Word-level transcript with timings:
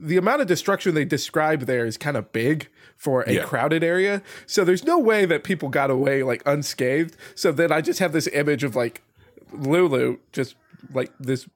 the 0.00 0.16
amount 0.16 0.40
of 0.40 0.46
destruction 0.46 0.94
they 0.94 1.04
describe 1.04 1.62
there 1.62 1.84
is 1.86 1.96
kind 1.96 2.16
of 2.16 2.32
big 2.32 2.68
for 2.96 3.22
a 3.22 3.32
Yeah. 3.34 3.44
crowded 3.44 3.84
area. 3.84 4.22
So 4.46 4.64
there's 4.64 4.84
no 4.84 4.98
way 4.98 5.24
that 5.26 5.44
people 5.44 5.68
got 5.68 5.90
away 5.90 6.22
like 6.22 6.42
unscathed. 6.46 7.16
So 7.34 7.52
then 7.52 7.70
I 7.72 7.80
just 7.80 7.98
have 8.00 8.12
this 8.12 8.26
image 8.32 8.64
of 8.64 8.74
like 8.76 9.02
Lulu 9.52 10.18
just 10.32 10.54
like 10.94 11.12
this 11.20 11.46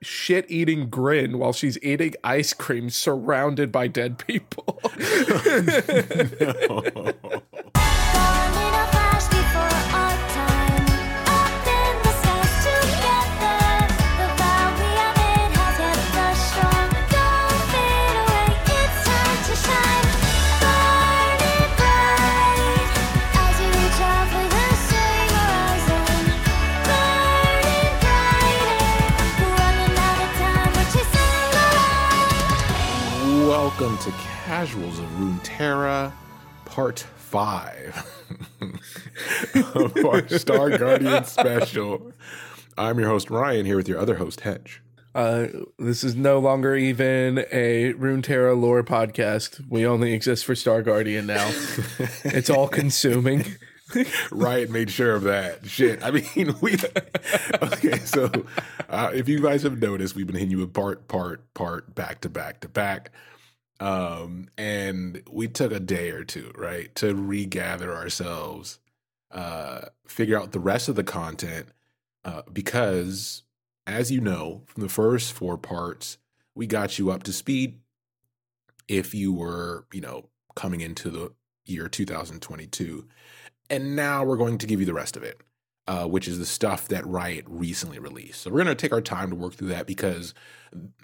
shit 0.00 0.46
eating 0.48 0.88
grin 0.88 1.38
while 1.38 1.52
she's 1.52 1.76
eating 1.82 2.14
ice 2.24 2.52
cream 2.54 2.88
surrounded 2.90 3.70
by 3.70 3.88
dead 3.88 4.18
people. 4.18 4.80
Gone 6.38 7.42
Welcome 33.80 34.12
to 34.12 34.18
Casuals 34.44 34.98
of 34.98 35.06
Runeterra, 35.12 36.12
Part 36.66 36.98
5 36.98 38.06
of 39.74 40.04
our 40.04 40.28
Star 40.28 40.76
Guardian 40.76 41.24
special. 41.24 42.12
I'm 42.76 42.98
your 42.98 43.08
host, 43.08 43.30
Ryan, 43.30 43.64
here 43.64 43.76
with 43.76 43.88
your 43.88 43.98
other 43.98 44.16
host, 44.16 44.42
Hedge. 44.42 44.82
Uh, 45.14 45.46
this 45.78 46.04
is 46.04 46.14
no 46.14 46.40
longer 46.40 46.76
even 46.76 47.38
a 47.50 47.94
Runeterra 47.94 48.60
lore 48.60 48.84
podcast. 48.84 49.66
We 49.70 49.86
only 49.86 50.12
exist 50.12 50.44
for 50.44 50.54
Star 50.54 50.82
Guardian 50.82 51.24
now. 51.24 51.50
it's 52.24 52.50
all 52.50 52.68
consuming. 52.68 53.46
Riot 54.30 54.68
made 54.68 54.90
sure 54.90 55.14
of 55.14 55.22
that. 55.22 55.64
Shit. 55.64 56.04
I 56.04 56.10
mean, 56.10 56.54
we. 56.60 56.76
Okay, 57.62 57.98
so 58.00 58.30
uh, 58.90 59.10
if 59.14 59.26
you 59.26 59.40
guys 59.40 59.62
have 59.62 59.80
noticed, 59.80 60.14
we've 60.14 60.26
been 60.26 60.36
hitting 60.36 60.50
you 60.50 60.58
with 60.58 60.74
part, 60.74 61.08
part, 61.08 61.54
part, 61.54 61.94
back 61.94 62.20
to 62.20 62.28
back 62.28 62.60
to 62.60 62.68
back. 62.68 63.10
Um, 63.80 64.48
and 64.58 65.22
we 65.30 65.48
took 65.48 65.72
a 65.72 65.80
day 65.80 66.10
or 66.10 66.22
two, 66.22 66.52
right, 66.54 66.94
to 66.96 67.14
regather 67.14 67.94
ourselves, 67.94 68.78
uh, 69.30 69.86
figure 70.06 70.38
out 70.38 70.52
the 70.52 70.60
rest 70.60 70.88
of 70.88 70.96
the 70.96 71.04
content, 71.04 71.68
uh, 72.24 72.42
because 72.52 73.42
as 73.86 74.12
you 74.12 74.20
know 74.20 74.62
from 74.66 74.82
the 74.82 74.88
first 74.88 75.32
four 75.32 75.56
parts, 75.56 76.18
we 76.54 76.66
got 76.66 76.98
you 76.98 77.10
up 77.10 77.22
to 77.22 77.32
speed. 77.32 77.80
If 78.86 79.14
you 79.14 79.32
were, 79.32 79.86
you 79.92 80.02
know, 80.02 80.26
coming 80.54 80.80
into 80.82 81.08
the 81.08 81.32
year 81.64 81.88
2022, 81.88 83.06
and 83.70 83.96
now 83.96 84.24
we're 84.24 84.36
going 84.36 84.58
to 84.58 84.66
give 84.66 84.80
you 84.80 84.86
the 84.86 84.92
rest 84.92 85.16
of 85.16 85.22
it, 85.22 85.40
uh, 85.90 86.06
which 86.06 86.28
is 86.28 86.38
the 86.38 86.46
stuff 86.46 86.86
that 86.86 87.04
Riot 87.04 87.44
recently 87.48 87.98
released. 87.98 88.42
So 88.42 88.50
we're 88.50 88.62
going 88.62 88.68
to 88.68 88.76
take 88.76 88.92
our 88.92 89.00
time 89.00 89.28
to 89.30 89.34
work 89.34 89.54
through 89.54 89.70
that 89.70 89.88
because, 89.88 90.34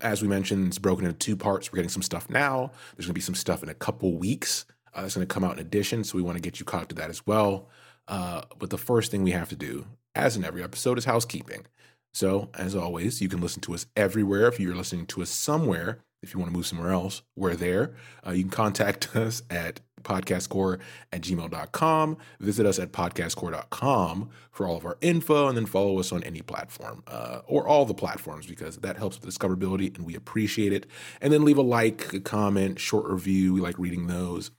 as 0.01 0.23
we 0.23 0.29
mentioned, 0.29 0.69
it's 0.69 0.79
broken 0.79 1.05
into 1.05 1.19
two 1.19 1.37
parts. 1.37 1.73
We're 1.73 1.79
getting 1.79 1.89
some 1.89 2.03
stuff 2.03 2.31
now. 2.31 2.71
There's 2.95 3.07
going 3.07 3.15
to 3.15 3.15
be 3.15 3.21
some 3.21 3.35
stuff 3.35 3.65
in 3.65 3.69
a 3.69 3.75
couple 3.75 4.17
weeks 4.17 4.65
uh, 4.95 5.03
that's 5.03 5.17
going 5.17 5.27
to 5.27 5.35
come 5.35 5.43
out 5.43 5.55
in 5.55 5.59
addition. 5.59 6.05
So 6.05 6.15
we 6.15 6.23
want 6.23 6.37
to 6.37 6.41
get 6.41 6.61
you 6.61 6.65
caught 6.65 6.83
up 6.83 6.89
to 6.91 6.95
that 6.95 7.11
as 7.11 7.27
well. 7.27 7.69
Uh, 8.07 8.43
but 8.61 8.71
the 8.71 8.79
first 8.79 9.11
thing 9.11 9.25
we 9.25 9.33
have 9.33 9.49
to 9.49 9.57
do, 9.57 9.87
as 10.15 10.37
in 10.37 10.45
every 10.45 10.63
episode, 10.63 10.99
is 10.99 11.05
housekeeping. 11.05 11.67
So, 12.15 12.51
as 12.55 12.77
always, 12.77 13.21
you 13.21 13.29
can 13.29 13.41
listen 13.41 13.63
to 13.63 13.75
us 13.75 13.87
everywhere. 13.97 14.47
If 14.47 14.61
you're 14.61 14.77
listening 14.77 15.07
to 15.07 15.23
us 15.23 15.31
somewhere, 15.31 15.99
if 16.23 16.33
you 16.33 16.39
want 16.39 16.53
to 16.53 16.57
move 16.57 16.67
somewhere 16.67 16.93
else, 16.93 17.23
we're 17.35 17.57
there. 17.57 17.97
Uh, 18.25 18.31
you 18.31 18.45
can 18.45 18.53
contact 18.53 19.17
us 19.17 19.43
at 19.51 19.81
podcastcore 20.07 20.79
at 21.13 21.21
gmail.com. 21.21 22.17
Visit 22.41 22.65
us 22.65 22.79
at 22.79 22.93
podcastcore.com 22.93 24.31
for 24.51 24.67
all 24.67 24.77
of 24.77 24.87
our 24.87 24.97
info, 25.03 25.49
and 25.49 25.57
then 25.57 25.67
follow 25.67 25.99
us 25.99 26.13
on 26.13 26.23
any 26.23 26.41
platform 26.41 27.03
uh, 27.07 27.41
or 27.47 27.67
all 27.67 27.85
the 27.85 27.95
platforms 27.95 28.47
because 28.47 28.79
that 28.79 28.97
helps 28.97 29.21
with 29.21 29.29
discoverability 29.29 29.95
and 29.95 30.07
we 30.07 30.15
appreciate 30.15 30.73
it. 30.73 30.87
And 31.21 31.33
then 31.33 31.45
leave 31.45 31.59
a 31.59 31.63
like, 31.63 32.15
a 32.15 32.21
comment, 32.21 32.79
short 32.79 33.07
review. 33.07 33.53
We 33.53 33.61
like 33.61 33.79
reading 33.79 34.07
those. 34.07 34.51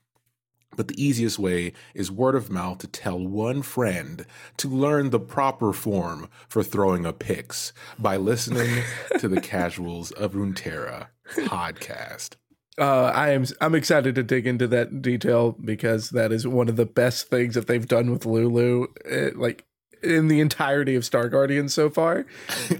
But 0.76 0.86
the 0.86 1.02
easiest 1.02 1.40
way 1.40 1.72
is 1.92 2.08
word 2.08 2.36
of 2.36 2.50
mouth 2.50 2.78
to 2.78 2.86
tell 2.86 3.18
one 3.18 3.62
friend 3.62 4.24
to 4.58 4.68
learn 4.68 5.10
the 5.10 5.18
proper 5.18 5.72
form 5.72 6.28
for 6.48 6.62
throwing 6.62 7.04
a 7.04 7.12
pix 7.12 7.72
by 7.98 8.16
listening 8.16 8.84
to 9.18 9.26
the 9.26 9.40
Casuals 9.40 10.12
of 10.12 10.34
Runeterra 10.34 11.08
podcast. 11.34 12.36
Uh, 12.78 13.10
I 13.14 13.30
am 13.30 13.44
I'm 13.60 13.74
excited 13.74 14.14
to 14.14 14.22
dig 14.22 14.46
into 14.46 14.66
that 14.68 15.02
detail 15.02 15.52
because 15.52 16.10
that 16.10 16.32
is 16.32 16.46
one 16.46 16.68
of 16.68 16.76
the 16.76 16.86
best 16.86 17.28
things 17.28 17.54
that 17.54 17.66
they've 17.66 17.86
done 17.86 18.10
with 18.10 18.24
Lulu, 18.24 18.86
uh, 19.10 19.30
like 19.34 19.64
in 20.02 20.28
the 20.28 20.40
entirety 20.40 20.94
of 20.94 21.04
Star 21.04 21.28
Guardians 21.28 21.74
so 21.74 21.90
far. 21.90 22.26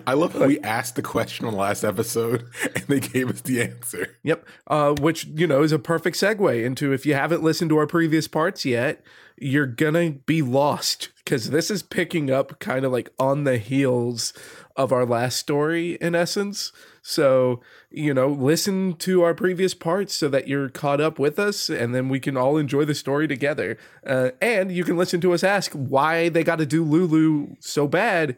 I 0.07 0.15
love 0.15 0.35
how 0.35 0.47
we 0.47 0.61
asked 0.61 0.97
the 0.97 1.03
question 1.03 1.47
on 1.47 1.53
the 1.53 1.59
last 1.59 1.85
episode 1.85 2.49
and 2.75 2.85
they 2.85 3.01
gave 3.01 3.31
us 3.31 3.41
the 3.41 3.63
answer. 3.63 4.17
Yep. 4.23 4.47
Uh, 4.67 4.95
which, 5.01 5.25
you 5.25 5.47
know, 5.47 5.63
is 5.63 5.73
a 5.73 5.79
perfect 5.79 6.17
segue 6.17 6.65
into 6.65 6.93
if 6.93 7.07
you 7.07 7.15
haven't 7.15 7.43
listened 7.43 7.71
to 7.71 7.79
our 7.79 7.87
previous 7.87 8.29
parts 8.29 8.65
yet, 8.65 9.03
you're 9.41 9.67
gonna 9.67 10.11
be 10.11 10.43
lost 10.43 11.11
because 11.25 11.51
this 11.51 11.71
is 11.71 11.83
picking 11.83 12.31
up 12.31 12.59
kind 12.59 12.85
of 12.85 12.93
like 12.93 13.11
on 13.19 13.45
the 13.45 13.59
heels 13.59 14.33
of 14.77 14.93
our 14.93 15.07
last 15.07 15.37
story 15.37 15.95
in 16.01 16.15
essence. 16.15 16.73
So, 17.09 17.63
you 17.91 18.13
know, 18.13 18.29
listen 18.29 18.93
to 18.97 19.23
our 19.23 19.33
previous 19.33 19.73
parts 19.73 20.13
so 20.13 20.29
that 20.29 20.47
you're 20.47 20.69
caught 20.69 21.01
up 21.01 21.19
with 21.19 21.39
us 21.39 21.71
and 21.71 21.95
then 21.95 22.11
we 22.11 22.21
can 22.21 22.37
all 22.37 22.59
enjoy 22.59 22.85
the 22.85 22.95
story 22.95 23.27
together. 23.27 23.79
Uh, 24.07 24.33
and 24.43 24.71
you 24.71 24.85
can 24.85 24.99
listen 24.99 25.19
to 25.23 25.33
us 25.33 25.43
ask 25.43 25.73
why 25.73 26.29
they 26.29 26.45
got 26.45 26.59
to 26.59 26.67
do 26.67 26.85
Lulu 26.85 27.57
so 27.61 27.89
bad 27.89 28.37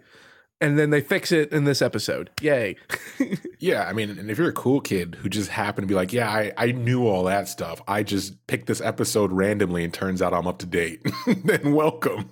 and 0.61 0.79
then 0.79 0.91
they 0.91 1.01
fix 1.01 1.33
it 1.33 1.53
in 1.53 1.65
this 1.65 1.83
episode. 1.83 2.31
Yay. 2.41 2.77
Yeah, 3.63 3.87
I 3.87 3.93
mean, 3.93 4.09
and 4.09 4.31
if 4.31 4.39
you're 4.39 4.49
a 4.49 4.55
cool 4.55 4.81
kid 4.81 5.17
who 5.17 5.29
just 5.29 5.51
happened 5.51 5.87
to 5.87 5.87
be 5.87 5.95
like, 5.95 6.15
yeah, 6.15 6.31
I, 6.31 6.51
I 6.57 6.73
knew 6.73 7.07
all 7.07 7.25
that 7.25 7.47
stuff, 7.47 7.83
I 7.87 8.03
just 8.03 8.47
picked 8.47 8.67
this 8.67 8.81
episode 8.81 9.31
randomly 9.33 9.85
and 9.85 9.93
turns 9.93 10.23
out 10.23 10.33
I'm 10.33 10.47
up 10.47 10.61
to 10.61 10.67
date, 10.67 11.07
then 11.45 11.75
welcome. 11.75 12.31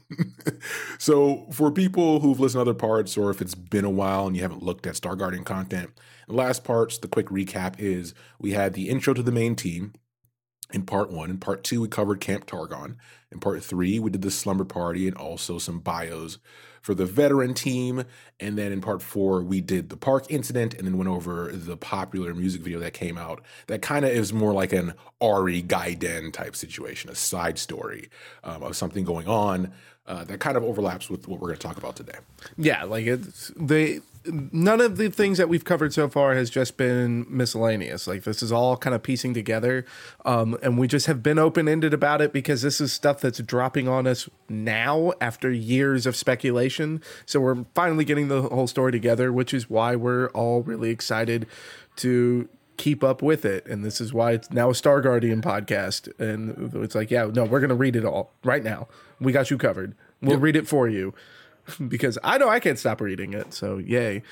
so, 0.99 1.47
for 1.53 1.71
people 1.71 2.21
who've 2.21 2.41
listened 2.41 2.65
to 2.65 2.71
other 2.71 2.79
parts, 2.79 3.19
or 3.19 3.29
if 3.29 3.43
it's 3.43 3.55
been 3.55 3.85
a 3.85 3.91
while 3.91 4.27
and 4.27 4.35
you 4.35 4.41
haven't 4.41 4.63
looked 4.63 4.87
at 4.87 4.97
Star 4.97 5.17
Guardian 5.17 5.45
content, 5.45 5.91
last 6.29 6.65
parts, 6.65 6.99
the 6.99 7.09
quick 7.09 7.27
recap 7.27 7.79
is 7.79 8.15
we 8.39 8.53
had 8.53 8.75
the 8.75 8.89
intro 8.89 9.15
to 9.15 9.23
the 9.23 9.33
main 9.33 9.57
team 9.57 9.93
in 10.73 10.83
part 10.83 11.11
one. 11.11 11.31
In 11.31 11.39
part 11.39 11.65
two, 11.65 11.81
we 11.81 11.89
covered 11.89 12.21
Camp 12.21 12.47
Targon. 12.47 12.97
In 13.33 13.41
part 13.41 13.63
three, 13.63 13.99
we 13.99 14.11
did 14.11 14.23
the 14.23 14.31
slumber 14.31 14.65
party 14.65 15.07
and 15.07 15.17
also 15.17 15.59
some 15.59 15.81
bios 15.81 16.39
for 16.83 16.95
the 16.95 17.07
veteran 17.07 17.55
team. 17.55 18.05
And 18.41 18.57
then 18.57 18.73
in 18.73 18.81
part 18.81 19.03
four, 19.03 19.43
we 19.43 19.61
did 19.61 19.89
the 19.89 19.97
park 19.97 20.27
incident 20.29 20.75
and 20.75 20.87
then 20.87 20.97
went 20.97 21.09
over 21.09 21.51
the 21.53 21.77
popular 21.77 22.35
music 22.35 22.63
video 22.63 22.79
that 22.81 22.95
came 22.95 23.19
out 23.19 23.43
that 23.67 23.83
kind 23.83 24.05
of 24.05 24.11
is 24.11 24.33
more 24.33 24.53
like 24.53 24.73
an 24.73 24.95
Ahri 25.21 25.67
Gaiden 25.67 26.33
type 26.33 26.55
situation, 26.55 27.11
a 27.11 27.15
side 27.15 27.59
story 27.59 28.09
um, 28.45 28.63
of 28.63 28.77
something 28.77 29.05
going 29.05 29.29
on 29.29 29.73
uh, 30.07 30.25
that 30.25 30.41
kind 30.41 30.57
of 30.57 30.65
overlaps 30.65 31.11
with 31.11 31.29
what 31.29 31.41
we're 31.41 31.49
going 31.49 31.59
to 31.59 31.67
talk 31.67 31.77
about 31.77 31.97
today. 31.97 32.19
Yeah, 32.57 32.85
like 32.85 33.07
it's 33.07 33.53
they 33.57 34.01
none 34.29 34.81
of 34.81 34.97
the 34.97 35.11
things 35.11 35.39
that 35.39 35.49
we've 35.49 35.65
covered 35.65 35.93
so 35.93 36.09
far 36.09 36.35
has 36.35 36.51
just 36.51 36.77
been 36.77 37.27
miscellaneous. 37.29 38.07
Like 38.07 38.25
this 38.25 38.43
is 38.43 38.53
all 38.53 38.77
kind 38.77 38.95
of 38.95 39.03
piecing 39.03 39.35
together. 39.35 39.85
Um, 40.25 40.59
and 40.63 40.79
we 40.79 40.89
just 40.89 41.07
have 41.07 41.23
been 41.23 41.39
open-ended 41.39 41.95
about 41.95 42.21
it 42.21 42.33
because 42.33 42.63
this 42.63 42.81
is 42.81 42.93
stuff 42.93 43.21
that's 43.21 43.41
dropping 43.41 43.89
on 43.89 44.07
us 44.07 44.29
now 44.49 45.13
after 45.21 45.51
years 45.51 46.07
of 46.07 46.17
speculation. 46.17 47.03
So 47.27 47.41
we're 47.41 47.65
finally 47.75 48.05
getting 48.05 48.29
the 48.29 48.43
whole 48.43 48.67
story 48.67 48.93
together, 48.93 49.33
which 49.33 49.53
is 49.53 49.69
why 49.69 49.97
we're 49.97 50.29
all 50.29 50.63
really 50.63 50.91
excited 50.91 51.47
to 51.97 52.49
keep 52.77 53.03
up 53.03 53.23
with 53.23 53.45
it. 53.45 53.67
And 53.67 53.85
this 53.85 54.01
is 54.01 54.13
why 54.13 54.33
it's 54.33 54.51
now 54.51 54.71
a 54.71 54.75
Star 54.75 55.01
Guardian 55.01 55.43
podcast. 55.43 56.09
And 56.21 56.73
it's 56.75 56.95
like, 56.95 57.11
yeah, 57.11 57.29
no, 57.33 57.45
we're 57.45 57.61
gonna 57.61 57.75
read 57.75 57.97
it 57.97 58.05
all 58.05 58.33
right 58.45 58.63
now. 58.63 58.89
We 59.21 59.33
got 59.33 59.51
you 59.51 59.59
covered. 59.59 59.97
We'll 60.21 60.39
read 60.39 60.57
it 60.57 60.67
for 60.67 60.89
you 60.89 61.15
because 61.89 62.19
I 62.23 62.39
know 62.39 62.49
I 62.49 62.61
can't 62.61 62.79
stop 62.79 63.01
reading 63.01 63.33
it. 63.33 63.55
So 63.55 63.79
yay. 63.79 64.23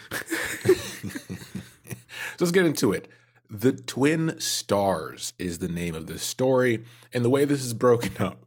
So 2.39 2.45
let's 2.45 2.53
get 2.53 2.67
into 2.67 2.93
it. 2.93 3.09
The 3.49 3.73
Twin 3.73 4.39
Stars 4.41 5.33
is 5.39 5.59
the 5.59 5.69
name 5.69 5.95
of 5.95 6.07
this 6.07 6.23
story, 6.23 6.85
and 7.15 7.25
the 7.25 7.31
way 7.31 7.45
this 7.45 7.65
is 7.65 7.73
broken 7.75 8.13
up, 8.23 8.45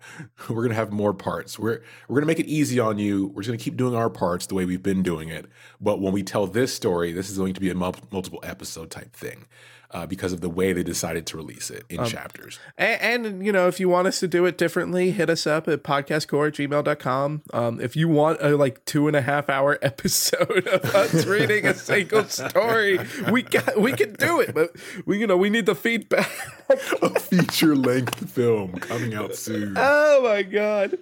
we're 0.50 0.62
gonna 0.62 0.76
have 0.76 0.92
more 0.92 1.14
parts. 1.14 1.58
We're 1.58 1.82
we're 2.08 2.18
gonna 2.18 2.28
make 2.28 2.40
it 2.40 2.48
easy 2.48 2.80
on 2.80 3.00
you. 3.00 3.28
We're 3.28 3.44
just 3.44 3.50
gonna 3.50 3.58
keep 3.58 3.78
doing 3.78 3.96
our 3.96 4.10
parts 4.10 4.46
the 4.46 4.56
way 4.56 4.66
we've 4.66 4.84
been 4.84 5.02
doing 5.02 5.30
it. 5.30 5.46
But 5.80 6.02
when 6.02 6.14
we 6.14 6.22
tell 6.22 6.46
this 6.48 6.74
story, 6.74 7.14
this 7.14 7.30
is 7.30 7.38
going 7.38 7.54
to 7.54 7.62
be 7.62 7.70
a 7.70 7.76
multiple 7.76 8.42
episode 8.44 8.92
type 8.92 9.16
thing. 9.16 9.46
Uh, 9.92 10.06
because 10.06 10.32
of 10.34 10.42
the 10.42 10.50
way 10.50 10.72
they 10.74 10.84
decided 10.84 11.26
to 11.28 11.38
release 11.38 11.70
it 11.72 11.84
Um, 11.98 12.06
in 12.06 12.10
chapters. 12.12 12.60
And, 12.78 13.26
and, 13.26 13.46
you 13.46 13.52
know, 13.52 13.68
if 13.68 13.80
you 13.80 13.90
want 13.90 14.08
us 14.08 14.20
to 14.20 14.28
do 14.28 14.46
it 14.46 14.58
differently, 14.58 15.12
hit 15.12 15.30
us 15.30 15.48
up 15.48 15.68
at 15.68 15.84
podcastcore 15.84 16.48
at 16.48 16.54
gmail.com. 16.56 17.42
Um, 17.54 17.82
if 17.82 17.96
you 17.96 18.08
want 18.08 18.40
a 18.42 18.56
like 18.56 18.84
two 18.86 19.08
and 19.08 19.16
a 19.16 19.22
half 19.22 19.50
hour 19.50 19.80
episode 19.84 20.68
of 20.68 20.84
us 20.96 21.26
reading 21.28 21.66
a 21.66 21.74
single 21.74 22.26
story, 22.26 23.00
we 23.32 23.42
got 23.42 23.80
we 23.82 23.94
can 23.94 24.14
do 24.14 24.40
it. 24.40 24.54
But 24.54 24.76
we 25.06 25.20
you 25.20 25.28
know, 25.28 25.38
we 25.38 25.50
need 25.50 25.66
the 25.66 25.76
feedback. 25.76 26.30
A 27.02 27.20
feature 27.20 27.76
length 27.76 28.30
film 28.30 28.74
coming 28.74 29.16
out 29.16 29.34
soon. 29.34 29.74
oh 29.76 30.22
my 30.22 30.44
god. 30.44 30.96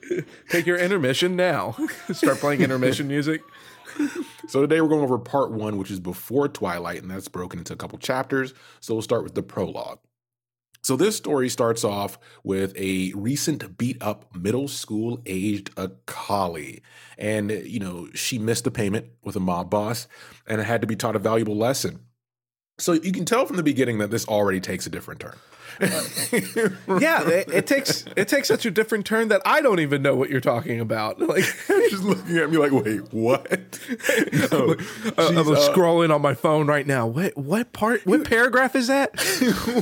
Take 0.47 0.65
your 0.65 0.77
intermission 0.77 1.35
now. 1.35 1.75
Start 2.13 2.37
playing 2.37 2.61
intermission 2.61 3.09
music. 3.09 3.41
So 4.47 4.61
today 4.61 4.79
we're 4.79 4.87
going 4.87 5.03
over 5.03 5.19
part 5.19 5.51
one, 5.51 5.77
which 5.77 5.91
is 5.91 5.99
before 5.99 6.47
Twilight, 6.47 7.01
and 7.01 7.11
that's 7.11 7.27
broken 7.27 7.59
into 7.59 7.73
a 7.73 7.75
couple 7.75 7.97
chapters. 7.97 8.53
So 8.79 8.93
we'll 8.93 9.01
start 9.01 9.23
with 9.23 9.35
the 9.35 9.43
prologue. 9.43 9.99
So 10.83 10.95
this 10.95 11.17
story 11.17 11.49
starts 11.49 11.83
off 11.83 12.17
with 12.45 12.73
a 12.77 13.11
recent 13.13 13.77
beat 13.77 14.01
up 14.01 14.33
middle 14.33 14.69
school 14.69 15.21
aged 15.25 15.71
Akali. 15.75 16.81
And, 17.17 17.51
you 17.51 17.81
know, 17.81 18.07
she 18.13 18.39
missed 18.39 18.65
a 18.67 18.71
payment 18.71 19.07
with 19.21 19.35
a 19.35 19.41
mob 19.41 19.69
boss 19.69 20.07
and 20.45 20.61
it 20.61 20.63
had 20.63 20.79
to 20.79 20.87
be 20.87 20.95
taught 20.95 21.17
a 21.17 21.19
valuable 21.19 21.57
lesson. 21.57 22.06
So 22.79 22.93
you 22.93 23.11
can 23.11 23.25
tell 23.25 23.45
from 23.45 23.57
the 23.57 23.63
beginning 23.63 23.97
that 23.99 24.11
this 24.11 24.27
already 24.27 24.59
takes 24.59 24.85
a 24.85 24.89
different 24.89 25.19
turn. 25.19 25.35
Yeah, 26.99 27.27
it, 27.27 27.49
it 27.53 27.67
takes 27.67 28.05
it 28.15 28.27
takes 28.27 28.47
such 28.47 28.65
a 28.65 28.71
different 28.71 29.05
turn 29.05 29.27
that 29.27 29.41
I 29.45 29.61
don't 29.61 29.79
even 29.79 30.01
know 30.01 30.15
what 30.15 30.29
you're 30.29 30.41
talking 30.41 30.79
about. 30.79 31.19
Like 31.27 31.43
Just 31.89 32.03
looking 32.03 32.37
at 32.37 32.49
me 32.49 32.57
like, 32.57 32.71
wait, 32.71 33.13
what? 33.13 33.79
No, 34.51 34.75
I'm 35.17 35.35
she's, 35.35 35.49
uh, 35.49 35.71
scrolling 35.73 36.13
on 36.13 36.21
my 36.21 36.33
phone 36.33 36.67
right 36.67 36.87
now. 36.87 37.05
What 37.05 37.37
what 37.37 37.73
part? 37.73 38.05
What 38.05 38.25
paragraph 38.25 38.75
is 38.75 38.87
that? 38.87 39.11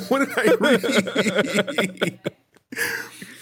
what 0.10 0.20
did 0.20 0.30
I 0.38 0.56
read? 0.56 2.20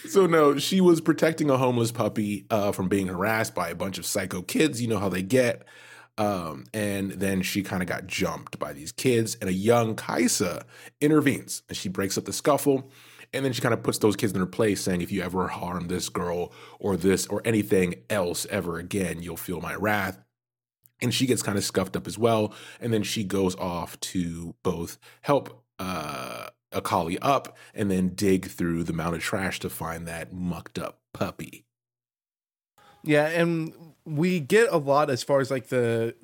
so 0.08 0.26
no, 0.26 0.58
she 0.58 0.82
was 0.82 1.02
protecting 1.02 1.50
a 1.50 1.58
homeless 1.58 1.92
puppy 1.92 2.46
uh, 2.50 2.72
from 2.72 2.88
being 2.88 3.08
harassed 3.08 3.56
by 3.56 3.70
a 3.70 3.76
bunch 3.76 3.98
of 3.98 4.06
psycho 4.06 4.42
kids. 4.42 4.82
You 4.82 4.90
know 4.90 5.00
how 5.00 5.10
they 5.10 5.24
get. 5.24 5.64
Um, 6.18 6.66
and 6.74 7.14
then 7.14 7.42
she 7.42 7.64
kind 7.64 7.82
of 7.82 7.90
got 7.90 8.06
jumped 8.08 8.60
by 8.60 8.74
these 8.74 8.92
kids, 8.92 9.36
and 9.42 9.50
a 9.50 9.54
young 9.54 9.96
Kaisa 9.96 10.66
intervenes, 11.02 11.64
and 11.68 11.78
she 11.78 11.90
breaks 11.90 12.18
up 12.18 12.26
the 12.26 12.34
scuffle. 12.34 12.92
And 13.36 13.44
then 13.44 13.52
she 13.52 13.62
kind 13.62 13.74
of 13.74 13.82
puts 13.82 13.98
those 13.98 14.16
kids 14.16 14.32
in 14.32 14.38
their 14.38 14.46
place, 14.46 14.82
saying, 14.82 15.02
"If 15.02 15.12
you 15.12 15.24
ever 15.24 15.48
harm 15.48 15.88
this 15.88 16.10
girl 16.10 16.54
or 16.80 16.96
this 16.96 17.26
or 17.26 17.42
anything 17.44 17.96
else 18.10 18.46
ever 18.52 18.78
again, 18.78 19.24
you'll 19.24 19.38
feel 19.38 19.62
my 19.62 19.76
wrath." 19.76 20.20
and 21.02 21.14
she 21.14 21.26
gets 21.26 21.42
kind 21.42 21.58
of 21.58 21.66
scuffed 21.66 21.98
up 21.98 22.08
as 22.08 22.18
well 22.18 22.54
and 22.80 22.94
then 22.94 23.04
she 23.04 23.24
goes 23.24 23.56
off 23.56 24.00
to 24.00 24.56
both 24.64 25.00
help 25.22 25.64
uh 25.80 26.48
Akali 26.74 27.20
up 27.20 27.58
and 27.74 27.90
then 27.90 28.10
dig 28.10 28.48
through 28.48 28.84
the 28.84 28.94
mountain 28.94 29.16
of 29.16 29.22
trash 29.22 29.60
to 29.62 29.70
find 29.70 30.08
that 30.08 30.34
mucked 30.34 30.78
up 30.78 31.00
puppy. 31.14 31.66
Yeah, 33.04 33.28
and 33.28 33.74
we 34.06 34.40
get 34.40 34.72
a 34.72 34.78
lot 34.78 35.10
as 35.10 35.24
far 35.24 35.40
as 35.40 35.50
like 35.50 35.68
the 35.68 36.16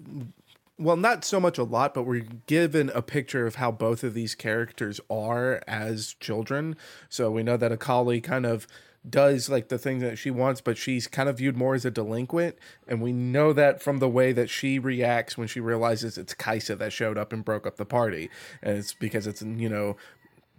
well, 0.80 0.96
not 0.96 1.26
so 1.26 1.42
much 1.42 1.58
a 1.58 1.64
lot, 1.64 1.94
but 1.94 2.04
we're 2.04 2.26
given 2.48 2.90
a 2.96 3.02
picture 3.02 3.46
of 3.46 3.56
how 3.56 3.70
both 3.70 4.02
of 4.02 4.14
these 4.14 4.34
characters 4.34 5.02
are 5.10 5.62
as 5.68 6.16
children. 6.22 6.78
So 7.10 7.30
we 7.30 7.44
know 7.44 7.58
that 7.58 7.74
Akali 7.74 8.22
kind 8.22 8.46
of 8.46 8.66
does 9.08 9.50
like 9.50 9.68
the 9.68 9.78
thing 9.78 10.00
that 10.00 10.18
she 10.18 10.32
wants, 10.32 10.62
but 10.62 10.78
she's 10.78 11.06
kind 11.06 11.28
of 11.28 11.38
viewed 11.38 11.58
more 11.58 11.76
as 11.76 11.84
a 11.84 11.92
delinquent. 11.92 12.58
And 12.88 13.02
we 13.02 13.12
know 13.12 13.52
that 13.54 13.82
from 13.82 14.00
the 14.00 14.10
way 14.10 14.32
that 14.32 14.50
she 14.50 14.80
reacts 14.80 15.38
when 15.38 15.48
she 15.48 15.60
realizes 15.60 16.18
it's 16.18 16.34
Kaisa 16.34 16.76
that 16.78 16.94
showed 16.94 17.18
up 17.18 17.34
and 17.34 17.44
broke 17.44 17.68
up 17.68 17.76
the 17.76 17.86
party. 17.86 18.30
And 18.62 18.78
it's 18.78 18.94
because 18.94 19.28
it's, 19.28 19.42
you 19.42 19.70
know, 19.70 19.98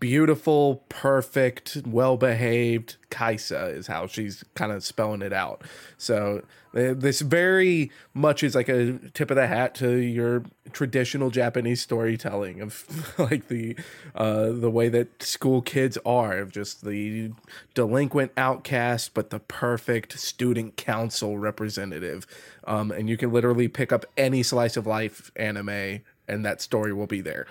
beautiful, 0.01 0.83
perfect, 0.89 1.83
well 1.87 2.17
behaved 2.17 2.97
Kaisa 3.11 3.67
is 3.67 3.87
how 3.87 4.07
she's 4.07 4.43
kind 4.55 4.73
of 4.73 4.83
spelling 4.83 5.21
it 5.21 5.33
out. 5.33 5.63
So 5.99 6.43
this 6.73 7.21
very 7.21 7.91
much 8.15 8.43
is 8.43 8.55
like 8.55 8.69
a 8.69 8.99
tip 9.13 9.31
of 9.31 9.37
the 9.37 9.47
hat 9.47 9.75
to 9.77 9.97
your 9.97 10.45
traditional 10.73 11.31
Japanese 11.31 11.83
storytelling 11.83 12.61
of 12.61 13.15
like 13.19 13.49
the 13.49 13.77
uh, 14.15 14.51
the 14.51 14.71
way 14.71 14.89
that 14.89 15.23
school 15.23 15.61
kids 15.61 15.99
are 16.07 16.39
of 16.39 16.51
just 16.51 16.85
the 16.85 17.33
delinquent 17.75 18.33
outcast, 18.37 19.13
but 19.15 19.31
the 19.31 19.41
perfect 19.41 20.19
student 20.19 20.77
council 20.77 21.39
representative. 21.39 22.27
Um, 22.65 22.91
and 22.91 23.09
you 23.09 23.17
can 23.17 23.33
literally 23.33 23.69
pick 23.69 23.93
up 23.93 24.07
any 24.17 24.43
slice 24.43 24.77
of 24.77 24.87
life 24.87 25.31
anime, 25.37 26.01
and 26.29 26.45
that 26.45 26.63
story 26.63 26.93
will 26.93 27.09
be 27.09 27.21
there. 27.21 27.47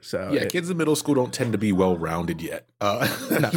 So 0.00 0.30
Yeah, 0.32 0.42
it- 0.42 0.52
kids 0.52 0.70
in 0.70 0.76
middle 0.76 0.96
school 0.96 1.14
don't 1.14 1.32
tend 1.32 1.52
to 1.52 1.58
be 1.58 1.72
well 1.72 1.96
rounded 1.96 2.40
yet. 2.40 2.66
Uh, 2.80 3.06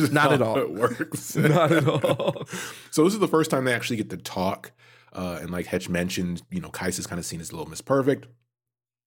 not 0.12 0.34
at 0.34 0.42
all. 0.42 0.58
It 0.58 0.72
works. 0.74 1.36
not 1.38 1.72
at 1.72 1.88
all. 1.88 2.46
So 2.92 3.04
this 3.04 3.14
is 3.14 3.20
the 3.20 3.28
first 3.28 3.50
time 3.52 3.66
they 3.66 3.74
actually 3.74 3.98
get 3.98 4.10
to 4.10 4.18
talk. 4.18 4.72
Uh, 5.14 5.38
and 5.42 5.52
like 5.52 5.68
Hetch 5.68 5.90
mentioned, 5.90 6.42
you 6.50 6.60
know, 6.60 6.70
Kaisa's 6.70 7.08
kind 7.08 7.20
of 7.20 7.26
seen 7.26 7.40
as 7.40 7.52
a 7.52 7.54
little 7.56 7.70
Miss 7.70 7.82
Perfect. 7.82 8.28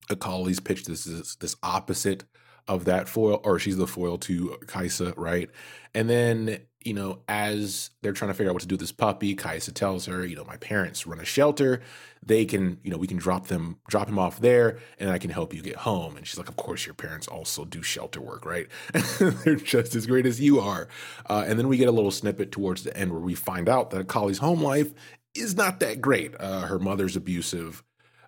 Akali's 0.09 0.59
pitched 0.59 0.87
this 0.87 1.03
this, 1.03 1.35
this 1.35 1.55
opposite 1.61 2.23
of 2.67 2.85
that 2.85 3.07
foil, 3.07 3.41
or 3.43 3.59
she's 3.59 3.77
the 3.77 3.87
foil 3.87 4.17
to 4.19 4.57
Kaisa, 4.67 5.13
right? 5.15 5.49
And 5.93 6.09
then, 6.09 6.59
you 6.83 6.93
know, 6.93 7.19
as 7.27 7.89
they're 8.01 8.13
trying 8.13 8.29
to 8.29 8.33
figure 8.33 8.49
out 8.49 8.53
what 8.53 8.61
to 8.61 8.67
do 8.67 8.73
with 8.73 8.81
this 8.81 8.91
puppy, 8.91 9.35
Kaisa 9.35 9.71
tells 9.71 10.05
her, 10.05 10.25
you 10.25 10.35
know, 10.35 10.45
my 10.45 10.57
parents 10.57 11.07
run 11.07 11.19
a 11.19 11.25
shelter. 11.25 11.81
They 12.25 12.45
can, 12.45 12.79
you 12.83 12.91
know, 12.91 12.97
we 12.97 13.07
can 13.07 13.17
drop 13.17 13.47
them, 13.47 13.79
drop 13.87 14.09
him 14.09 14.19
off 14.19 14.39
there, 14.39 14.79
and 14.99 15.09
I 15.09 15.17
can 15.17 15.29
help 15.29 15.53
you 15.53 15.61
get 15.61 15.77
home. 15.77 16.17
And 16.17 16.27
she's 16.27 16.37
like, 16.37 16.49
of 16.49 16.55
course, 16.55 16.85
your 16.85 16.93
parents 16.93 17.27
also 17.27 17.65
do 17.65 17.81
shelter 17.81 18.21
work, 18.21 18.45
right? 18.45 18.67
they're 19.19 19.55
just 19.55 19.95
as 19.95 20.07
great 20.07 20.25
as 20.25 20.39
you 20.39 20.59
are. 20.59 20.87
Uh, 21.29 21.45
and 21.47 21.57
then 21.57 21.67
we 21.67 21.77
get 21.77 21.87
a 21.87 21.91
little 21.91 22.11
snippet 22.11 22.51
towards 22.51 22.83
the 22.83 22.95
end 22.95 23.11
where 23.11 23.21
we 23.21 23.35
find 23.35 23.69
out 23.69 23.89
that 23.91 24.07
Akali's 24.07 24.39
home 24.39 24.61
life 24.61 24.93
is 25.35 25.55
not 25.55 25.79
that 25.79 26.01
great. 26.01 26.33
Uh, 26.39 26.61
her 26.61 26.79
mother's 26.79 27.15
abusive. 27.15 27.83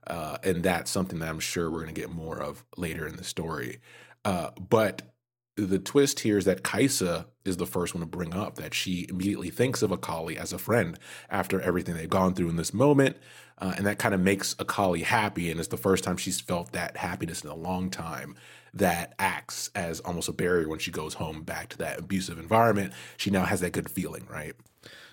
Uh, 0.08 0.38
and 0.44 0.64
that's 0.64 0.90
something 0.90 1.20
that 1.20 1.30
I'm 1.30 1.40
sure 1.40 1.70
we're 1.70 1.84
going 1.84 1.94
to 1.94 2.02
get 2.02 2.10
more 2.10 2.42
of 2.42 2.64
later 2.78 3.08
in 3.08 3.16
the 3.16 3.24
story. 3.24 3.80
Uh, 4.26 4.52
but 4.58 5.04
the 5.56 5.80
twist 5.80 6.22
here 6.22 6.38
is 6.38 6.46
that 6.46 6.64
Kaisa 6.64 7.28
is 7.46 7.58
the 7.58 7.66
first 7.66 7.94
one 7.94 8.02
to 8.02 8.08
bring 8.08 8.34
up 8.34 8.56
that 8.56 8.74
she 8.74 9.06
immediately 9.10 9.50
thinks 9.50 9.82
of 9.82 9.92
Akali 9.92 10.38
as 10.38 10.54
a 10.54 10.58
friend 10.58 10.98
after 11.30 11.60
everything 11.60 11.96
they've 11.96 12.10
gone 12.10 12.34
through 12.34 12.50
in 12.50 12.56
this 12.56 12.74
moment. 12.74 13.18
Uh, 13.58 13.74
and 13.76 13.86
that 13.86 14.00
kind 14.00 14.16
of 14.16 14.22
makes 14.22 14.56
Akali 14.58 15.02
happy. 15.02 15.52
And 15.52 15.60
it's 15.60 15.68
the 15.68 15.78
first 15.78 16.04
time 16.04 16.16
she's 16.16 16.40
felt 16.40 16.72
that 16.72 16.96
happiness 16.98 17.44
in 17.44 17.50
a 17.50 17.56
long 17.56 17.90
time 17.90 18.36
that 18.74 19.14
acts 19.20 19.70
as 19.76 20.00
almost 20.02 20.30
a 20.30 20.34
barrier 20.34 20.70
when 20.70 20.80
she 20.80 20.92
goes 20.92 21.16
home 21.16 21.42
back 21.42 21.70
to 21.70 21.78
that 21.80 22.00
abusive 22.00 22.40
environment. 22.40 22.94
She 23.18 23.30
now 23.30 23.44
has 23.44 23.60
that 23.62 23.74
good 23.74 23.90
feeling, 23.90 24.26
right? 24.30 24.54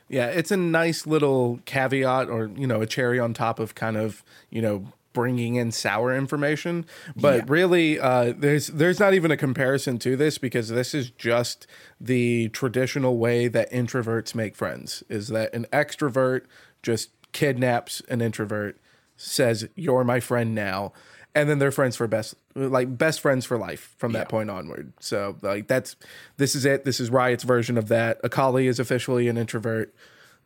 Yeah, 0.08 0.26
it's 0.26 0.52
a 0.52 0.56
nice 0.56 1.06
little 1.06 1.58
caveat 1.64 2.28
or, 2.28 2.50
you 2.56 2.66
know, 2.66 2.80
a 2.80 2.86
cherry 2.86 3.18
on 3.18 3.34
top 3.34 3.58
of 3.58 3.74
kind 3.74 3.96
of, 3.96 4.22
you 4.50 4.62
know, 4.62 4.92
bringing 5.16 5.54
in 5.54 5.72
sour 5.72 6.14
information. 6.14 6.84
But 7.16 7.36
Yeah. 7.36 7.44
really 7.48 7.98
uh, 7.98 8.34
there's 8.36 8.66
there's 8.66 9.00
not 9.00 9.14
even 9.14 9.30
a 9.30 9.36
comparison 9.36 9.98
to 10.00 10.14
this 10.14 10.36
because 10.36 10.68
this 10.68 10.92
is 10.94 11.08
just 11.10 11.66
the 11.98 12.50
traditional 12.50 13.16
way 13.16 13.49
that 13.49 13.73
introverts 13.73 14.35
make 14.35 14.54
friends 14.54 15.02
is 15.08 15.28
that 15.28 15.54
an 15.54 15.64
extrovert 15.73 16.42
just 16.82 17.08
kidnaps 17.32 18.02
an 18.11 18.20
introvert 18.20 18.78
says 19.16 19.66
you're 19.75 20.04
my 20.04 20.20
friend 20.20 20.54
now 20.54 20.92
and 21.35 21.49
then 21.49 21.58
they're 21.58 21.70
friends 21.70 21.96
for 21.96 22.06
best 22.06 22.35
like 22.54 22.99
best 22.99 23.20
friends 23.23 23.46
for 23.46 23.56
life 23.56 23.94
from 23.96 24.12
that 24.12 24.28
point 24.28 24.50
onward. 24.50 24.92
So 25.00 25.37
like 25.40 25.66
that's 25.66 25.96
this 26.37 26.54
is 26.54 26.66
it. 26.66 26.85
This 26.85 27.00
is 27.00 27.08
riot's 27.08 27.44
version 27.44 27.78
of 27.78 27.88
that. 27.88 28.20
Akali 28.23 28.66
is 28.66 28.78
officially 28.78 29.28
an 29.28 29.38
introvert 29.38 29.94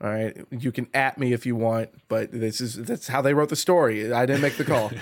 all 0.01 0.11
right 0.11 0.37
you 0.51 0.73
can 0.73 0.89
at 0.95 1.19
me 1.19 1.33
if 1.33 1.45
you 1.45 1.55
want 1.55 1.91
but 2.09 2.31
this 2.33 2.61
is 2.61 2.77
that's 2.77 3.09
how 3.09 3.21
they 3.21 3.35
wrote 3.35 3.49
the 3.49 3.57
story 3.57 4.13
i 4.13 4.25
didn't 4.25 4.43
make 4.43 4.57
the 4.57 4.65
call 4.65 4.91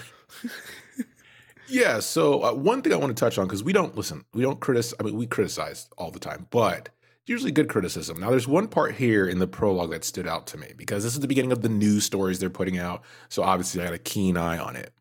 Yeah. 1.69 2.01
So 2.01 2.43
uh, 2.43 2.53
one 2.55 2.83
thing 2.83 2.93
I 2.93 2.97
want 2.97 3.17
to 3.17 3.21
touch 3.21 3.39
on 3.39 3.47
because 3.47 3.63
we 3.63 3.73
don't 3.73 3.97
listen, 3.97 4.25
we 4.33 4.43
don't 4.43 4.61
criticize. 4.61 4.95
I 4.99 5.03
mean, 5.03 5.17
we 5.17 5.27
criticize 5.27 5.89
all 5.99 6.11
the 6.11 6.19
time, 6.19 6.47
but 6.51 6.89
usually 7.27 7.53
good 7.53 7.69
criticism. 7.69 8.19
Now, 8.21 8.31
there's 8.31 8.49
one 8.49 8.69
part 8.69 8.95
here 8.95 9.29
in 9.29 9.39
the 9.39 9.47
prologue 9.47 9.91
that 9.91 10.05
stood 10.05 10.27
out 10.27 10.47
to 10.49 10.59
me 10.59 10.73
because 10.77 11.05
this 11.05 11.13
is 11.15 11.21
the 11.21 11.29
beginning 11.29 11.53
of 11.53 11.63
the 11.63 11.69
news 11.69 12.05
stories 12.05 12.39
they're 12.39 12.51
putting 12.51 12.79
out. 12.79 13.03
So 13.29 13.43
obviously, 13.43 13.83
I 13.83 13.87
got 13.87 13.95
a 13.95 13.99
keen 13.99 14.37
eye 14.37 14.59
on 14.59 14.77
it. 14.77 14.93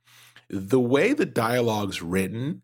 The 0.49 0.79
way 0.79 1.13
the 1.13 1.25
dialogue's 1.25 2.01
written 2.01 2.61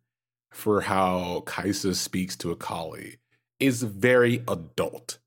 for 0.52 0.82
how 0.82 1.44
Kaisa 1.46 1.96
speaks 1.96 2.36
to 2.38 2.52
Akali 2.52 3.18
is 3.60 3.84
very 3.84 4.44
adult. 4.48 5.20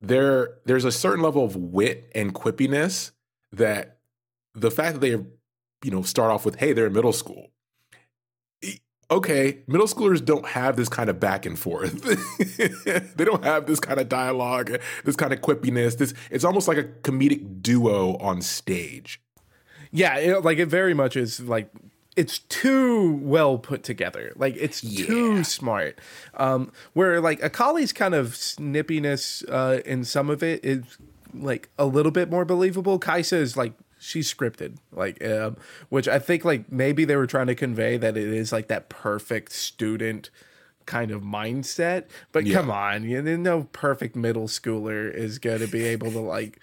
There, 0.00 0.58
there's 0.64 0.84
a 0.84 0.92
certain 0.92 1.22
level 1.22 1.44
of 1.44 1.56
wit 1.56 2.10
and 2.14 2.34
quippiness 2.34 3.12
that 3.52 3.98
the 4.54 4.70
fact 4.70 4.94
that 4.94 5.00
they, 5.00 5.10
you 5.10 5.90
know, 5.90 6.02
start 6.02 6.30
off 6.30 6.44
with, 6.44 6.56
"Hey, 6.56 6.72
they're 6.72 6.86
in 6.86 6.92
middle 6.92 7.12
school." 7.12 7.50
Okay, 9.08 9.62
middle 9.68 9.86
schoolers 9.86 10.24
don't 10.24 10.46
have 10.46 10.74
this 10.74 10.88
kind 10.88 11.08
of 11.08 11.20
back 11.20 11.46
and 11.46 11.56
forth. 11.56 12.02
they 13.16 13.24
don't 13.24 13.44
have 13.44 13.66
this 13.66 13.78
kind 13.78 14.00
of 14.00 14.08
dialogue, 14.08 14.80
this 15.04 15.14
kind 15.14 15.32
of 15.32 15.40
quippiness. 15.40 15.96
This 15.96 16.12
it's 16.30 16.44
almost 16.44 16.66
like 16.66 16.78
a 16.78 16.84
comedic 16.84 17.62
duo 17.62 18.16
on 18.16 18.42
stage. 18.42 19.20
yeah 19.92 20.16
it, 20.18 20.44
like 20.44 20.58
it 20.58 20.66
very 20.66 20.92
much 20.92 21.16
is 21.16 21.40
like 21.40 21.70
it's 22.16 22.38
too 22.40 23.12
well 23.22 23.58
put 23.58 23.82
together. 23.82 24.32
Like 24.36 24.56
it's 24.58 24.80
too 24.80 25.44
smart. 25.44 25.98
Um, 26.34 26.72
where 26.94 27.20
like 27.20 27.40
Akali's 27.40 27.92
kind 27.92 28.14
of 28.14 28.28
snippiness 28.28 29.44
uh, 29.48 29.82
in 29.84 30.04
some 30.04 30.30
of 30.30 30.42
it 30.42 30.64
is 30.64 30.98
like 31.34 31.68
a 31.78 31.84
little 31.84 32.12
bit 32.12 32.30
more 32.30 32.44
believable. 32.44 32.98
Kaisa 32.98 33.36
is 33.36 33.56
like 33.56 33.74
she's 33.98 34.32
scripted, 34.32 34.76
like 34.92 35.22
um, 35.24 35.56
which 35.90 36.08
I 36.08 36.18
think 36.18 36.44
like 36.44 36.72
maybe 36.72 37.04
they 37.04 37.16
were 37.16 37.26
trying 37.26 37.48
to 37.48 37.54
convey 37.54 37.96
that 37.98 38.16
it 38.16 38.28
is 38.28 38.50
like 38.52 38.68
that 38.68 38.88
perfect 38.88 39.52
student 39.52 40.30
kind 40.86 41.10
of 41.10 41.22
mindset. 41.22 42.04
But 42.32 42.46
Yeah. 42.46 42.54
come 42.58 42.70
on, 42.70 43.04
you 43.04 43.20
know, 43.20 43.36
no 43.36 43.64
perfect 43.72 44.16
middle 44.16 44.48
schooler 44.48 45.12
is 45.12 45.38
going 45.38 45.60
to 45.60 45.66
be 45.66 45.84
able 45.84 46.10
to 46.12 46.20
like 46.20 46.60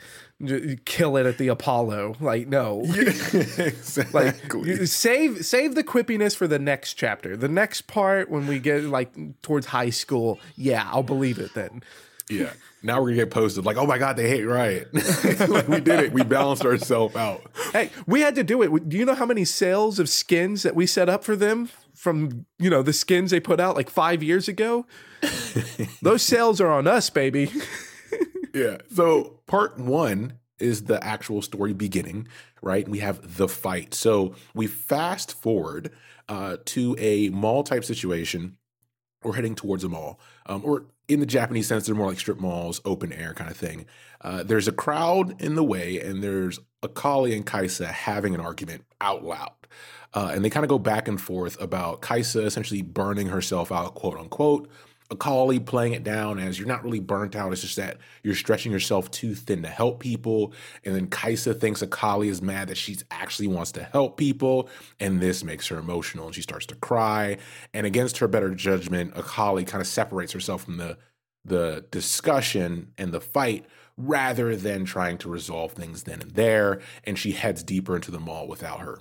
kill 0.86 1.16
it 1.18 1.26
at 1.26 1.38
the 1.38 1.48
Apollo. 1.50 2.16
Like 2.20 2.48
no. 2.48 2.82
exactly. 2.88 4.04
like 4.14 4.88
save 4.88 5.46
save 5.46 5.76
the 5.76 5.84
quippiness 5.84 6.36
for 6.36 6.48
the 6.48 6.60
next 6.60 6.94
chapter 6.96 7.38
the 7.38 7.48
next 7.48 7.82
part 7.88 8.30
when 8.30 8.48
we 8.48 8.60
get 8.60 8.84
like 8.84 9.12
towards 9.42 9.68
high 9.68 9.90
school 9.90 10.40
yeah 10.56 10.88
i'll 10.92 11.04
believe 11.04 11.40
it 11.40 11.54
then 11.54 11.82
yeah. 12.30 12.52
Now 12.84 13.00
we're 13.02 13.10
gonna 13.10 13.24
get 13.24 13.32
posted 13.32 13.66
like, 13.66 13.78
oh 13.78 13.86
my 13.88 13.98
god, 13.98 14.18
they 14.18 14.28
hate 14.30 14.44
Riot. 14.44 14.90
like 15.50 15.68
we 15.68 15.80
did 15.80 16.00
it. 16.02 16.14
We 16.14 16.24
balanced 16.24 16.66
ourselves 16.66 17.16
out. 17.16 17.42
hey 17.72 17.90
we 18.06 18.22
had 18.22 18.36
to 18.36 18.44
do 18.44 18.62
it 18.62 18.90
do 18.90 18.98
you 18.98 19.06
know 19.06 19.16
how 19.16 19.26
many 19.26 19.46
sales 19.46 20.00
of 20.00 20.10
skins 20.10 20.64
that 20.64 20.76
we 20.76 20.86
set 20.86 21.10
up 21.10 21.24
for 21.24 21.36
them 21.36 21.70
from 21.96 22.46
you 22.60 22.70
know 22.70 22.82
the 22.82 22.94
skins 22.94 23.32
they 23.32 23.40
put 23.40 23.60
out 23.60 23.76
like 23.76 23.90
five 23.90 24.22
years 24.22 24.48
ago 24.48 24.86
those 26.02 26.22
sales 26.22 26.60
are 26.60 26.72
on 26.72 26.86
us 26.88 27.10
baby 27.10 27.50
Yeah. 28.54 28.78
So 28.94 29.40
part 29.48 29.80
one 29.80 30.34
is 30.60 30.84
the 30.84 31.04
actual 31.04 31.42
story 31.42 31.74
beginning, 31.74 32.28
right? 32.62 32.88
We 32.88 33.00
have 33.00 33.38
the 33.38 33.48
fight. 33.48 33.94
So 33.94 34.36
we 34.54 34.68
fast 34.68 35.34
forward 35.34 35.92
uh, 36.30 36.58
to 36.66 36.96
a 37.00 37.30
mall 37.30 37.64
type 37.64 37.84
situation. 37.84 38.58
We're 39.24 39.34
heading 39.34 39.56
towards 39.56 39.84
a 39.84 39.90
mall, 39.90 40.20
um, 40.46 40.62
or 40.64 40.86
in 41.08 41.20
the 41.20 41.26
Japanese 41.26 41.68
sense, 41.68 41.86
they're 41.86 41.96
more 41.96 42.08
like 42.08 42.20
strip 42.20 42.40
malls, 42.40 42.82
open 42.86 43.12
air 43.12 43.34
kind 43.34 43.50
of 43.52 43.58
thing. 43.58 43.86
Uh, 44.22 44.44
there's 44.44 44.68
a 44.68 44.72
crowd 44.72 45.42
in 45.42 45.56
the 45.56 45.64
way, 45.64 46.00
and 46.00 46.24
there's 46.24 46.60
Akali 46.82 47.36
and 47.36 47.46
Kaisa 47.46 47.88
having 47.88 48.34
an 48.34 48.40
argument 48.40 48.86
out 49.02 49.24
loud. 49.24 49.52
Uh, 50.14 50.32
and 50.34 50.46
they 50.46 50.50
kind 50.50 50.64
of 50.64 50.70
go 50.70 50.80
back 50.80 51.08
and 51.08 51.20
forth 51.20 51.60
about 51.62 52.02
Kaisa 52.02 52.46
essentially 52.46 52.82
burning 52.82 53.28
herself 53.28 53.72
out, 53.72 53.96
quote 53.96 54.18
unquote. 54.18 54.70
Akali 55.14 55.60
playing 55.60 55.94
it 55.94 56.04
down 56.04 56.40
as 56.40 56.60
you're 56.60 56.68
not 56.68 56.84
really 56.84 57.00
burnt 57.00 57.36
out. 57.36 57.52
It's 57.54 57.62
just 57.62 57.78
that 57.78 57.98
you're 58.24 58.36
stretching 58.36 58.72
yourself 58.72 59.10
too 59.12 59.36
thin 59.36 59.62
to 59.62 59.70
help 59.70 60.00
people. 60.00 60.54
And 60.84 60.96
then 60.96 61.08
Kaisa 61.08 61.54
thinks 61.54 61.82
Akali 61.82 62.28
is 62.28 62.42
mad 62.42 62.68
that 62.68 62.78
she 62.78 62.98
actually 63.12 63.48
wants 63.48 63.72
to 63.74 63.84
help 63.84 64.18
people. 64.18 64.70
And 65.00 65.22
this 65.22 65.44
makes 65.44 65.68
her 65.68 65.78
emotional 65.78 66.26
and 66.26 66.36
she 66.36 66.42
starts 66.42 66.66
to 66.68 66.76
cry. 66.76 67.38
And 67.74 67.86
against 67.86 68.18
her 68.18 68.28
better 68.28 68.54
judgment, 68.54 69.14
Akali 69.16 69.64
kind 69.64 69.82
of 69.82 69.88
separates 69.88 70.34
herself 70.34 70.64
from 70.64 70.78
the 70.78 70.98
the 71.46 71.86
discussion 71.92 72.94
and 72.98 73.12
the 73.12 73.20
fight 73.20 73.66
rather 73.98 74.56
than 74.56 74.86
trying 74.86 75.18
to 75.18 75.28
resolve 75.30 75.74
things 75.74 76.04
then 76.04 76.22
and 76.22 76.32
there. 76.32 76.82
And 77.04 77.20
she 77.20 77.34
heads 77.34 77.64
deeper 77.64 77.96
into 77.96 78.12
the 78.12 78.20
mall 78.20 78.48
without 78.48 78.80
her. 78.80 79.00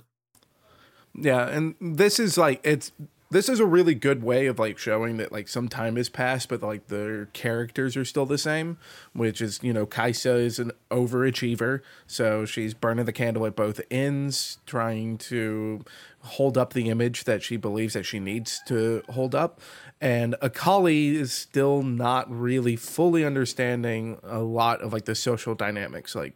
Yeah, 1.15 1.47
and 1.47 1.75
this 1.79 2.19
is 2.19 2.37
like 2.37 2.59
it's 2.63 2.91
this 3.33 3.49
is 3.49 3.59
a 3.59 3.65
really 3.65 3.95
good 3.95 4.23
way 4.23 4.45
of 4.45 4.59
like 4.59 4.77
showing 4.77 5.17
that 5.17 5.31
like 5.31 5.47
some 5.47 5.67
time 5.67 5.97
has 5.97 6.07
passed, 6.07 6.47
but 6.49 6.61
like 6.61 6.87
their 6.87 7.25
characters 7.27 7.97
are 7.97 8.05
still 8.05 8.25
the 8.25 8.37
same. 8.37 8.77
Which 9.13 9.41
is 9.41 9.59
you 9.61 9.73
know 9.73 9.85
Kaisa 9.85 10.35
is 10.35 10.59
an 10.59 10.71
overachiever, 10.89 11.81
so 12.07 12.45
she's 12.45 12.73
burning 12.73 13.05
the 13.05 13.11
candle 13.11 13.45
at 13.45 13.55
both 13.55 13.81
ends, 13.91 14.59
trying 14.65 15.17
to 15.17 15.83
hold 16.19 16.57
up 16.57 16.73
the 16.73 16.89
image 16.89 17.25
that 17.25 17.43
she 17.43 17.57
believes 17.57 17.93
that 17.95 18.05
she 18.05 18.19
needs 18.19 18.61
to 18.67 19.03
hold 19.09 19.35
up. 19.35 19.59
And 19.99 20.35
Akali 20.41 21.15
is 21.15 21.33
still 21.33 21.81
not 21.81 22.31
really 22.31 22.75
fully 22.75 23.25
understanding 23.25 24.19
a 24.23 24.39
lot 24.39 24.81
of 24.81 24.93
like 24.93 25.05
the 25.05 25.15
social 25.15 25.55
dynamics, 25.55 26.15
like 26.15 26.35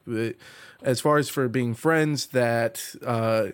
as 0.81 0.99
far 0.99 1.17
as 1.17 1.29
for 1.29 1.47
being 1.47 1.73
friends 1.73 2.27
that. 2.27 2.95
uh 3.05 3.49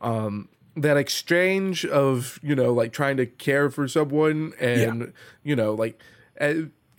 um 0.00 0.48
that 0.76 0.96
exchange 0.96 1.84
of 1.86 2.38
you 2.42 2.54
know 2.54 2.72
like 2.72 2.92
trying 2.92 3.16
to 3.16 3.26
care 3.26 3.70
for 3.70 3.86
someone 3.86 4.52
and 4.60 5.12
you 5.42 5.54
know 5.54 5.72
like 5.72 6.00
uh, 6.40 6.54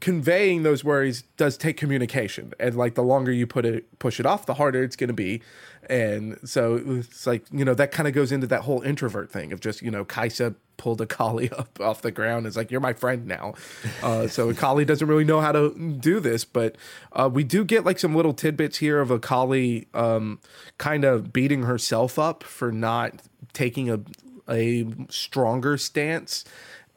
conveying 0.06 0.62
those 0.62 0.84
worries 0.84 1.24
does 1.36 1.58
take 1.58 1.78
communication. 1.78 2.54
And 2.60 2.76
like 2.76 2.94
the 2.94 3.02
longer 3.02 3.32
you 3.32 3.48
put 3.48 3.66
it 3.66 3.98
push 3.98 4.20
it 4.20 4.26
off 4.28 4.46
the 4.46 4.54
harder 4.54 4.84
it's 4.84 4.96
going 4.96 5.08
to 5.08 5.14
be. 5.14 5.42
And 5.90 6.38
so 6.44 6.80
it's 6.86 7.26
like 7.26 7.46
you 7.52 7.66
know 7.66 7.74
that 7.74 7.92
kind 7.92 8.08
of 8.08 8.14
goes 8.14 8.32
into 8.32 8.46
that 8.48 8.62
whole 8.62 8.82
introvert 8.82 9.32
thing 9.32 9.52
of 9.52 9.60
just 9.62 9.82
you 9.82 9.90
know 9.90 10.06
kaisa 10.06 10.54
pulled 10.78 11.02
Akali 11.02 11.50
up 11.58 11.80
off 11.80 12.02
the 12.02 12.12
ground. 12.12 12.48
It's 12.48 12.58
like 12.58 12.72
you're 12.72 12.82
my 12.82 12.94
friend 12.94 13.26
now. 13.26 13.54
Uh, 14.02 14.28
so 14.28 14.50
Akali 14.50 14.86
doesn't 14.86 15.08
really 15.08 15.26
know 15.26 15.42
how 15.42 15.52
to 15.52 15.74
do 16.00 16.20
this 16.20 16.46
but 16.46 16.78
uh, 17.14 17.30
we 17.32 17.44
do 17.44 17.64
get 17.64 17.86
like 17.86 18.00
some 18.00 18.16
little 18.16 18.34
tidbits 18.34 18.78
here 18.78 19.00
of 19.00 19.12
Akali 19.12 19.88
um, 19.94 20.40
kind 20.78 21.04
of 21.04 21.34
beating 21.34 21.64
herself 21.64 22.18
up 22.18 22.44
for 22.44 22.72
not 22.72 23.22
taking 23.54 23.90
a 23.90 24.00
a 24.48 24.86
stronger 25.10 25.78
stance 25.78 26.46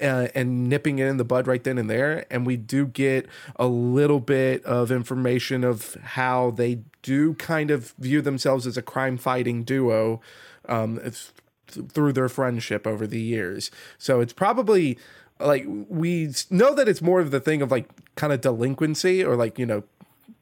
uh, 0.00 0.28
and 0.34 0.68
nipping 0.68 0.98
it 0.98 1.06
in 1.06 1.16
the 1.16 1.24
bud 1.24 1.46
right 1.46 1.64
then 1.64 1.78
and 1.78 1.90
there. 1.90 2.24
And 2.30 2.46
we 2.46 2.56
do 2.56 2.86
get 2.86 3.26
a 3.56 3.66
little 3.66 4.20
bit 4.20 4.64
of 4.64 4.90
information 4.92 5.64
of 5.64 5.96
how 6.02 6.50
they 6.50 6.80
do 7.02 7.34
kind 7.34 7.70
of 7.70 7.92
view 7.98 8.20
themselves 8.20 8.66
as 8.66 8.76
a 8.76 8.82
crime 8.82 9.16
fighting 9.16 9.64
duo. 9.64 10.20
Um, 10.68 11.00
it's 11.02 11.32
th- 11.68 11.86
through 11.88 12.12
their 12.12 12.28
friendship 12.28 12.86
over 12.86 13.06
the 13.06 13.20
years. 13.20 13.70
So 13.98 14.20
it's 14.20 14.32
probably 14.32 14.98
like 15.40 15.64
we 15.66 16.32
know 16.50 16.74
that 16.74 16.88
it's 16.88 17.02
more 17.02 17.20
of 17.20 17.30
the 17.30 17.40
thing 17.40 17.62
of 17.62 17.70
like 17.70 17.88
kind 18.16 18.32
of 18.32 18.40
delinquency 18.40 19.24
or 19.24 19.36
like, 19.36 19.58
you 19.58 19.66
know, 19.66 19.84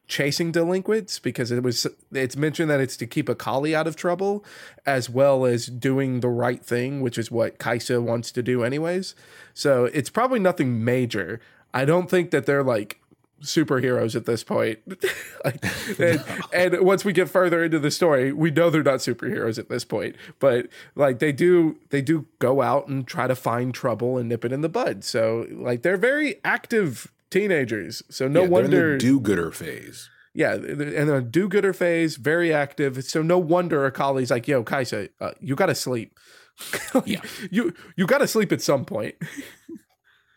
chasing 0.08 0.52
delinquents 0.52 1.18
because 1.18 1.50
it 1.50 1.62
was 1.62 1.86
it's 2.12 2.36
mentioned 2.36 2.70
that 2.70 2.80
it's 2.80 2.96
to 2.96 3.06
keep 3.06 3.28
Akali 3.28 3.74
out 3.74 3.88
of 3.88 3.96
trouble 3.96 4.44
as 4.84 5.10
well 5.10 5.44
as 5.44 5.66
doing 5.66 6.20
the 6.20 6.28
right 6.28 6.64
thing 6.64 7.00
which 7.00 7.18
is 7.18 7.28
what 7.28 7.58
kaisa 7.58 8.00
wants 8.00 8.30
to 8.30 8.40
do 8.40 8.62
anyways 8.62 9.16
so 9.52 9.86
it's 9.86 10.08
probably 10.08 10.38
nothing 10.38 10.84
major 10.84 11.40
i 11.74 11.84
don't 11.84 12.08
think 12.08 12.30
that 12.30 12.46
they're 12.46 12.62
like 12.62 13.00
superheroes 13.42 14.16
at 14.16 14.24
this 14.24 14.42
point 14.42 14.78
like, 15.44 15.64
and, 16.00 16.24
and 16.52 16.80
once 16.86 17.04
we 17.04 17.12
get 17.12 17.28
further 17.28 17.62
into 17.64 17.78
the 17.78 17.90
story 17.90 18.32
we 18.32 18.50
know 18.50 18.70
they're 18.70 18.82
not 18.82 19.00
superheroes 19.00 19.58
at 19.58 19.68
this 19.68 19.84
point 19.84 20.16
but 20.38 20.66
like 20.94 21.18
they 21.18 21.32
do 21.32 21.78
they 21.90 22.00
do 22.00 22.26
go 22.38 22.62
out 22.62 22.88
and 22.88 23.06
try 23.06 23.26
to 23.26 23.34
find 23.36 23.74
trouble 23.74 24.16
and 24.18 24.28
nip 24.28 24.44
it 24.44 24.52
in 24.52 24.62
the 24.62 24.68
bud 24.68 25.04
so 25.04 25.46
like 25.50 25.82
they're 25.82 25.96
very 25.98 26.36
active 26.44 27.12
teenagers 27.30 28.02
so 28.08 28.26
no 28.26 28.40
Yeah, 28.40 28.46
they're 28.46 28.50
wonder 28.52 28.98
do-gooder 28.98 29.50
phase. 29.50 30.08
yeah, 30.32 30.54
and 30.54 31.10
a 31.10 31.20
do-gooder 31.20 31.72
phase, 31.72 32.16
very 32.16 32.52
active. 32.54 33.02
So 33.04 33.20
no 33.22 33.38
wonder 33.38 33.90
Akali's 33.90 34.30
like, 34.30 34.46
"Yo, 34.46 34.62
Kaisa, 34.62 35.08
uh, 35.20 35.32
you 35.40 35.54
got 35.56 35.66
to 35.66 35.74
sleep. 35.74 36.18
Yeah. 37.04 37.20
you 37.50 37.74
you 37.96 38.06
got 38.06 38.18
to 38.18 38.26
sleep 38.28 38.52
at 38.52 38.62
some 38.62 38.84
point." 38.84 39.16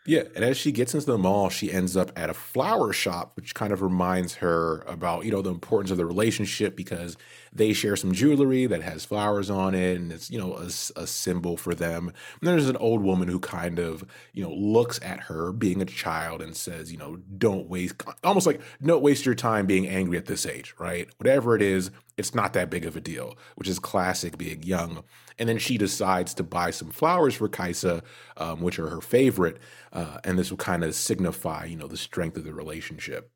Yeah, 0.06 0.22
and 0.34 0.44
as 0.44 0.56
she 0.56 0.72
gets 0.72 0.94
into 0.94 1.06
the 1.06 1.18
mall, 1.18 1.50
she 1.50 1.70
ends 1.70 1.96
up 1.96 2.10
at 2.16 2.30
a 2.30 2.34
flower 2.34 2.92
shop, 2.92 3.32
which 3.36 3.54
kind 3.54 3.72
of 3.72 3.82
reminds 3.82 4.36
her 4.36 4.80
about 4.86 5.24
you 5.24 5.30
know 5.30 5.42
the 5.42 5.50
importance 5.50 5.90
of 5.90 5.98
the 5.98 6.06
relationship 6.06 6.74
because 6.74 7.16
they 7.52 7.72
share 7.72 7.96
some 7.96 8.12
jewelry 8.12 8.66
that 8.66 8.82
has 8.82 9.04
flowers 9.04 9.50
on 9.50 9.74
it, 9.74 9.96
and 9.96 10.12
it's 10.12 10.30
you 10.30 10.38
know 10.38 10.54
a 10.54 11.06
symbol 11.06 11.56
for 11.56 11.74
them. 11.74 12.08
And 12.40 12.48
there's 12.48 12.68
an 12.68 12.76
old 12.76 13.02
woman 13.02 13.28
who 13.28 13.40
kind 13.40 13.78
of 13.78 14.04
you 14.32 14.42
know 14.42 14.52
looks 14.52 15.00
at 15.02 15.20
her 15.20 15.52
being 15.52 15.82
a 15.82 15.86
child 15.86 16.42
and 16.42 16.56
says, 16.56 16.92
you 16.92 16.98
know, 16.98 17.16
don't 17.36 17.68
waste, 17.68 18.02
almost 18.24 18.46
like 18.46 18.60
don't 18.82 19.02
waste 19.02 19.26
your 19.26 19.34
time 19.34 19.66
being 19.66 19.88
angry 19.88 20.16
at 20.16 20.26
this 20.26 20.46
age, 20.46 20.74
right? 20.78 21.08
Whatever 21.18 21.56
it 21.56 21.62
is, 21.62 21.90
it's 22.16 22.34
not 22.34 22.52
that 22.52 22.70
big 22.70 22.84
of 22.84 22.96
a 22.96 23.00
deal, 23.00 23.36
which 23.56 23.68
is 23.68 23.78
classic 23.78 24.38
being 24.38 24.62
young. 24.62 25.02
And 25.38 25.48
then 25.48 25.58
she 25.58 25.78
decides 25.78 26.34
to 26.34 26.42
buy 26.42 26.70
some 26.70 26.90
flowers 26.90 27.34
for 27.34 27.48
Kaisa, 27.48 28.02
um, 28.36 28.60
which 28.60 28.78
are 28.78 28.88
her 28.88 29.00
favorite. 29.00 29.58
Uh, 29.92 30.18
and 30.22 30.38
this 30.38 30.50
will 30.50 30.58
kind 30.58 30.84
of 30.84 30.94
signify, 30.94 31.64
you 31.64 31.76
know, 31.76 31.86
the 31.86 31.96
strength 31.96 32.36
of 32.36 32.44
the 32.44 32.52
relationship. 32.52 33.30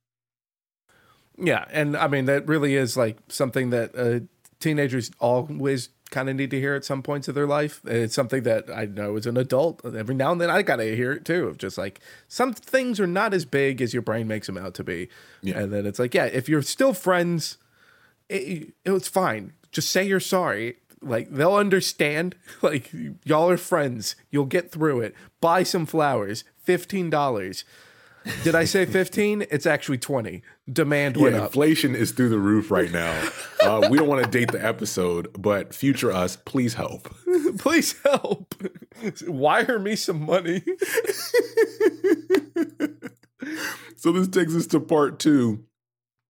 Yeah, 1.38 1.64
and 1.70 1.96
I 1.96 2.08
mean 2.08 2.26
that 2.26 2.46
really 2.46 2.76
is 2.76 2.96
like 2.96 3.18
something 3.28 3.70
that 3.70 3.96
uh, 3.96 4.20
teenagers 4.60 5.10
always 5.18 5.90
kind 6.10 6.28
of 6.28 6.36
need 6.36 6.50
to 6.50 6.60
hear 6.60 6.74
at 6.74 6.84
some 6.84 7.02
points 7.02 7.26
of 7.28 7.34
their 7.34 7.46
life. 7.46 7.80
It's 7.84 8.14
something 8.14 8.44
that 8.44 8.70
I 8.70 8.84
know 8.84 9.16
as 9.16 9.26
an 9.26 9.36
adult. 9.36 9.84
Every 9.84 10.14
now 10.14 10.32
and 10.32 10.40
then 10.40 10.48
I 10.48 10.62
gotta 10.62 10.84
hear 10.84 11.12
it 11.12 11.24
too. 11.24 11.48
Of 11.48 11.58
just 11.58 11.76
like 11.76 12.00
some 12.28 12.52
things 12.52 13.00
are 13.00 13.06
not 13.06 13.34
as 13.34 13.44
big 13.44 13.82
as 13.82 13.92
your 13.92 14.02
brain 14.02 14.28
makes 14.28 14.46
them 14.46 14.56
out 14.56 14.74
to 14.74 14.84
be. 14.84 15.08
Yeah. 15.42 15.58
And 15.58 15.72
then 15.72 15.86
it's 15.86 15.98
like, 15.98 16.14
yeah, 16.14 16.26
if 16.26 16.48
you're 16.48 16.62
still 16.62 16.94
friends, 16.94 17.58
it, 18.28 18.74
it 18.84 18.90
was 18.90 19.08
fine. 19.08 19.54
Just 19.72 19.90
say 19.90 20.06
you're 20.06 20.20
sorry. 20.20 20.76
Like 21.02 21.30
they'll 21.30 21.54
understand. 21.54 22.36
Like 22.62 22.90
y'all 23.24 23.50
are 23.50 23.58
friends. 23.58 24.16
You'll 24.30 24.46
get 24.46 24.70
through 24.70 25.00
it. 25.00 25.14
Buy 25.40 25.64
some 25.64 25.84
flowers. 25.84 26.44
Fifteen 26.56 27.10
dollars. 27.10 27.64
Did 28.42 28.54
I 28.54 28.64
say 28.64 28.86
15? 28.86 29.46
It's 29.50 29.66
actually 29.66 29.98
20. 29.98 30.42
Demand 30.72 31.16
Yeah, 31.16 31.22
went 31.22 31.34
up. 31.36 31.46
inflation 31.46 31.94
is 31.94 32.12
through 32.12 32.30
the 32.30 32.38
roof 32.38 32.70
right 32.70 32.90
now. 32.90 33.28
Uh, 33.62 33.88
we 33.90 33.98
don't 33.98 34.08
want 34.08 34.24
to 34.24 34.30
date 34.30 34.50
the 34.52 34.64
episode, 34.64 35.28
but 35.38 35.74
future 35.74 36.10
us, 36.12 36.36
please 36.44 36.74
help. 36.74 37.14
Please 37.58 37.94
help. 38.02 38.54
Wire 39.26 39.78
me 39.78 39.96
some 39.96 40.24
money. 40.24 40.62
So 43.96 44.12
this 44.12 44.28
takes 44.28 44.54
us 44.54 44.66
to 44.68 44.80
part 44.80 45.18
two, 45.18 45.64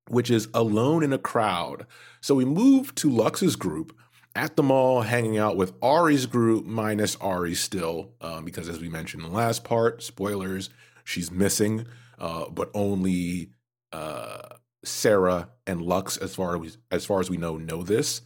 which 0.09 0.31
is 0.31 0.49
alone 0.55 1.03
in 1.03 1.13
a 1.13 1.19
crowd. 1.19 1.87
So 2.21 2.35
we 2.35 2.45
move 2.45 2.95
to 2.97 3.11
Lux's 3.11 3.57
group 3.57 3.97
at 4.37 4.55
the 4.57 4.63
mall, 4.63 5.03
hanging 5.03 5.39
out 5.39 5.57
with 5.57 5.79
Ahri's 5.81 6.27
group, 6.27 6.65
minus 6.65 7.17
Ahri 7.17 7.57
still, 7.57 8.13
um, 8.21 8.45
because 8.45 8.69
as 8.69 8.81
we 8.81 8.89
mentioned 8.89 9.25
in 9.25 9.31
the 9.31 9.37
last 9.37 9.65
part, 9.65 10.03
spoilers, 10.03 10.71
she's 11.05 11.31
missing, 11.31 11.87
uh, 12.19 12.49
but 12.51 12.71
only 12.75 13.51
uh, 13.93 14.41
Sarah 14.85 15.49
and 15.67 15.83
Lux, 15.83 16.17
as 16.17 16.35
far 16.35 16.63
as 16.63 16.79
as 16.91 17.07
far 17.07 17.21
as 17.21 17.31
we 17.31 17.37
know, 17.37 17.57
know 17.57 17.83
this. 17.83 18.23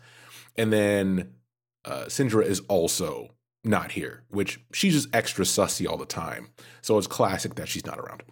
And 0.56 0.72
then 0.72 1.34
uh, 1.84 2.04
Syndra 2.04 2.44
is 2.44 2.60
also 2.68 3.34
not 3.64 3.92
here, 3.92 4.24
which 4.28 4.60
she's 4.72 4.94
just 4.94 5.08
extra 5.14 5.44
sussy 5.44 5.88
all 5.88 5.96
the 5.96 6.06
time. 6.06 6.50
So 6.80 6.96
it's 6.98 7.06
classic 7.06 7.54
that 7.56 7.68
she's 7.68 7.86
not 7.86 7.98
around. 7.98 8.22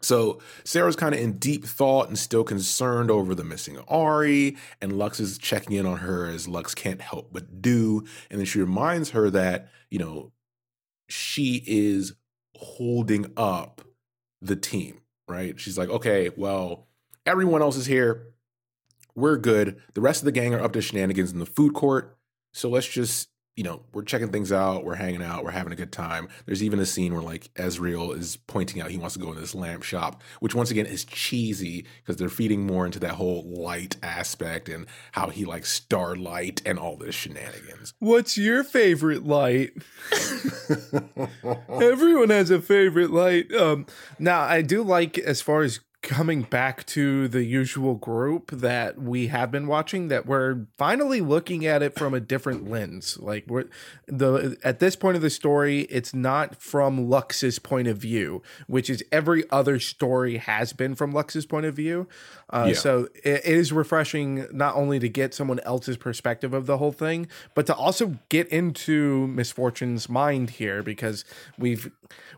So 0.00 0.40
Sarah's 0.64 0.94
kind 0.94 1.14
of 1.14 1.20
in 1.20 1.38
deep 1.38 1.64
thought 1.64 2.08
and 2.08 2.18
still 2.18 2.44
concerned 2.44 3.10
over 3.10 3.34
the 3.34 3.42
missing 3.42 3.76
Ahri, 3.90 4.56
and 4.80 4.96
Lux 4.96 5.18
is 5.18 5.38
checking 5.38 5.76
in 5.76 5.86
on 5.86 5.98
her 5.98 6.26
as 6.26 6.46
Lux 6.46 6.74
can't 6.74 7.00
help 7.00 7.32
but 7.32 7.60
do. 7.60 8.04
And 8.30 8.38
then 8.38 8.46
she 8.46 8.60
reminds 8.60 9.10
her 9.10 9.28
that, 9.30 9.68
you 9.90 9.98
know, 9.98 10.32
she 11.08 11.64
is 11.66 12.14
holding 12.58 13.32
up 13.36 13.82
the 14.42 14.56
team, 14.56 15.00
right? 15.28 15.58
She's 15.58 15.78
like, 15.78 15.88
okay, 15.88 16.30
well, 16.36 16.88
everyone 17.24 17.62
else 17.62 17.76
is 17.76 17.86
here. 17.86 18.28
We're 19.14 19.36
good. 19.36 19.80
The 19.94 20.00
rest 20.00 20.22
of 20.22 20.24
the 20.26 20.32
gang 20.32 20.54
are 20.54 20.60
up 20.60 20.72
to 20.72 20.80
shenanigans 20.80 21.32
in 21.32 21.38
the 21.38 21.46
food 21.46 21.74
court. 21.74 22.16
So 22.52 22.68
let's 22.68 22.88
just, 22.88 23.28
you 23.58 23.64
know, 23.64 23.82
we're 23.92 24.04
checking 24.04 24.30
things 24.30 24.52
out. 24.52 24.84
We're 24.84 24.94
hanging 24.94 25.20
out. 25.20 25.42
We're 25.42 25.50
having 25.50 25.72
a 25.72 25.76
good 25.76 25.90
time. 25.90 26.28
There's 26.46 26.62
even 26.62 26.78
a 26.78 26.86
scene 26.86 27.12
where 27.12 27.24
like 27.24 27.52
Ezreal 27.54 28.16
is 28.16 28.36
pointing 28.36 28.80
out 28.80 28.92
he 28.92 28.98
wants 28.98 29.14
to 29.14 29.20
go 29.20 29.32
in 29.32 29.36
this 29.36 29.52
lamp 29.52 29.82
shop, 29.82 30.22
which 30.38 30.54
once 30.54 30.70
again 30.70 30.86
is 30.86 31.04
cheesy 31.04 31.84
because 32.00 32.18
they're 32.18 32.28
feeding 32.28 32.64
more 32.64 32.86
into 32.86 33.00
that 33.00 33.14
whole 33.14 33.42
light 33.42 33.96
aspect 34.00 34.68
and 34.68 34.86
how 35.10 35.30
he 35.30 35.44
likes 35.44 35.72
starlight 35.72 36.62
and 36.64 36.78
all 36.78 36.96
this 36.96 37.16
shenanigans. 37.16 37.94
What's 37.98 38.38
your 38.38 38.62
favorite 38.62 39.26
light? 39.26 39.72
Everyone 41.68 42.30
has 42.30 42.52
a 42.52 42.60
favorite 42.62 43.10
light. 43.10 43.52
Um, 43.52 43.86
now, 44.20 44.42
I 44.42 44.62
do 44.62 44.84
like 44.84 45.18
as 45.18 45.42
far 45.42 45.62
as 45.62 45.80
coming 46.00 46.42
back 46.42 46.86
to 46.86 47.26
the 47.26 47.42
usual 47.42 47.94
group 47.96 48.52
that 48.52 48.96
we 49.02 49.26
have 49.26 49.50
been 49.50 49.66
watching 49.66 50.06
that 50.06 50.24
we're 50.26 50.64
finally 50.76 51.20
looking 51.20 51.66
at 51.66 51.82
it 51.82 51.98
from 51.98 52.14
a 52.14 52.20
different 52.20 52.70
lens 52.70 53.18
like 53.20 53.44
we're 53.48 53.64
the 54.06 54.56
at 54.62 54.78
this 54.78 54.94
point 54.94 55.16
of 55.16 55.22
the 55.22 55.28
story 55.28 55.80
it's 55.90 56.14
not 56.14 56.54
from 56.62 57.10
lux's 57.10 57.58
point 57.58 57.88
of 57.88 57.98
view 57.98 58.40
which 58.68 58.88
is 58.88 59.02
every 59.10 59.42
other 59.50 59.80
story 59.80 60.36
has 60.36 60.72
been 60.72 60.94
from 60.94 61.10
lux's 61.10 61.44
point 61.44 61.66
of 61.66 61.74
view 61.74 62.06
uh, 62.50 62.66
Yeah. 62.68 62.74
so 62.74 63.08
it, 63.24 63.44
it 63.44 63.46
is 63.46 63.72
refreshing 63.72 64.46
not 64.52 64.76
only 64.76 65.00
to 65.00 65.08
get 65.08 65.34
someone 65.34 65.58
else's 65.60 65.96
perspective 65.96 66.54
of 66.54 66.66
the 66.66 66.78
whole 66.78 66.92
thing 66.92 67.26
but 67.54 67.66
to 67.66 67.74
also 67.74 68.18
get 68.28 68.46
into 68.48 69.26
Miss 69.26 69.50
Fortune's 69.50 70.08
mind 70.08 70.50
here 70.50 70.80
because 70.84 71.24
we've 71.58 71.90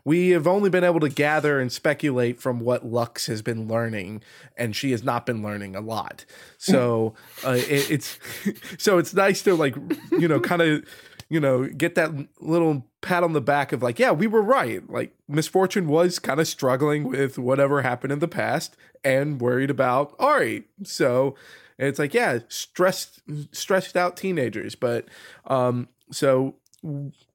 we 0.03 0.29
have 0.29 0.47
only 0.47 0.69
been 0.69 0.83
able 0.83 0.99
to 0.99 1.09
gather 1.09 1.59
and 1.59 1.71
speculate 1.71 2.41
from 2.41 2.59
what 2.59 2.85
Lux 2.85 3.27
has 3.27 3.41
been 3.41 3.50
learning, 3.67 4.21
and 4.57 4.75
she 4.75 4.91
has 4.91 5.03
not 5.03 5.25
been 5.25 5.41
learning 5.41 5.75
a 5.75 5.81
lot. 5.81 6.25
So 6.57 7.13
uh, 7.45 7.57
it, 7.57 7.91
it's 7.91 8.19
so 8.77 8.97
it's 8.97 9.13
nice 9.13 9.41
to 9.43 9.55
like 9.55 9.75
you 10.11 10.27
know 10.27 10.39
kind 10.39 10.61
of 10.61 10.85
you 11.31 11.39
know 11.39 11.65
get 11.65 11.95
that 11.95 12.11
little 12.39 12.85
pat 12.99 13.23
on 13.23 13.33
the 13.33 13.41
back 13.41 13.71
of 13.71 13.81
like 13.81 13.97
yeah 13.97 14.11
we 14.11 14.27
were 14.27 14.41
right 14.41 14.87
like 14.89 15.15
Miss 15.27 15.47
Fortune 15.47 15.87
was 15.87 16.19
kind 16.19 16.39
of 16.39 16.47
struggling 16.47 17.05
with 17.05 17.39
whatever 17.39 17.81
happened 17.81 18.11
in 18.11 18.19
the 18.19 18.27
past 18.27 18.75
and 19.03 19.39
worried 19.39 19.69
about 19.69 20.15
Ahri 20.19 20.65
so 20.83 21.35
it's 21.79 21.97
like 21.97 22.13
yeah 22.13 22.39
stressed 22.49 23.21
stressed 23.51 23.95
out 23.95 24.17
teenagers 24.17 24.75
but 24.75 25.07
um 25.47 25.87
so 26.11 26.55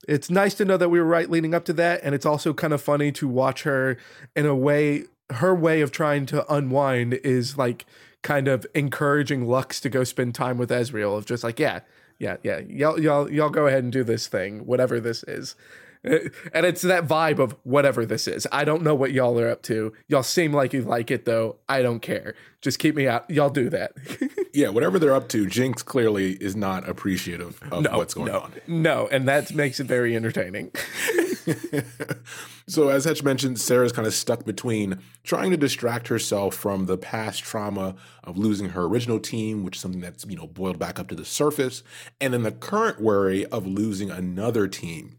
it's 0.06 0.28
nice 0.28 0.54
to 0.54 0.64
know 0.64 0.76
that 0.76 0.88
we 0.88 1.00
were 1.00 1.06
right 1.06 1.30
leading 1.30 1.54
up 1.54 1.64
to 1.64 1.72
that 1.72 2.00
and 2.02 2.14
it's 2.14 2.26
also 2.26 2.52
kind 2.52 2.72
of 2.72 2.82
funny 2.82 3.10
to 3.12 3.26
watch 3.26 3.62
her 3.62 3.96
in 4.34 4.44
a 4.44 4.54
way 4.54 5.04
her 5.30 5.54
way 5.54 5.80
of 5.80 5.90
trying 5.90 6.26
to 6.26 6.52
unwind 6.52 7.14
is 7.14 7.58
like 7.58 7.86
kind 8.22 8.48
of 8.48 8.66
encouraging 8.74 9.46
Lux 9.46 9.80
to 9.80 9.88
go 9.88 10.04
spend 10.04 10.34
time 10.34 10.58
with 10.58 10.70
Ezreal 10.70 11.16
of 11.16 11.26
just 11.26 11.44
like 11.44 11.58
yeah 11.58 11.80
yeah 12.18 12.36
yeah 12.42 12.60
y'all 12.68 13.00
y'all 13.00 13.30
y'all 13.30 13.50
go 13.50 13.66
ahead 13.66 13.84
and 13.84 13.92
do 13.92 14.02
this 14.02 14.26
thing 14.26 14.66
whatever 14.66 14.98
this 14.98 15.22
is 15.24 15.54
eh, 16.04 16.28
and 16.52 16.66
it's 16.66 16.82
that 16.82 17.06
vibe 17.06 17.38
of 17.38 17.56
whatever 17.62 18.06
this 18.06 18.26
is. 18.26 18.46
I 18.50 18.64
don't 18.64 18.82
know 18.82 18.94
what 18.94 19.12
y'all 19.12 19.38
are 19.38 19.48
up 19.48 19.62
to. 19.62 19.92
Y'all 20.08 20.22
seem 20.22 20.52
like 20.52 20.72
you 20.72 20.82
like 20.82 21.10
it 21.10 21.24
though. 21.24 21.56
I 21.68 21.82
don't 21.82 22.00
care. 22.00 22.34
Just 22.60 22.78
keep 22.78 22.94
me 22.94 23.06
out. 23.06 23.28
Y'all 23.30 23.50
do 23.50 23.68
that. 23.70 23.92
Yeah, 24.56 24.70
whatever 24.70 24.98
they're 24.98 25.14
up 25.14 25.28
to, 25.28 25.46
Jinx 25.46 25.82
clearly 25.82 26.32
is 26.32 26.56
not 26.56 26.88
appreciative 26.88 27.62
of 27.70 27.84
what's 27.92 28.14
going 28.14 28.32
no, 28.32 28.40
on. 28.40 28.52
No, 28.66 29.06
and 29.08 29.28
that 29.28 29.54
makes 29.54 29.80
it 29.80 29.84
very 29.84 30.16
entertaining. 30.16 30.72
so, 32.66 32.88
as 32.88 33.04
Hetch 33.04 33.22
mentioned, 33.22 33.60
Sarah's 33.60 33.92
kind 33.92 34.06
of 34.06 34.14
stuck 34.14 34.44
between 34.44 34.98
trying 35.22 35.50
to 35.50 35.56
distract 35.56 36.08
herself 36.08 36.54
from 36.54 36.86
the 36.86 36.98
past 36.98 37.42
trauma 37.42 37.94
of 38.24 38.36
losing 38.36 38.70
her 38.70 38.84
original 38.84 39.20
team, 39.20 39.64
which 39.64 39.76
is 39.76 39.82
something 39.82 40.00
that's, 40.00 40.24
you 40.26 40.36
know, 40.36 40.46
boiled 40.46 40.78
back 40.78 40.98
up 40.98 41.08
to 41.08 41.14
the 41.14 41.24
surface, 41.24 41.82
and 42.20 42.34
then 42.34 42.42
the 42.42 42.52
current 42.52 43.00
worry 43.00 43.46
of 43.46 43.66
losing 43.66 44.10
another 44.10 44.66
team. 44.66 45.18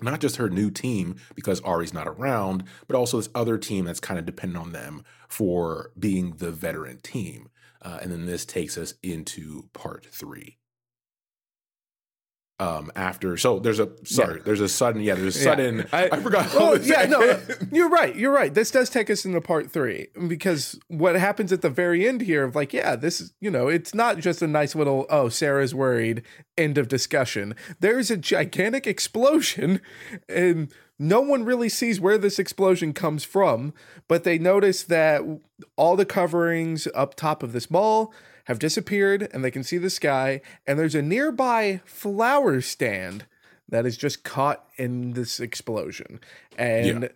Not 0.00 0.20
just 0.20 0.36
her 0.36 0.48
new 0.48 0.70
team 0.70 1.16
because 1.34 1.60
Ahri's 1.60 1.94
not 1.94 2.08
around, 2.08 2.64
but 2.88 2.96
also 2.96 3.18
this 3.18 3.28
other 3.34 3.56
team 3.56 3.84
that's 3.84 4.00
kind 4.00 4.18
of 4.18 4.26
dependent 4.26 4.64
on 4.64 4.72
them 4.72 5.04
for 5.28 5.92
being 5.96 6.32
the 6.38 6.50
veteran 6.50 6.98
team. 7.02 7.50
Uh, 7.80 7.98
and 8.02 8.10
then 8.10 8.26
this 8.26 8.44
takes 8.44 8.76
us 8.76 8.94
into 9.02 9.68
part 9.72 10.06
three. 10.10 10.58
Um, 12.62 12.92
after 12.94 13.36
so 13.36 13.58
there's 13.58 13.80
a 13.80 13.90
sorry 14.04 14.40
there's 14.44 14.60
a 14.60 14.68
sudden 14.68 15.02
yeah 15.02 15.14
there's 15.14 15.36
a 15.36 15.40
sudden 15.40 15.86
I, 15.92 16.20
forgot 16.20 16.46
how 16.46 16.62
Well, 16.72 16.82
yeah, 16.82 17.04
no, 17.06 17.40
you're 17.72 17.88
right. 17.88 18.14
You're 18.14 18.32
right. 18.32 18.52
This 18.52 18.70
does 18.70 18.90
take 18.90 19.10
us 19.10 19.24
into 19.24 19.40
part 19.40 19.70
three 19.70 20.08
because 20.28 20.78
what 20.88 21.16
happens 21.16 21.52
at 21.52 21.62
the 21.62 21.70
very 21.70 22.06
end 22.06 22.22
here 22.22 22.44
of 22.44 22.54
like, 22.54 22.72
yeah, 22.72 22.96
this 22.96 23.20
is, 23.20 23.32
you 23.40 23.50
know, 23.50 23.68
it's 23.68 23.94
not 23.94 24.18
just 24.18 24.42
a 24.42 24.46
nice 24.46 24.74
little, 24.74 25.06
oh, 25.10 25.28
Sarah's 25.28 25.74
worried, 25.74 26.22
end 26.56 26.78
of 26.78 26.88
discussion. 26.88 27.54
There's 27.80 28.10
a 28.10 28.16
gigantic 28.16 28.86
explosion 28.86 29.80
and 30.28 30.72
no 30.98 31.20
one 31.20 31.44
really 31.44 31.68
sees 31.68 32.00
where 32.00 32.18
this 32.18 32.38
explosion 32.38 32.92
comes 32.92 33.24
from, 33.24 33.74
but 34.08 34.24
they 34.24 34.38
notice 34.38 34.84
that 34.84 35.22
all 35.76 35.96
the 35.96 36.06
coverings 36.06 36.86
up 36.94 37.14
top 37.14 37.42
of 37.42 37.52
this 37.52 37.70
mall 37.70 38.12
have 38.44 38.58
disappeared 38.58 39.28
and 39.32 39.44
they 39.44 39.50
can 39.50 39.62
see 39.62 39.78
the 39.78 39.90
sky 39.90 40.40
and 40.66 40.78
there's 40.78 40.94
a 40.94 41.02
nearby 41.02 41.80
flower 41.84 42.60
stand 42.60 43.26
that 43.68 43.86
is 43.86 43.96
just 43.96 44.22
caught 44.22 44.64
in 44.76 45.12
this 45.12 45.40
explosion. 45.40 46.20
And 46.58 47.08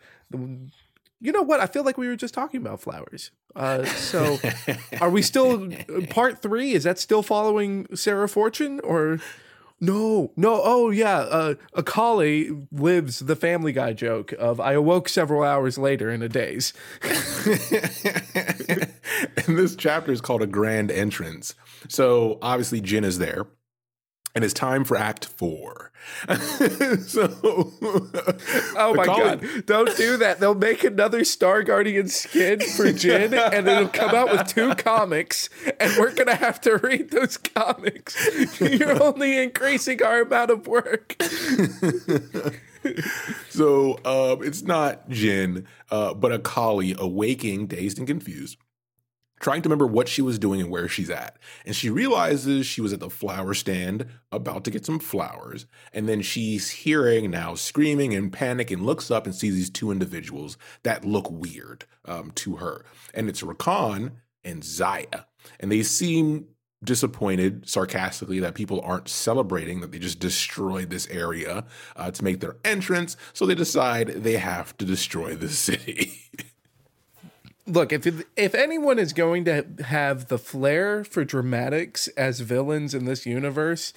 you 1.21 1.33
know 1.33 1.43
what? 1.43 1.61
I 1.61 1.67
feel 1.67 1.85
like 1.85 1.99
we 1.99 2.09
were 2.09 2.17
just 2.17 2.35
talking 2.35 2.61
about 2.61 2.81
flowers. 2.81 3.31
Uh, 3.55 3.85
so 3.85 4.39
are 5.01 5.11
we 5.11 5.23
still 5.23 5.71
part 6.11 6.41
three? 6.43 6.73
Is 6.73 6.85
that 6.85 6.99
still 6.99 7.23
following 7.23 7.87
Sarah 7.95 8.29
Fortune 8.29 8.81
or 8.81 9.19
no? 9.81 10.33
No. 10.37 10.61
Oh 10.63 10.91
yeah. 10.91 11.19
Uh, 11.19 11.55
Akali 11.75 12.51
lives 12.73 13.21
the 13.21 13.37
Family 13.37 13.73
Guy 13.73 13.93
joke 13.93 14.33
of 14.33 14.61
I 14.61 14.73
awoke 14.73 15.09
several 15.09 15.43
hours 15.43 15.79
later 15.79 16.11
in 16.11 16.23
a 16.23 16.29
daze. 16.29 16.73
and 19.47 19.59
this 19.59 19.77
chapter 19.77 20.13
is 20.13 20.21
called 20.21 20.43
a 20.43 20.47
grand 20.47 20.91
entrance. 20.91 21.55
So 21.89 22.39
obviously 22.43 22.81
Jhin 22.81 23.05
is 23.05 23.19
there. 23.19 23.47
And 24.35 24.45
it's 24.45 24.53
time 24.53 24.85
for 24.85 24.99
Act 24.99 25.25
Four. 25.25 25.93
so, 26.29 27.25
Oh 28.77 28.93
my 28.95 29.07
god! 29.07 29.65
Don't 29.65 29.97
do 29.97 30.19
that. 30.19 30.41
They'll 30.41 30.55
make 30.55 30.85
another 30.85 31.25
Star 31.25 31.63
Guardian 31.63 32.09
skin 32.09 32.61
for 32.61 32.85
Jhin, 32.85 33.33
and 33.33 33.67
it'll 33.67 33.89
come 33.89 34.15
out 34.15 34.31
with 34.31 34.47
two 34.47 34.75
comics, 34.75 35.49
and 35.81 35.91
we're 35.99 36.13
gonna 36.13 36.35
have 36.35 36.61
to 36.61 36.77
read 36.77 37.13
those 37.13 37.39
comics. 37.39 38.61
You're 38.61 39.03
only 39.03 39.43
increasing 39.43 40.03
our 40.03 40.21
amount 40.21 40.51
of 40.51 40.67
work. 40.67 41.17
So 43.49 43.99
um, 44.05 44.43
it's 44.45 44.63
not 44.63 45.09
Jhin, 45.09 45.65
uh, 45.91 46.15
but 46.15 46.33
Akali 46.33 46.95
awaking, 46.99 47.67
dazed 47.67 47.99
and 47.99 48.07
confused. 48.07 48.59
Trying 49.41 49.63
to 49.63 49.69
remember 49.69 49.87
what 49.87 50.09
she 50.09 50.23
was 50.23 50.39
doing 50.39 50.61
and 50.61 50.71
where 50.71 50.89
she's 50.89 51.11
at. 51.11 51.37
And 51.67 51.77
she 51.77 51.91
realizes 51.91 52.67
she 52.67 52.81
was 52.81 52.93
at 52.93 53.01
the 53.01 53.11
flower 53.11 53.53
stand 53.53 54.07
about 54.33 54.65
to 54.65 54.71
get 54.71 54.87
some 54.87 54.99
flowers. 54.99 55.67
And 55.93 56.09
then 56.09 56.23
she's 56.23 56.71
hearing 56.71 57.31
now 57.31 57.55
screaming 57.55 58.15
and 58.15 58.33
panic 58.33 58.71
and 58.71 58.87
looks 58.87 59.11
up 59.11 59.27
and 59.27 59.35
sees 59.35 59.55
these 59.55 59.71
two 59.71 59.91
individuals 59.91 60.57
that 60.85 61.05
look 61.05 61.31
weird 61.31 61.85
um, 62.07 62.31
to 62.37 62.57
her. 62.57 62.87
And 63.13 63.29
it's 63.29 63.43
Rakan 63.43 64.13
and 64.43 64.63
Xayah. 64.63 65.27
And 65.61 65.71
they 65.71 65.83
seem 65.83 66.47
disappointed 66.85 67.69
sarcastically 67.69 68.41
that 68.41 68.55
people 68.55 68.81
aren't 68.83 69.09
celebrating 69.09 69.81
that 69.81 69.93
they 69.93 69.99
just 69.99 70.19
destroyed 70.19 70.91
this 70.91 71.07
area 71.09 71.65
uh, 71.97 72.11
to 72.11 72.25
make 72.25 72.41
their 72.41 72.57
entrance. 72.65 73.17
So 73.33 73.47
they 73.47 73.55
decide 73.55 74.09
they 74.09 74.37
have 74.37 74.77
to 74.79 74.85
destroy 74.85 75.35
the 75.35 75.49
city. 75.51 76.21
Look, 77.67 77.93
if 77.93 78.07
if 78.37 78.55
anyone 78.55 78.99
is 78.99 79.13
going 79.13 79.45
to 79.47 79.67
have 79.87 80.29
the 80.29 80.39
flair 80.39 81.03
for 81.05 81.25
dramatics 81.25 82.09
as 82.09 82.41
villains 82.41 82.95
in 82.95 83.07
this 83.07 83.27
universe, 83.27 83.93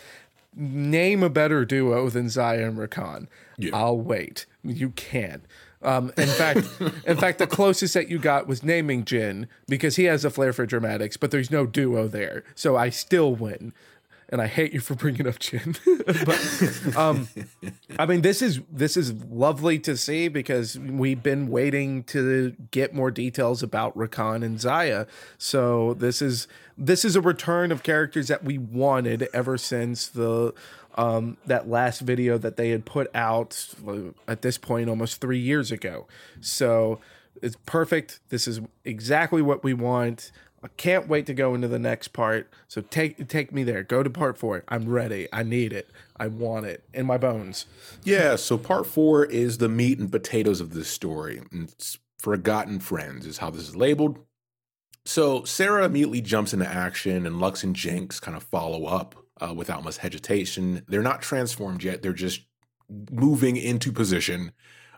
name 0.55 1.23
a 1.23 1.29
better 1.29 1.65
duo 1.65 2.09
than 2.09 2.25
and 2.25 2.77
Rakan. 2.77 3.27
Yeah. 3.57 3.71
I'll 3.73 3.99
wait. 3.99 4.45
You 4.63 4.89
can't. 4.91 5.43
Um, 5.81 6.11
in 6.17 6.27
fact, 6.27 6.67
in 7.05 7.17
fact, 7.17 7.39
the 7.39 7.47
closest 7.47 7.93
that 7.93 8.09
you 8.09 8.19
got 8.19 8.47
was 8.47 8.63
naming 8.63 9.05
Jhin 9.05 9.47
because 9.67 9.95
he 9.95 10.05
has 10.05 10.25
a 10.25 10.29
flair 10.29 10.51
for 10.51 10.65
dramatics, 10.65 11.15
but 11.15 11.31
there's 11.31 11.51
no 11.51 11.65
duo 11.65 12.07
there, 12.07 12.43
so 12.55 12.75
I 12.75 12.89
still 12.89 13.33
win. 13.33 13.73
And 14.31 14.41
I 14.41 14.47
hate 14.47 14.73
you 14.73 14.79
for 14.79 14.93
bringing 14.93 15.27
up 15.27 15.39
Jhin, 15.39 15.75
but 16.85 16.97
um, 16.97 17.27
I 17.97 18.05
mean, 18.05 18.21
this 18.21 18.43
is 18.43 18.61
this 18.71 18.95
is 18.95 19.11
lovely 19.23 19.79
to 19.79 19.97
see 19.97 20.27
because 20.27 20.77
we've 20.77 21.23
been 21.23 21.49
waiting 21.49 22.03
to 22.03 22.55
get 22.69 22.93
more 22.93 23.09
details 23.09 23.63
about 23.63 23.97
Rakan 23.97 24.43
and 24.43 24.57
Xayah. 24.57 25.07
So 25.39 25.95
this 25.95 26.21
is 26.21 26.47
this 26.77 27.03
is 27.03 27.15
a 27.15 27.21
return 27.21 27.71
of 27.71 27.81
characters 27.81 28.27
that 28.27 28.43
we 28.43 28.59
wanted 28.59 29.27
ever 29.33 29.57
since 29.57 30.07
the 30.07 30.53
um, 30.95 31.37
that 31.45 31.69
last 31.69 32.01
video 32.01 32.37
that 32.37 32.55
they 32.57 32.69
had 32.69 32.85
put 32.85 33.09
out 33.15 33.73
at 34.27 34.41
this 34.41 34.57
point 34.57 34.89
almost 34.89 35.21
three 35.21 35.39
years 35.39 35.71
ago. 35.71 36.07
So 36.41 36.99
it's 37.41 37.57
perfect. 37.65 38.19
This 38.29 38.47
is 38.47 38.61
exactly 38.83 39.41
what 39.41 39.63
we 39.63 39.73
want. 39.73 40.31
I 40.63 40.67
can't 40.69 41.07
wait 41.07 41.25
to 41.27 41.33
go 41.33 41.55
into 41.55 41.67
the 41.67 41.79
next 41.79 42.09
part. 42.09 42.51
So 42.67 42.81
take 42.81 43.27
take 43.27 43.53
me 43.53 43.63
there. 43.63 43.83
Go 43.83 44.03
to 44.03 44.09
part 44.09 44.37
four. 44.37 44.63
I'm 44.67 44.89
ready. 44.89 45.27
I 45.31 45.43
need 45.43 45.71
it. 45.71 45.89
I 46.17 46.27
want 46.27 46.65
it 46.65 46.83
in 46.93 47.05
my 47.05 47.17
bones. 47.17 47.65
Yeah, 48.03 48.35
so 48.35 48.57
part 48.57 48.85
four 48.85 49.25
is 49.25 49.57
the 49.57 49.69
meat 49.69 49.99
and 49.99 50.11
potatoes 50.11 50.59
of 50.59 50.73
this 50.73 50.89
story. 50.89 51.41
It's 51.51 51.97
Forgotten 52.17 52.79
Friends, 52.79 53.25
is 53.25 53.37
how 53.37 53.49
this 53.49 53.69
is 53.69 53.75
labeled. 53.75 54.19
So 55.05 55.43
Sarah 55.45 55.85
immediately 55.85 56.21
jumps 56.21 56.53
into 56.53 56.67
action, 56.67 57.25
and 57.25 57.39
Lux 57.39 57.63
and 57.63 57.75
Jinx 57.75 58.19
kind 58.19 58.35
of 58.35 58.43
follow 58.43 58.85
up 58.85 59.15
uh, 59.39 59.53
without 59.53 59.83
much 59.83 59.97
hesitation. 59.97 60.83
They're 60.87 61.01
not 61.01 61.21
transformed 61.21 61.83
yet, 61.83 62.01
they're 62.01 62.13
just 62.13 62.41
moving 63.11 63.55
into 63.55 63.91
position. 63.91 64.51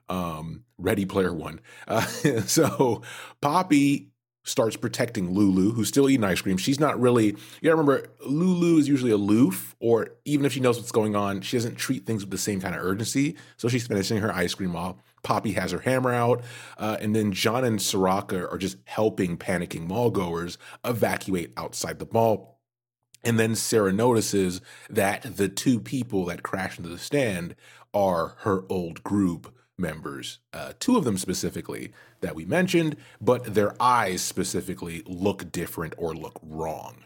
Um, 0.10 0.66
ready 0.78 1.06
player 1.06 1.34
one. 1.34 1.62
Uh, 1.88 2.02
so 2.46 3.02
Poppy 3.40 4.11
starts 4.44 4.76
protecting 4.76 5.32
Lulu, 5.32 5.72
who's 5.72 5.88
still 5.88 6.10
eating 6.10 6.24
ice 6.24 6.42
cream. 6.42 6.58
She's 6.58 6.80
not 6.80 7.00
really, 7.00 7.28
you 7.28 7.36
gotta 7.64 7.76
remember, 7.76 8.08
Lulu 8.26 8.78
is 8.80 8.88
usually 8.88 9.12
aloof, 9.12 9.76
or 9.80 10.10
even 10.26 10.46
if 10.46 10.54
she 10.54 10.60
knows 10.60 10.78
what's 10.78 10.92
going 10.92 11.16
on, 11.16 11.42
she 11.42 11.58
doesn't 11.58 11.76
treat 11.76 12.06
things 12.06 12.24
with 12.24 12.32
the 12.32 12.38
same 12.38 12.60
kind 12.60 12.76
of 12.76 12.82
urgency. 12.82 13.36
So 13.58 13.68
she's 13.68 13.86
finishing 13.86 14.18
her 14.18 14.34
ice 14.34 14.54
cream 14.54 14.74
while 14.74 14.98
Poppy 15.24 15.52
has 15.54 15.72
her 15.72 15.80
hammer 15.80 16.12
out. 16.12 16.44
Uh, 16.78 16.98
and 17.00 17.16
then 17.16 17.32
Janna 17.32 17.68
and 17.68 17.80
Soraka 17.80 18.52
are 18.52 18.58
just 18.58 18.78
helping 18.86 19.38
panicking 19.38 19.88
mall 19.88 20.10
goers 20.10 20.58
evacuate 20.84 21.54
outside 21.58 22.00
the 22.00 22.08
mall. 22.12 22.60
And 23.24 23.40
then 23.40 23.56
Sarah 23.56 23.94
notices 23.94 24.62
that 24.90 25.38
the 25.38 25.48
two 25.48 25.80
people 25.80 26.26
that 26.26 26.42
crashed 26.42 26.80
into 26.80 26.90
the 26.90 26.98
stand 26.98 27.56
are 27.94 28.36
her 28.40 28.64
old 28.70 29.04
group 29.04 29.54
members, 29.82 30.40
uh, 30.54 30.74
two 30.80 30.96
of 30.96 31.04
them 31.04 31.18
specifically 31.18 31.92
that 32.22 32.36
we 32.36 32.46
mentioned, 32.46 32.96
but 33.20 33.56
their 33.56 33.74
eyes 33.82 34.22
specifically 34.22 35.04
look 35.06 35.52
different 35.52 35.94
or 35.98 36.14
look 36.14 36.40
wrong. 36.42 37.06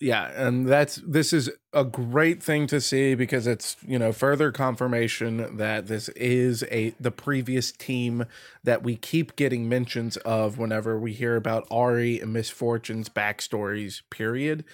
Yeah, 0.00 0.30
and 0.34 0.66
that's 0.66 0.96
this 0.96 1.32
is 1.32 1.50
a 1.72 1.84
great 1.84 2.42
thing 2.42 2.66
to 2.66 2.80
see 2.80 3.14
because 3.14 3.46
it's, 3.46 3.76
you 3.86 3.98
know, 3.98 4.12
further 4.12 4.50
confirmation 4.50 5.56
that 5.56 5.86
this 5.86 6.08
is 6.10 6.64
a 6.70 6.90
the 7.00 7.12
previous 7.12 7.70
team 7.70 8.26
that 8.64 8.82
we 8.82 8.96
keep 8.96 9.36
getting 9.36 9.68
mentions 9.68 10.16
of 10.18 10.58
whenever 10.58 10.98
we 10.98 11.12
hear 11.12 11.36
about 11.36 11.68
Ahri 11.70 12.20
and 12.20 12.32
Miss 12.32 12.50
Fortune's 12.50 13.08
backstories, 13.08 14.02
period. 14.10 14.64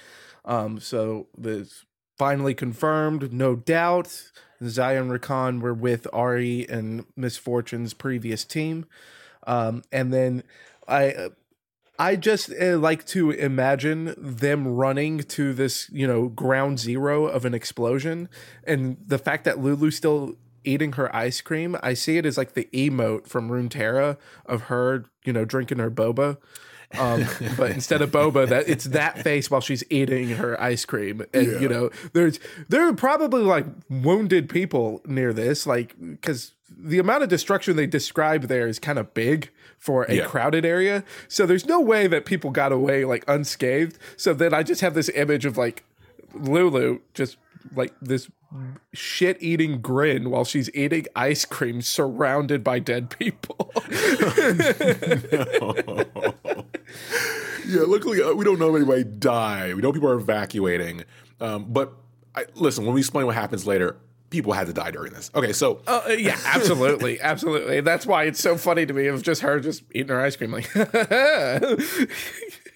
Um, 0.44 0.80
so 0.80 1.28
this 1.36 1.84
finally 2.20 2.52
confirmed, 2.52 3.32
no 3.32 3.56
doubt. 3.56 4.30
Zion 4.62 5.08
Rakan 5.08 5.62
were 5.62 5.72
with 5.72 6.06
Ahri 6.12 6.68
and 6.68 7.06
Miss 7.16 7.38
Fortune's 7.38 7.94
previous 7.94 8.44
team. 8.44 8.84
Um, 9.46 9.80
and 9.90 10.12
then 10.12 10.42
I 10.86 11.30
I 11.98 12.16
just 12.16 12.52
uh, 12.60 12.76
like 12.76 13.06
to 13.06 13.30
imagine 13.30 14.14
them 14.18 14.68
running 14.68 15.20
to 15.20 15.54
this, 15.54 15.88
you 15.90 16.06
know, 16.06 16.28
ground 16.28 16.78
zero 16.78 17.24
of 17.24 17.46
an 17.46 17.54
explosion, 17.54 18.28
and 18.64 18.98
the 19.06 19.18
fact 19.18 19.44
that 19.44 19.58
Lulu's 19.58 19.96
still 19.96 20.36
eating 20.62 20.92
her 20.92 21.14
ice 21.16 21.40
cream. 21.40 21.74
I 21.82 21.94
see 21.94 22.18
it 22.18 22.26
as 22.26 22.36
like 22.36 22.52
the 22.52 22.68
emote 22.74 23.28
from 23.28 23.48
Runeterra 23.48 24.18
of 24.44 24.64
her, 24.64 25.06
you 25.24 25.32
know, 25.32 25.46
drinking 25.46 25.78
her 25.78 25.90
boba. 25.90 26.36
Um, 26.98 27.24
but 27.56 27.70
instead 27.70 28.02
of 28.02 28.10
boba, 28.10 28.48
that 28.48 28.68
it's 28.68 28.84
that 28.86 29.22
face 29.22 29.50
while 29.50 29.60
she's 29.60 29.84
eating 29.90 30.30
her 30.30 30.60
ice 30.60 30.84
cream, 30.84 31.24
and 31.32 31.60
you 31.60 31.68
know, 31.68 31.90
there's 32.12 32.40
there 32.68 32.86
are 32.88 32.94
probably 32.94 33.42
like 33.42 33.66
wounded 33.88 34.48
people 34.48 35.00
near 35.06 35.32
this, 35.32 35.66
like 35.66 35.94
because 35.98 36.52
the 36.68 36.98
amount 36.98 37.22
of 37.22 37.28
destruction 37.28 37.76
they 37.76 37.86
describe 37.86 38.44
there 38.44 38.66
is 38.66 38.78
kind 38.78 38.98
of 38.98 39.12
big 39.14 39.50
for 39.78 40.04
a 40.04 40.14
Yeah. 40.16 40.26
crowded 40.26 40.64
area. 40.64 41.04
So 41.28 41.46
there's 41.46 41.66
no 41.66 41.80
way 41.80 42.06
that 42.06 42.24
people 42.24 42.50
got 42.50 42.72
away 42.72 43.04
like 43.04 43.24
unscathed. 43.28 43.98
So 44.16 44.32
then 44.34 44.52
I 44.54 44.62
just 44.62 44.80
have 44.80 44.94
this 44.94 45.08
image 45.10 45.44
of 45.44 45.56
like 45.56 45.84
Lulu 46.34 47.00
just 47.14 47.36
like 47.74 47.92
this 48.00 48.28
shit 48.92 49.36
eating 49.40 49.80
grin 49.80 50.30
while 50.30 50.44
she's 50.44 50.70
eating 50.74 51.06
ice 51.14 51.44
cream 51.44 51.82
surrounded 51.82 52.64
by 52.64 52.78
dead 52.78 53.10
people. 53.18 53.70
yeah, 57.66 57.82
luckily 57.82 58.22
uh, 58.22 58.32
we 58.32 58.44
don't 58.44 58.58
know 58.58 58.70
if 58.70 58.76
anybody 58.76 59.04
died. 59.04 59.74
We 59.74 59.82
know 59.82 59.92
people 59.92 60.08
are 60.08 60.18
evacuating. 60.18 61.04
Um, 61.40 61.66
but 61.68 61.92
I, 62.34 62.44
listen, 62.54 62.84
when 62.84 62.94
we 62.94 63.00
explain 63.00 63.26
what 63.26 63.34
happens 63.34 63.66
later, 63.66 63.96
people 64.30 64.52
had 64.52 64.66
to 64.68 64.72
die 64.72 64.90
during 64.90 65.12
this. 65.12 65.30
Okay, 65.34 65.52
so 65.52 65.82
Uh, 65.86 66.14
yeah, 66.16 66.38
absolutely, 66.46 67.20
absolutely. 67.20 67.80
That's 67.80 68.06
why 68.06 68.24
it's 68.24 68.40
so 68.40 68.56
funny 68.56 68.86
to 68.86 68.92
me. 68.92 69.06
of 69.08 69.22
just 69.22 69.42
her 69.42 69.60
just 69.60 69.82
eating 69.92 70.08
her 70.08 70.20
ice 70.20 70.36
cream, 70.36 70.52
like. 70.52 70.70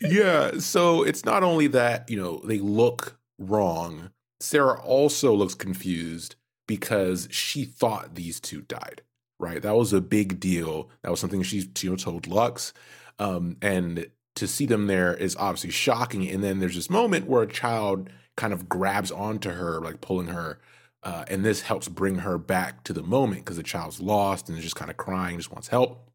yeah, 0.01 0.59
so 0.59 1.03
it's 1.03 1.25
not 1.25 1.43
only 1.43 1.67
that, 1.69 2.09
you 2.11 2.21
know, 2.21 2.41
they 2.45 2.59
look 2.59 3.19
wrong. 3.39 4.11
Sarah 4.41 4.81
also 4.81 5.33
looks 5.33 5.55
confused 5.55 6.37
because 6.67 7.29
she 7.31 7.65
thought 7.65 8.15
these 8.15 8.41
two 8.41 8.63
died, 8.63 9.03
right? 9.39 9.63
That 9.63 9.77
was 9.77 9.93
a 9.93 10.01
big 10.01 10.41
deal. 10.41 10.91
That 11.03 11.11
was 11.11 11.21
something 11.21 11.43
she, 11.43 11.69
you 11.81 11.91
know, 11.91 11.97
told 11.97 12.27
Lux. 12.27 12.73
Um, 13.19 13.57
and 13.63 14.07
to 14.37 14.47
see 14.47 14.67
them 14.67 14.87
there 14.87 15.15
is 15.15 15.37
obviously 15.37 15.71
shocking. 15.71 16.29
And 16.29 16.43
then 16.43 16.61
there's 16.61 16.75
this 16.75 16.91
moment 16.91 17.27
where 17.27 17.43
a 17.43 17.49
child 17.49 18.11
kind 18.37 18.53
of 18.53 18.69
grabs 18.69 19.11
onto 19.11 19.51
her, 19.51 19.81
like 19.81 20.01
pulling 20.01 20.29
her. 20.29 20.61
Uh, 21.03 21.25
and 21.29 21.45
this 21.45 21.63
helps 21.63 21.89
bring 21.89 22.17
her 22.17 22.39
back 22.39 22.83
to 22.85 22.93
the 22.93 23.03
moment 23.03 23.45
because 23.45 23.57
the 23.57 23.63
child's 23.63 24.01
lost 24.01 24.49
and 24.49 24.57
is 24.57 24.65
just 24.65 24.77
kind 24.77 24.91
of 24.91 24.97
crying, 24.97 25.37
just 25.37 25.53
wants 25.53 25.69
help. 25.69 26.11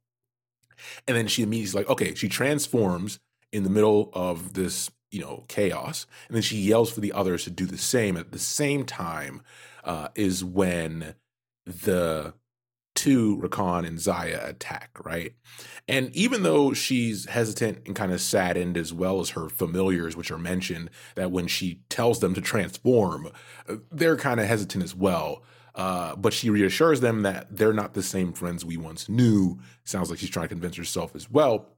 And 1.08 1.16
then 1.16 1.28
she 1.28 1.44
immediately 1.44 1.82
like, 1.82 1.90
okay, 1.90 2.16
she 2.16 2.28
transforms 2.28 3.20
in 3.52 3.64
the 3.64 3.70
middle 3.70 4.10
of 4.14 4.54
this, 4.54 4.90
you 5.12 5.22
know, 5.22 5.46
chaos. 5.48 6.08
And 6.28 6.36
then 6.36 6.42
she 6.42 6.58
yells 6.58 6.92
for 6.92 7.02
the 7.02 7.14
others 7.14 7.44
to 7.44 7.52
do 7.52 7.66
the 7.66 7.78
same. 7.78 8.18
At 8.18 8.32
the 8.32 8.40
same 8.40 8.86
time, 8.86 9.42
uh, 9.84 10.10
is 10.16 10.44
when 10.44 11.16
the 11.66 12.34
two 12.96 13.38
Rakan 13.38 13.88
and 13.88 13.98
Xayah 13.98 14.48
attack, 14.48 14.98
right? 15.04 15.34
And 15.88 16.14
even 16.16 16.44
though 16.44 16.74
she's 16.74 17.26
hesitant 17.26 17.80
and 17.86 17.96
kind 17.96 18.12
of 18.12 18.22
saddened, 18.22 18.78
as 18.78 18.94
well 18.94 19.20
as 19.20 19.32
her 19.32 19.50
familiars, 19.50 20.16
which 20.16 20.32
are 20.32 20.38
mentioned, 20.38 20.90
that 21.16 21.32
when 21.32 21.48
she 21.48 21.82
tells 21.90 22.20
them 22.20 22.34
to 22.34 22.42
transform, 22.42 23.32
uh, 23.68 23.76
they're 23.92 24.18
kind 24.18 24.40
of 24.40 24.48
hesitant 24.48 24.84
as 24.84 24.96
well. 24.96 25.44
Uh, 25.76 26.16
but 26.16 26.34
she 26.34 26.50
reassures 26.50 27.00
them 27.00 27.22
that 27.22 27.48
they're 27.56 27.74
not 27.74 27.94
the 27.94 28.04
same 28.04 28.34
friends 28.34 28.66
we 28.66 28.76
once 28.76 29.08
knew. 29.08 29.60
Sounds 29.86 30.10
like 30.10 30.20
she's 30.20 30.30
trying 30.30 30.46
to 30.46 30.56
convince 30.56 30.76
herself 30.76 31.16
as 31.16 31.30
well. 31.30 31.70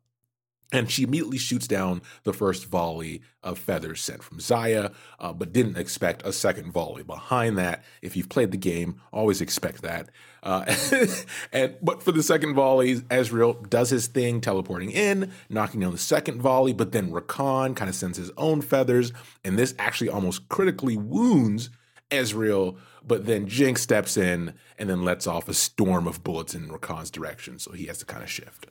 And 0.72 0.90
she 0.90 1.04
immediately 1.04 1.38
shoots 1.38 1.68
down 1.68 2.02
the 2.24 2.34
first 2.34 2.66
volley 2.66 3.22
of 3.44 3.58
feathers 3.58 4.02
sent 4.02 4.24
from 4.24 4.38
Xayah, 4.38 4.94
uh, 5.20 5.34
but 5.34 5.52
didn't 5.52 5.78
expect 5.78 6.26
a 6.26 6.32
second 6.32 6.72
volley 6.72 7.04
behind 7.04 7.58
that. 7.58 7.84
If 8.02 8.16
you've 8.16 8.30
played 8.30 8.52
the 8.52 8.58
game, 8.58 9.02
always 9.12 9.42
expect 9.42 9.82
that. 9.82 10.10
Uh, 10.44 10.74
and 11.52 11.76
but 11.82 12.02
for 12.02 12.12
the 12.12 12.24
second 12.24 12.56
volley, 12.56 12.96
Ezreal 13.02 13.70
does 13.70 13.90
his 13.90 14.08
thing, 14.08 14.42
teleporting 14.42 14.92
in, 14.92 15.32
knocking 15.50 15.82
down 15.82 15.92
the 15.92 15.98
second 15.98 16.42
volley. 16.42 16.74
But 16.74 16.92
then 16.92 17.12
Rakan 17.12 17.76
kind 17.76 17.90
of 17.90 17.96
sends 17.96 18.18
his 18.18 18.32
own 18.38 18.62
feathers, 18.62 19.12
and 19.44 19.58
this 19.58 19.76
actually 19.78 20.10
almost 20.10 20.48
critically 20.50 20.98
wounds 20.98 21.70
Ezreal. 22.10 22.78
But 23.04 23.26
then 23.26 23.48
Jinx 23.48 23.82
steps 23.82 24.16
in 24.16 24.54
and 24.78 24.90
then 24.90 25.04
lets 25.04 25.26
off 25.26 25.50
a 25.50 25.54
storm 25.54 26.08
of 26.08 26.24
bullets 26.24 26.54
in 26.54 26.70
Rakan's 26.70 27.10
direction, 27.10 27.58
so 27.58 27.72
he 27.72 27.88
has 27.88 27.98
to 28.00 28.06
kind 28.06 28.24
of 28.24 28.30
shift. 28.30 28.68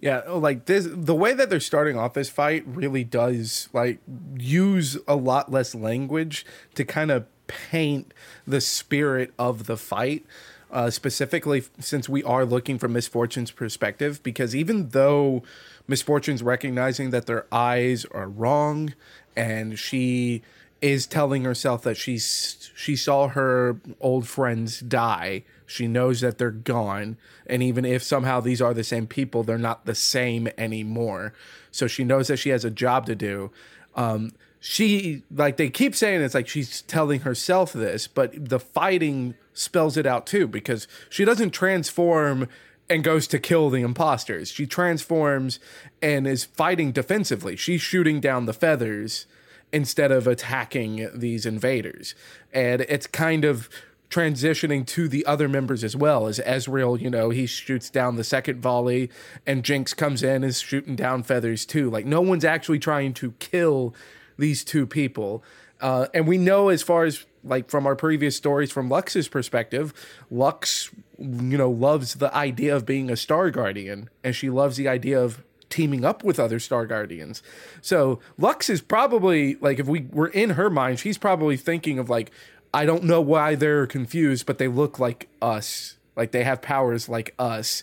Yeah, 0.00 0.22
like 0.28 0.64
this 0.64 0.88
the 0.90 1.14
way 1.14 1.34
that 1.34 1.50
they're 1.50 1.60
starting 1.60 1.98
off 1.98 2.14
this 2.14 2.30
fight 2.30 2.64
really 2.66 3.04
does 3.04 3.68
like 3.74 3.98
use 4.38 4.96
a 5.06 5.14
lot 5.14 5.52
less 5.52 5.74
language 5.74 6.46
to 6.74 6.86
kind 6.86 7.10
of 7.10 7.26
paint 7.46 8.14
the 8.46 8.62
spirit 8.62 9.32
of 9.38 9.66
the 9.66 9.76
fight. 9.76 10.24
Uh, 10.70 10.88
specifically, 10.88 11.64
since 11.80 12.08
we 12.08 12.22
are 12.22 12.44
looking 12.44 12.78
from 12.78 12.92
Miss 12.92 13.08
Fortune's 13.08 13.50
perspective, 13.50 14.22
because 14.22 14.54
even 14.54 14.90
though 14.90 15.42
Miss 15.88 16.00
Fortune's 16.00 16.44
recognizing 16.44 17.10
that 17.10 17.26
their 17.26 17.44
eyes 17.52 18.04
are 18.06 18.28
wrong, 18.28 18.94
and 19.34 19.76
she 19.78 20.42
is 20.80 21.06
telling 21.06 21.44
herself 21.44 21.82
that 21.82 21.96
she's 21.96 22.70
she 22.74 22.96
saw 22.96 23.28
her 23.28 23.80
old 24.00 24.28
friends 24.28 24.80
die. 24.80 25.42
She 25.70 25.86
knows 25.86 26.20
that 26.20 26.38
they're 26.38 26.50
gone, 26.50 27.16
and 27.46 27.62
even 27.62 27.84
if 27.84 28.02
somehow 28.02 28.40
these 28.40 28.60
are 28.60 28.74
the 28.74 28.82
same 28.82 29.06
people, 29.06 29.44
they're 29.44 29.56
not 29.56 29.86
the 29.86 29.94
same 29.94 30.48
anymore. 30.58 31.32
So 31.70 31.86
she 31.86 32.02
knows 32.02 32.26
that 32.26 32.38
she 32.38 32.48
has 32.48 32.64
a 32.64 32.70
job 32.70 33.06
to 33.06 33.14
do. 33.14 33.52
Um, 33.94 34.32
she 34.58 35.22
like 35.30 35.56
they 35.56 35.70
keep 35.70 35.94
saying 35.94 36.22
it's 36.22 36.34
like 36.34 36.48
she's 36.48 36.82
telling 36.82 37.20
herself 37.20 37.72
this, 37.72 38.08
but 38.08 38.48
the 38.48 38.58
fighting 38.58 39.34
spells 39.54 39.96
it 39.96 40.06
out 40.06 40.26
too 40.26 40.48
because 40.48 40.88
she 41.08 41.24
doesn't 41.24 41.50
transform 41.50 42.48
and 42.88 43.04
goes 43.04 43.28
to 43.28 43.38
kill 43.38 43.70
the 43.70 43.82
imposters. 43.82 44.50
She 44.50 44.66
transforms 44.66 45.60
and 46.02 46.26
is 46.26 46.44
fighting 46.44 46.90
defensively. 46.90 47.54
She's 47.54 47.80
shooting 47.80 48.20
down 48.20 48.46
the 48.46 48.52
feathers 48.52 49.26
instead 49.72 50.10
of 50.10 50.26
attacking 50.26 51.08
these 51.14 51.46
invaders. 51.46 52.16
And 52.52 52.80
it's 52.82 53.06
kind 53.06 53.44
of 53.44 53.68
transitioning 54.10 54.84
to 54.84 55.08
the 55.08 55.24
other 55.24 55.48
members 55.48 55.84
as 55.84 55.96
well 55.96 56.26
as 56.26 56.40
Ezreal, 56.40 57.00
you 57.00 57.08
know, 57.08 57.30
he 57.30 57.46
shoots 57.46 57.88
down 57.88 58.16
the 58.16 58.24
second 58.24 58.60
volley 58.60 59.08
and 59.46 59.64
Jinx 59.64 59.94
comes 59.94 60.22
in 60.22 60.42
is 60.42 60.60
shooting 60.60 60.96
down 60.96 61.22
feathers 61.22 61.64
too. 61.64 61.88
Like 61.88 62.04
no 62.04 62.20
one's 62.20 62.44
actually 62.44 62.80
trying 62.80 63.14
to 63.14 63.32
kill 63.38 63.94
these 64.36 64.64
two 64.64 64.86
people. 64.86 65.44
Uh, 65.80 66.08
and 66.12 66.26
we 66.26 66.36
know 66.36 66.68
as 66.68 66.82
far 66.82 67.04
as 67.04 67.24
like 67.44 67.70
from 67.70 67.86
our 67.86 67.96
previous 67.96 68.36
stories 68.36 68.70
from 68.70 68.88
Lux's 68.88 69.28
perspective, 69.28 69.94
Lux, 70.30 70.90
you 71.18 71.56
know, 71.56 71.70
loves 71.70 72.16
the 72.16 72.34
idea 72.34 72.74
of 72.74 72.84
being 72.84 73.10
a 73.10 73.16
Star 73.16 73.50
Guardian 73.50 74.10
and 74.24 74.34
she 74.34 74.50
loves 74.50 74.76
the 74.76 74.88
idea 74.88 75.22
of 75.22 75.42
teaming 75.70 76.04
up 76.04 76.24
with 76.24 76.40
other 76.40 76.58
Star 76.58 76.84
Guardians. 76.84 77.44
So 77.80 78.18
Lux 78.36 78.68
is 78.68 78.80
probably 78.80 79.54
like 79.60 79.78
if 79.78 79.86
we 79.86 80.08
were 80.10 80.26
in 80.26 80.50
her 80.50 80.68
mind, 80.68 80.98
she's 80.98 81.16
probably 81.16 81.56
thinking 81.56 82.00
of 82.00 82.10
like, 82.10 82.32
I 82.72 82.84
don't 82.86 83.04
know 83.04 83.20
why 83.20 83.54
they're 83.54 83.86
confused, 83.86 84.46
but 84.46 84.58
they 84.58 84.68
look 84.68 84.98
like 84.98 85.28
us. 85.42 85.96
Like 86.16 86.32
they 86.32 86.44
have 86.44 86.62
powers 86.62 87.08
like 87.08 87.34
us. 87.38 87.82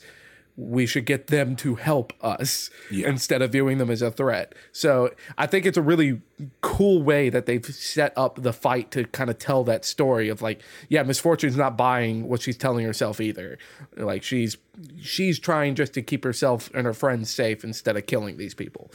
We 0.59 0.87
should 0.87 1.05
get 1.05 1.27
them 1.27 1.55
to 1.57 1.75
help 1.75 2.13
us 2.19 2.71
Yeah. 2.89 3.09
instead 3.09 3.43
of 3.43 3.51
viewing 3.51 3.77
them 3.77 3.91
as 3.91 4.01
a 4.01 4.09
threat. 4.09 4.55
So 4.71 5.11
I 5.37 5.45
think 5.45 5.67
it's 5.67 5.77
a 5.77 5.83
really 5.83 6.21
cool 6.61 7.03
way 7.03 7.29
that 7.29 7.45
they've 7.45 7.63
set 7.63 8.11
up 8.17 8.41
the 8.41 8.53
fight 8.53 8.89
to 8.91 9.03
kind 9.05 9.29
of 9.29 9.37
tell 9.37 9.63
that 9.65 9.85
story 9.85 10.29
of 10.29 10.41
like, 10.41 10.61
yeah, 10.89 11.03
Miss 11.03 11.19
Fortune's 11.19 11.57
not 11.57 11.77
buying 11.77 12.27
what 12.27 12.41
she's 12.41 12.57
telling 12.57 12.85
herself 12.85 13.21
either. 13.21 13.59
Like 13.95 14.23
she's 14.23 14.57
she's 14.99 15.37
trying 15.37 15.75
just 15.75 15.93
to 15.93 16.01
keep 16.01 16.23
herself 16.23 16.71
and 16.73 16.85
her 16.87 16.93
friends 16.93 17.29
safe 17.29 17.63
instead 17.63 17.95
of 17.95 18.07
killing 18.07 18.37
these 18.37 18.55
people. 18.55 18.91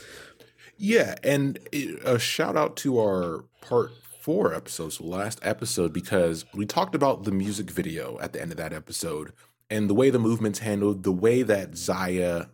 Yeah, 0.79 1.15
and 1.23 1.61
a 2.05 2.19
shout 2.19 2.57
out 2.57 2.77
to 2.79 2.99
our 2.99 3.45
part 3.61 3.93
four 4.23 4.55
episodes, 4.55 4.99
the 4.99 5.05
last 5.05 5.41
episode, 5.43 5.93
because 5.93 6.45
we 6.55 6.65
talked 6.65 6.95
about 6.95 7.25
the 7.25 7.33
music 7.33 7.69
video 7.69 8.19
at 8.21 8.33
the 8.33 8.41
end 8.41 8.53
of 8.53 8.57
that 8.57 8.73
episode 8.73 9.33
and 9.69 9.91
the 9.91 9.95
way 9.95 10.11
the 10.11 10.19
movement's 10.19 10.61
handled, 10.61 11.03
the 11.03 11.11
way 11.11 11.43
that 11.43 11.73
Xayah 11.73 12.49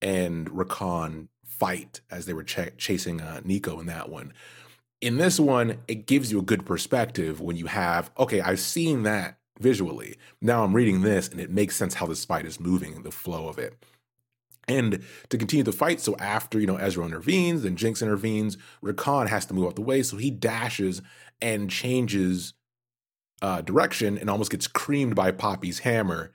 and 0.00 0.48
Rakan 0.48 1.26
fight 1.44 2.00
as 2.08 2.26
they 2.26 2.32
were 2.32 2.44
ch- 2.44 2.76
chasing 2.78 3.20
uh, 3.20 3.40
Neeko 3.44 3.80
in 3.80 3.86
that 3.86 4.10
one. 4.10 4.32
In 5.00 5.16
this 5.16 5.40
one, 5.40 5.78
it 5.88 6.06
gives 6.06 6.30
you 6.30 6.38
a 6.38 6.42
good 6.42 6.64
perspective 6.64 7.40
when 7.40 7.56
you 7.56 7.66
have, 7.66 8.12
okay, 8.16 8.40
I've 8.40 8.60
seen 8.60 9.02
that 9.02 9.38
visually. 9.58 10.16
Now 10.40 10.62
I'm 10.62 10.72
reading 10.72 11.02
this 11.02 11.28
and 11.28 11.40
it 11.40 11.50
makes 11.50 11.74
sense 11.74 11.94
how 11.94 12.06
this 12.06 12.24
fight 12.24 12.46
is 12.46 12.60
moving, 12.60 13.02
the 13.02 13.10
flow 13.10 13.48
of 13.48 13.58
it. 13.58 13.74
And 14.68 15.02
to 15.28 15.38
continue 15.38 15.64
the 15.64 15.72
fight, 15.72 16.00
so 16.00 16.16
after 16.16 16.60
you 16.60 16.66
know 16.66 16.76
Ezra 16.76 17.04
intervenes, 17.04 17.62
then 17.62 17.76
Jinx 17.76 18.00
intervenes, 18.00 18.56
Rakan 18.82 19.28
has 19.28 19.46
to 19.46 19.54
move 19.54 19.66
out 19.66 19.74
the 19.74 19.82
way, 19.82 20.02
so 20.02 20.16
he 20.16 20.30
dashes 20.30 21.02
and 21.40 21.68
changes 21.68 22.54
uh, 23.42 23.60
direction 23.60 24.16
and 24.16 24.30
almost 24.30 24.52
gets 24.52 24.68
creamed 24.68 25.16
by 25.16 25.32
Poppy's 25.32 25.80
hammer. 25.80 26.32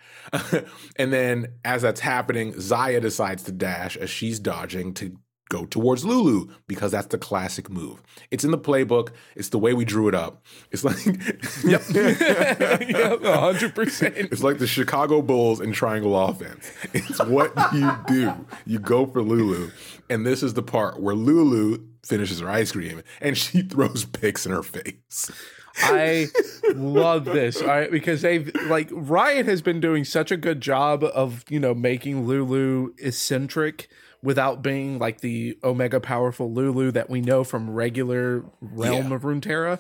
and 0.98 1.14
then 1.14 1.54
as 1.64 1.82
that's 1.82 2.02
happening, 2.02 2.54
Xayah 2.54 3.02
decides 3.02 3.44
to 3.44 3.54
dash 3.54 3.96
as 3.96 4.10
she's 4.10 4.40
dodging 4.40 4.94
to 4.96 5.18
go 5.50 5.66
towards 5.66 6.06
Lulu 6.06 6.48
because 6.68 6.92
that's 6.92 7.08
the 7.08 7.18
classic 7.18 7.70
move. 7.70 8.02
It's 8.32 8.44
in 8.44 8.52
the 8.52 8.58
playbook. 8.58 9.10
It's 9.36 9.50
the 9.50 9.60
way 9.60 9.74
we 9.74 9.86
drew 9.86 10.08
it 10.08 10.16
up. 10.16 10.44
It's 10.72 10.84
like 10.84 10.98
yep, 11.64 11.82
hundred 13.24 13.76
percent. 13.76 14.16
it's 14.18 14.44
like 14.44 14.58
the 14.60 14.68
Chicago 14.68 15.22
Bulls 15.22 15.62
in 15.62 15.72
triangle 15.72 16.18
offense. 16.18 16.72
It's 16.94 17.24
what 17.26 17.54
you 17.74 17.92
do. 18.08 18.46
You 18.66 18.80
go 18.80 19.06
for 19.06 19.22
Lulu. 19.22 19.72
And 20.10 20.26
this 20.26 20.44
is 20.44 20.54
the 20.54 20.64
part 20.64 21.02
where 21.02 21.16
Lulu 21.16 21.80
finishes 22.06 22.40
her 22.40 22.50
ice 22.50 22.72
cream 22.72 23.04
and 23.22 23.38
she 23.38 23.62
throws 23.64 24.06
picks 24.06 24.46
in 24.46 24.52
her 24.52 24.64
face. 24.64 25.32
I 25.80 26.28
love 26.74 27.26
this. 27.26 27.62
All 27.62 27.68
right, 27.68 27.92
because 27.92 28.24
they've 28.24 28.52
like 28.66 28.90
Riot 28.92 29.46
has 29.46 29.62
been 29.62 29.80
doing 29.80 30.06
such 30.06 30.32
a 30.32 30.38
good 30.38 30.60
job 30.60 31.04
of 31.04 31.46
you 31.50 31.60
know 31.60 31.76
making 31.76 32.26
Lulu 32.26 32.94
eccentric 32.98 33.88
without 34.24 34.62
being 34.62 35.00
like 35.00 35.22
the 35.22 35.58
omega 35.64 36.00
powerful 36.00 36.52
Lulu 36.52 36.92
that 36.92 37.10
we 37.10 37.22
know 37.22 37.44
from 37.44 37.70
regular 37.70 38.44
realm 38.62 39.10
Yeah. 39.10 39.16
of 39.16 39.22
Runeterra. 39.22 39.80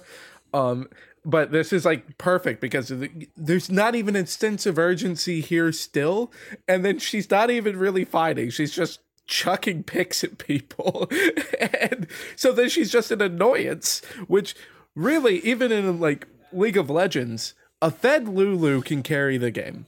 Um, 0.53 0.87
but 1.25 1.51
this 1.51 1.73
is 1.73 1.83
like 1.83 2.17
perfect 2.17 2.61
because 2.61 2.89
of 2.89 3.01
the- 3.01 3.27
there's 3.35 3.69
not 3.69 3.95
even 3.95 4.15
a 4.15 4.25
sense 4.25 4.65
of 4.65 4.77
urgency 4.79 5.41
here 5.41 5.71
still, 5.71 6.31
and 6.67 6.85
then 6.85 6.99
she's 6.99 7.29
not 7.29 7.49
even 7.49 7.77
really 7.77 8.05
fighting. 8.05 8.49
She's 8.49 8.71
just 8.71 8.99
chucking 9.25 9.83
picks 9.83 10.23
at 10.23 10.37
people, 10.37 11.09
and 11.59 12.07
so 12.37 12.53
then 12.53 12.69
she's 12.69 12.89
just 12.89 13.11
an 13.11 13.21
annoyance. 13.21 14.01
Which 14.27 14.55
really, 14.95 15.39
even 15.39 15.71
in 15.73 15.99
like 15.99 16.27
League 16.53 16.77
of 16.77 16.89
Legends, 16.89 17.53
a 17.81 17.91
fed 17.91 18.29
Lulu 18.29 18.81
can 18.81 19.03
carry 19.03 19.37
the 19.37 19.51
game. 19.51 19.85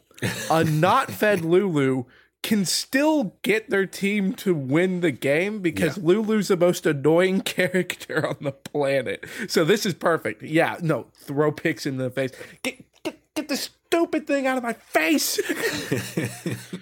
A 0.51 0.65
not 0.65 1.09
fed 1.09 1.39
Lulu 1.45 2.03
can 2.41 2.63
still 2.65 3.35
get 3.41 3.69
their 3.69 3.85
team 3.85 4.33
to 4.33 4.55
win 4.55 5.01
the 5.01 5.11
game 5.11 5.59
because 5.61 5.97
Yeah. 5.97 6.03
Lulu's 6.05 6.47
the 6.47 6.57
most 6.57 6.85
annoying 6.85 7.41
character 7.57 8.25
on 8.27 8.37
the 8.41 8.51
planet. 8.53 9.25
So 9.47 9.65
this 9.65 9.85
is 9.85 9.93
perfect. 9.93 10.41
Yeah, 10.43 10.77
no, 10.81 11.07
throw 11.15 11.51
picks 11.51 11.85
in 11.85 11.97
the 11.97 12.09
face. 12.09 12.31
Get 12.63 12.83
get 13.03 13.19
get 13.35 13.47
this 13.49 13.69
stupid 13.87 14.25
thing 14.27 14.47
out 14.47 14.57
of 14.57 14.63
my 14.63 14.73
face. 14.73 15.39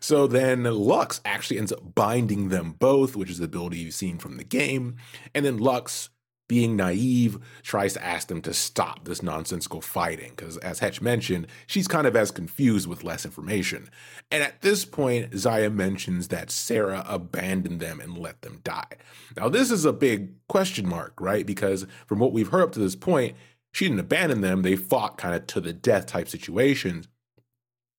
So 0.00 0.26
then 0.26 0.64
Lux 0.64 1.20
actually 1.24 1.58
ends 1.58 1.70
up 1.70 1.94
binding 1.94 2.48
them 2.48 2.72
both, 2.72 3.14
which 3.14 3.30
is 3.30 3.38
the 3.38 3.44
ability 3.44 3.78
you've 3.78 3.94
seen 3.94 4.18
from 4.18 4.36
the 4.36 4.42
game. 4.42 4.96
And 5.32 5.46
then 5.46 5.58
Lux, 5.58 6.08
being 6.50 6.74
naive, 6.74 7.38
tries 7.62 7.92
to 7.92 8.04
ask 8.04 8.26
them 8.26 8.42
to 8.42 8.52
stop 8.52 9.04
this 9.04 9.22
nonsensical 9.22 9.80
fighting. 9.80 10.32
Because 10.34 10.56
as 10.56 10.80
Hetch 10.80 11.00
mentioned, 11.00 11.46
she's 11.68 11.86
kind 11.86 12.08
of 12.08 12.16
as 12.16 12.32
confused 12.32 12.88
with 12.88 13.04
less 13.04 13.24
information. 13.24 13.88
And 14.32 14.42
at 14.42 14.60
this 14.60 14.84
point, 14.84 15.30
Xayah 15.30 15.72
mentions 15.72 16.26
that 16.26 16.50
Sarah 16.50 17.04
abandoned 17.08 17.78
them 17.78 18.00
and 18.00 18.18
let 18.18 18.42
them 18.42 18.62
die. 18.64 18.96
Now, 19.36 19.48
this 19.48 19.70
is 19.70 19.84
a 19.84 19.92
big 19.92 20.32
question 20.48 20.88
mark, 20.88 21.20
right? 21.20 21.46
Because 21.46 21.86
from 22.04 22.18
what 22.18 22.32
we've 22.32 22.48
heard 22.48 22.64
up 22.64 22.72
to 22.72 22.80
this 22.80 22.96
point, 22.96 23.36
she 23.72 23.84
didn't 23.84 24.00
abandon 24.00 24.40
them. 24.40 24.62
They 24.62 24.74
fought 24.74 25.18
kind 25.18 25.36
of 25.36 25.46
to 25.46 25.60
the 25.60 25.72
death 25.72 26.06
type 26.06 26.28
situations. 26.28 27.06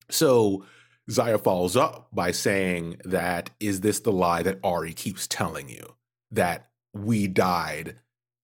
So 0.10 0.66
Xayah 1.10 1.42
follows 1.42 1.78
up 1.78 2.10
by 2.12 2.32
saying 2.32 2.98
that 3.06 3.52
is 3.62 3.80
this 3.80 4.02
the 4.02 4.12
lie 4.12 4.44
that 4.44 4.62
Ahri 4.62 4.94
keeps 4.94 5.26
telling 5.26 5.70
you 5.70 5.96
that 6.32 6.68
we 6.94 7.28
died, 7.28 7.96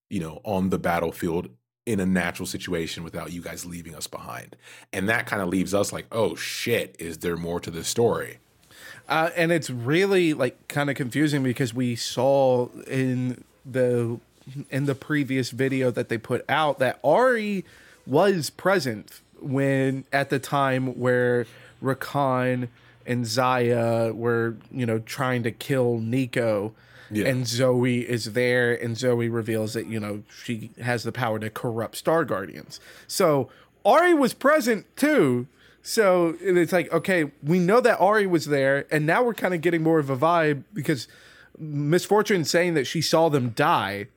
you 0.10 0.20
know, 0.20 0.42
on 0.44 0.70
the 0.70 0.80
battlefield 0.80 1.50
in 1.86 2.00
a 2.00 2.06
natural 2.06 2.46
situation 2.46 3.04
without 3.04 3.32
you 3.32 3.42
guys 3.42 3.66
leaving 3.66 3.96
us 3.96 4.08
behind. 4.08 4.56
And 4.92 5.08
that 5.08 5.26
kind 5.26 5.42
of 5.42 5.48
leaves 5.48 5.74
us 5.74 5.94
like, 5.94 6.06
oh 6.12 6.36
shit, 6.36 6.96
is 7.00 7.20
there 7.20 7.38
more 7.38 7.60
to 7.62 7.72
this 7.72 7.88
story? 7.88 8.40
Uh, 9.08 9.30
and 9.38 9.52
it's 9.54 9.70
really 9.70 10.34
like 10.34 10.68
kind 10.68 10.90
of 10.90 10.98
confusing 10.98 11.44
because 11.44 11.74
we 11.74 11.96
saw 11.96 12.68
in 12.88 13.44
the 13.66 14.20
in 14.70 14.86
the 14.86 14.96
previous 14.96 15.52
video 15.52 15.92
that 15.92 16.10
they 16.10 16.18
put 16.18 16.44
out 16.50 16.80
that 16.80 17.02
Ahri 17.04 17.64
was 18.06 18.50
present 18.50 19.22
when 19.40 20.06
at 20.12 20.30
the 20.30 20.40
time 20.40 21.00
where 21.00 21.46
Rakan 21.82 22.68
and 23.06 23.26
Xayah 23.26 24.14
were, 24.14 24.56
you 24.72 24.86
know, 24.86 25.00
trying 25.00 25.44
to 25.44 25.52
kill 25.52 26.00
Neeko. 26.00 26.72
Yeah. 27.10 27.28
And 27.28 27.48
Zoe 27.48 28.00
is 28.08 28.34
there, 28.34 28.74
and 28.74 28.98
Zoe 28.98 29.30
reveals 29.30 29.74
that, 29.74 29.88
you 29.88 30.00
know, 30.00 30.24
she 30.44 30.72
has 30.82 31.04
the 31.04 31.12
power 31.12 31.40
to 31.40 31.50
corrupt 31.50 31.96
Star 31.96 32.26
Guardians. 32.26 32.80
So 33.08 33.50
Ahri 33.86 34.18
was 34.18 34.34
present 34.34 34.86
too. 34.96 35.48
So 35.82 36.36
it's 36.42 36.74
like, 36.74 36.92
okay, 36.92 37.32
we 37.42 37.60
know 37.60 37.80
that 37.80 38.00
Ahri 38.00 38.30
was 38.30 38.48
there, 38.48 38.86
and 38.92 39.06
now 39.06 39.24
we're 39.24 39.34
kind 39.34 39.54
of 39.54 39.62
getting 39.62 39.82
more 39.82 40.00
of 40.00 40.10
a 40.10 40.18
vibe 40.18 40.64
because 40.74 41.08
Miss 41.58 42.04
Fortune 42.04 42.44
saying 42.44 42.74
that 42.74 42.86
she 42.86 43.02
saw 43.02 43.30
them 43.30 43.50
die, 43.50 44.08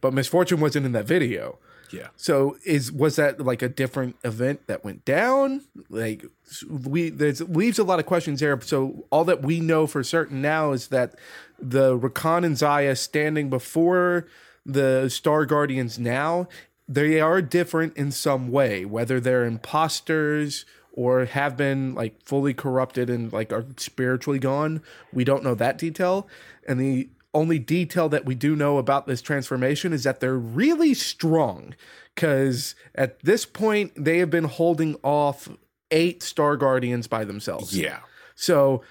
but 0.00 0.14
Miss 0.14 0.28
Fortune 0.28 0.60
wasn't 0.60 0.86
in 0.86 0.92
that 0.92 1.04
video. 1.04 1.58
Yeah. 1.90 2.08
So 2.16 2.56
is 2.64 2.90
was 2.92 3.16
that 3.16 3.40
like 3.40 3.62
a 3.62 3.68
different 3.68 4.16
event 4.24 4.66
that 4.66 4.84
went 4.84 5.04
down? 5.04 5.62
Like 5.88 6.24
we 6.68 7.10
there's 7.10 7.40
leaves 7.42 7.78
a 7.78 7.84
lot 7.84 7.98
of 7.98 8.06
questions 8.06 8.40
there. 8.40 8.60
So 8.60 9.06
all 9.10 9.24
that 9.24 9.42
we 9.42 9.60
know 9.60 9.86
for 9.86 10.02
certain 10.02 10.40
now 10.42 10.72
is 10.72 10.88
that 10.88 11.14
the 11.58 11.98
Rakan 11.98 12.44
and 12.44 12.56
Xayah 12.56 12.96
standing 12.96 13.50
before 13.50 14.26
the 14.64 15.08
Star 15.08 15.46
Guardians 15.46 15.98
now, 15.98 16.48
they 16.88 17.20
are 17.20 17.40
different 17.40 17.96
in 17.96 18.10
some 18.10 18.50
way, 18.50 18.84
whether 18.84 19.20
they're 19.20 19.44
imposters 19.44 20.64
or 20.92 21.26
have 21.26 21.56
been 21.56 21.94
like 21.94 22.20
fully 22.24 22.54
corrupted 22.54 23.10
and 23.10 23.32
like 23.32 23.52
are 23.52 23.66
spiritually 23.76 24.38
gone. 24.38 24.82
We 25.12 25.24
don't 25.24 25.44
know 25.44 25.54
that 25.54 25.78
detail. 25.78 26.26
And 26.66 26.80
the 26.80 27.08
only 27.36 27.58
detail 27.58 28.08
that 28.08 28.24
we 28.24 28.34
do 28.34 28.56
know 28.56 28.78
about 28.78 29.06
this 29.06 29.20
transformation 29.20 29.92
is 29.92 30.04
that 30.04 30.20
they're 30.20 30.38
really 30.38 30.94
strong 30.94 31.74
because 32.14 32.74
at 32.94 33.20
this 33.20 33.44
point 33.44 33.92
they 33.94 34.18
have 34.18 34.30
been 34.30 34.44
holding 34.44 34.96
off 35.02 35.48
eight 35.90 36.22
star 36.22 36.56
guardians 36.56 37.06
by 37.06 37.24
themselves. 37.24 37.76
Yeah. 37.76 37.98
so 38.34 38.82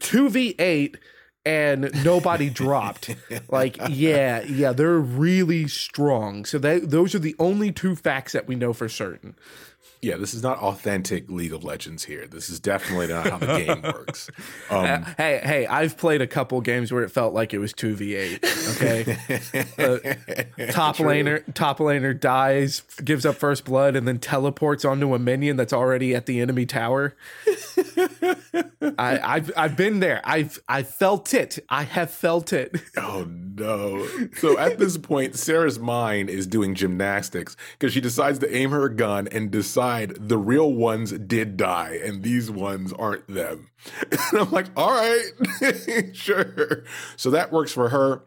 two 0.00 0.28
v 0.28 0.54
eight 0.58 0.98
and 1.46 1.90
nobody 2.04 2.50
dropped. 2.62 3.16
Like 3.48 3.78
yeah 3.88 4.42
yeah 4.42 4.72
they're 4.72 4.98
really 4.98 5.66
strong. 5.66 6.44
So 6.44 6.58
that 6.58 6.90
those 6.90 7.14
are 7.14 7.18
the 7.20 7.36
only 7.38 7.72
two 7.72 7.96
facts 7.96 8.32
that 8.32 8.46
we 8.46 8.54
know 8.54 8.74
for 8.74 8.88
certain 8.88 9.34
Yeah, 10.00 10.16
this 10.16 10.32
is 10.34 10.42
not 10.42 10.58
authentic 10.58 11.28
League 11.28 11.52
of 11.52 11.64
Legends 11.64 12.04
here. 12.04 12.26
This 12.26 12.48
is 12.48 12.60
definitely 12.60 13.08
not 13.08 13.28
how 13.28 13.38
the 13.38 13.46
game 13.46 13.82
works. 13.94 14.30
Um, 14.70 15.02
hey 15.16 15.40
hey 15.42 15.66
i've 15.66 15.96
played 15.96 16.20
a 16.20 16.26
couple 16.26 16.60
games 16.60 16.92
where 16.92 17.02
it 17.02 17.10
felt 17.10 17.32
like 17.34 17.52
it 17.54 17.58
was 17.58 17.72
2v8 17.72 18.76
okay 18.76 19.16
Uh, 19.78 19.98
top 20.72 20.96
laner 20.96 21.42
top 21.54 21.78
laner 21.78 22.18
dies 22.18 22.82
gives 23.04 23.24
up 23.24 23.36
first 23.36 23.64
blood 23.64 23.96
and 23.96 24.06
then 24.06 24.18
teleports 24.18 24.84
onto 24.84 25.14
a 25.14 25.18
minion 25.18 25.56
that's 25.56 25.72
already 25.72 26.14
at 26.14 26.26
the 26.26 26.40
enemy 26.40 26.66
tower 26.66 27.14
I, 28.54 29.18
I've 29.18 29.52
I've 29.56 29.76
been 29.76 30.00
there. 30.00 30.20
I've 30.24 30.60
I 30.68 30.82
felt 30.82 31.34
it. 31.34 31.58
I 31.68 31.82
have 31.84 32.10
felt 32.10 32.52
it. 32.52 32.80
Oh 32.96 33.26
no. 33.28 34.06
So 34.36 34.58
at 34.58 34.78
this 34.78 34.96
point, 34.96 35.36
Sarah's 35.36 35.78
mind 35.78 36.30
is 36.30 36.46
doing 36.46 36.74
gymnastics 36.74 37.56
because 37.72 37.92
she 37.92 38.00
decides 38.00 38.38
to 38.40 38.54
aim 38.54 38.70
her 38.70 38.88
gun 38.88 39.28
and 39.28 39.50
decide 39.50 40.28
the 40.28 40.38
real 40.38 40.72
ones 40.72 41.12
did 41.12 41.56
die 41.56 42.00
and 42.04 42.22
these 42.22 42.50
ones 42.50 42.92
aren't 42.92 43.26
them. 43.28 43.70
And 44.32 44.40
I'm 44.42 44.50
like, 44.50 44.66
all 44.76 44.90
right, 44.90 46.10
sure. 46.12 46.84
So 47.16 47.30
that 47.30 47.50
works 47.52 47.72
for 47.72 47.88
her. 47.88 48.24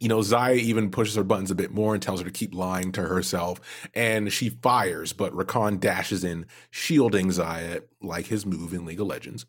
You 0.00 0.08
know, 0.08 0.18
Xayah 0.20 0.56
even 0.56 0.90
pushes 0.90 1.14
her 1.14 1.22
buttons 1.22 1.50
a 1.50 1.54
bit 1.54 1.72
more 1.72 1.92
and 1.92 2.02
tells 2.02 2.20
her 2.20 2.24
to 2.24 2.32
keep 2.32 2.54
lying 2.54 2.90
to 2.92 3.02
herself. 3.02 3.60
And 3.94 4.32
she 4.32 4.48
fires, 4.48 5.12
but 5.12 5.34
Rakan 5.34 5.78
dashes 5.78 6.24
in, 6.24 6.46
shielding 6.70 7.28
Xayah 7.28 7.82
like 8.00 8.26
his 8.26 8.46
move 8.46 8.72
in 8.72 8.86
League 8.86 9.00
of 9.00 9.06
Legends. 9.06 9.44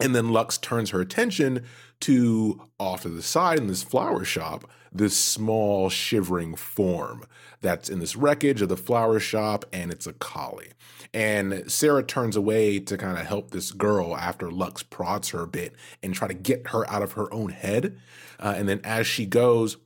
And 0.00 0.16
then 0.16 0.30
Lux 0.30 0.56
turns 0.56 0.90
her 0.90 1.00
attention 1.00 1.64
to 2.00 2.68
off 2.80 3.02
to 3.02 3.10
the 3.10 3.22
side 3.22 3.58
in 3.58 3.66
this 3.66 3.82
flower 3.82 4.24
shop, 4.24 4.68
this 4.90 5.16
small 5.16 5.90
shivering 5.90 6.56
form 6.56 7.24
that's 7.60 7.88
in 7.88 8.00
this 8.00 8.16
wreckage 8.16 8.62
of 8.62 8.68
the 8.68 8.76
flower 8.76 9.20
shop, 9.20 9.64
and 9.72 9.92
it's 9.92 10.06
Akali. 10.06 10.70
And 11.14 11.70
Sarah 11.70 12.02
turns 12.02 12.36
away 12.36 12.78
to 12.80 12.96
kind 12.96 13.18
of 13.18 13.26
help 13.26 13.50
this 13.50 13.70
girl 13.70 14.16
after 14.16 14.50
Lux 14.50 14.82
prods 14.82 15.30
her 15.30 15.42
a 15.42 15.46
bit 15.46 15.74
and 16.02 16.14
try 16.14 16.26
to 16.26 16.34
get 16.34 16.68
her 16.68 16.88
out 16.90 17.02
of 17.02 17.12
her 17.12 17.32
own 17.32 17.50
head. 17.50 17.98
Uh, 18.40 18.54
and 18.56 18.68
then 18.68 18.80
as 18.82 19.06
she 19.06 19.26
goes, 19.26 19.76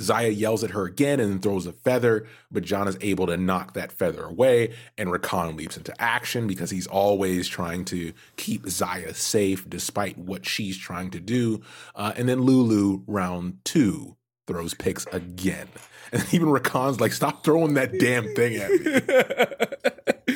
Xayah 0.00 0.36
yells 0.36 0.64
at 0.64 0.70
her 0.70 0.84
again 0.84 1.20
and 1.20 1.40
throws 1.40 1.66
a 1.66 1.72
feather, 1.72 2.26
but 2.50 2.64
John 2.64 2.88
is 2.88 2.98
able 3.00 3.26
to 3.26 3.36
knock 3.36 3.74
that 3.74 3.92
feather 3.92 4.24
away, 4.24 4.74
and 4.98 5.08
Rakan 5.08 5.56
leaps 5.56 5.76
into 5.76 5.94
action 6.02 6.46
because 6.46 6.70
he's 6.70 6.88
always 6.88 7.46
trying 7.46 7.84
to 7.86 8.12
keep 8.36 8.64
Xayah 8.64 9.14
safe 9.14 9.68
despite 9.68 10.18
what 10.18 10.46
she's 10.46 10.76
trying 10.76 11.10
to 11.10 11.20
do. 11.20 11.62
Uh, 11.94 12.12
and 12.16 12.28
then 12.28 12.42
Lulu, 12.42 13.02
round 13.06 13.58
two, 13.64 14.16
throws 14.46 14.74
Pix 14.74 15.06
again. 15.12 15.68
And 16.12 16.24
even 16.32 16.48
Rakan's 16.48 17.00
like, 17.00 17.12
stop 17.12 17.44
throwing 17.44 17.74
that 17.74 17.98
damn 17.98 18.34
thing 18.34 18.56
at 18.56 18.70
me. 18.70 20.34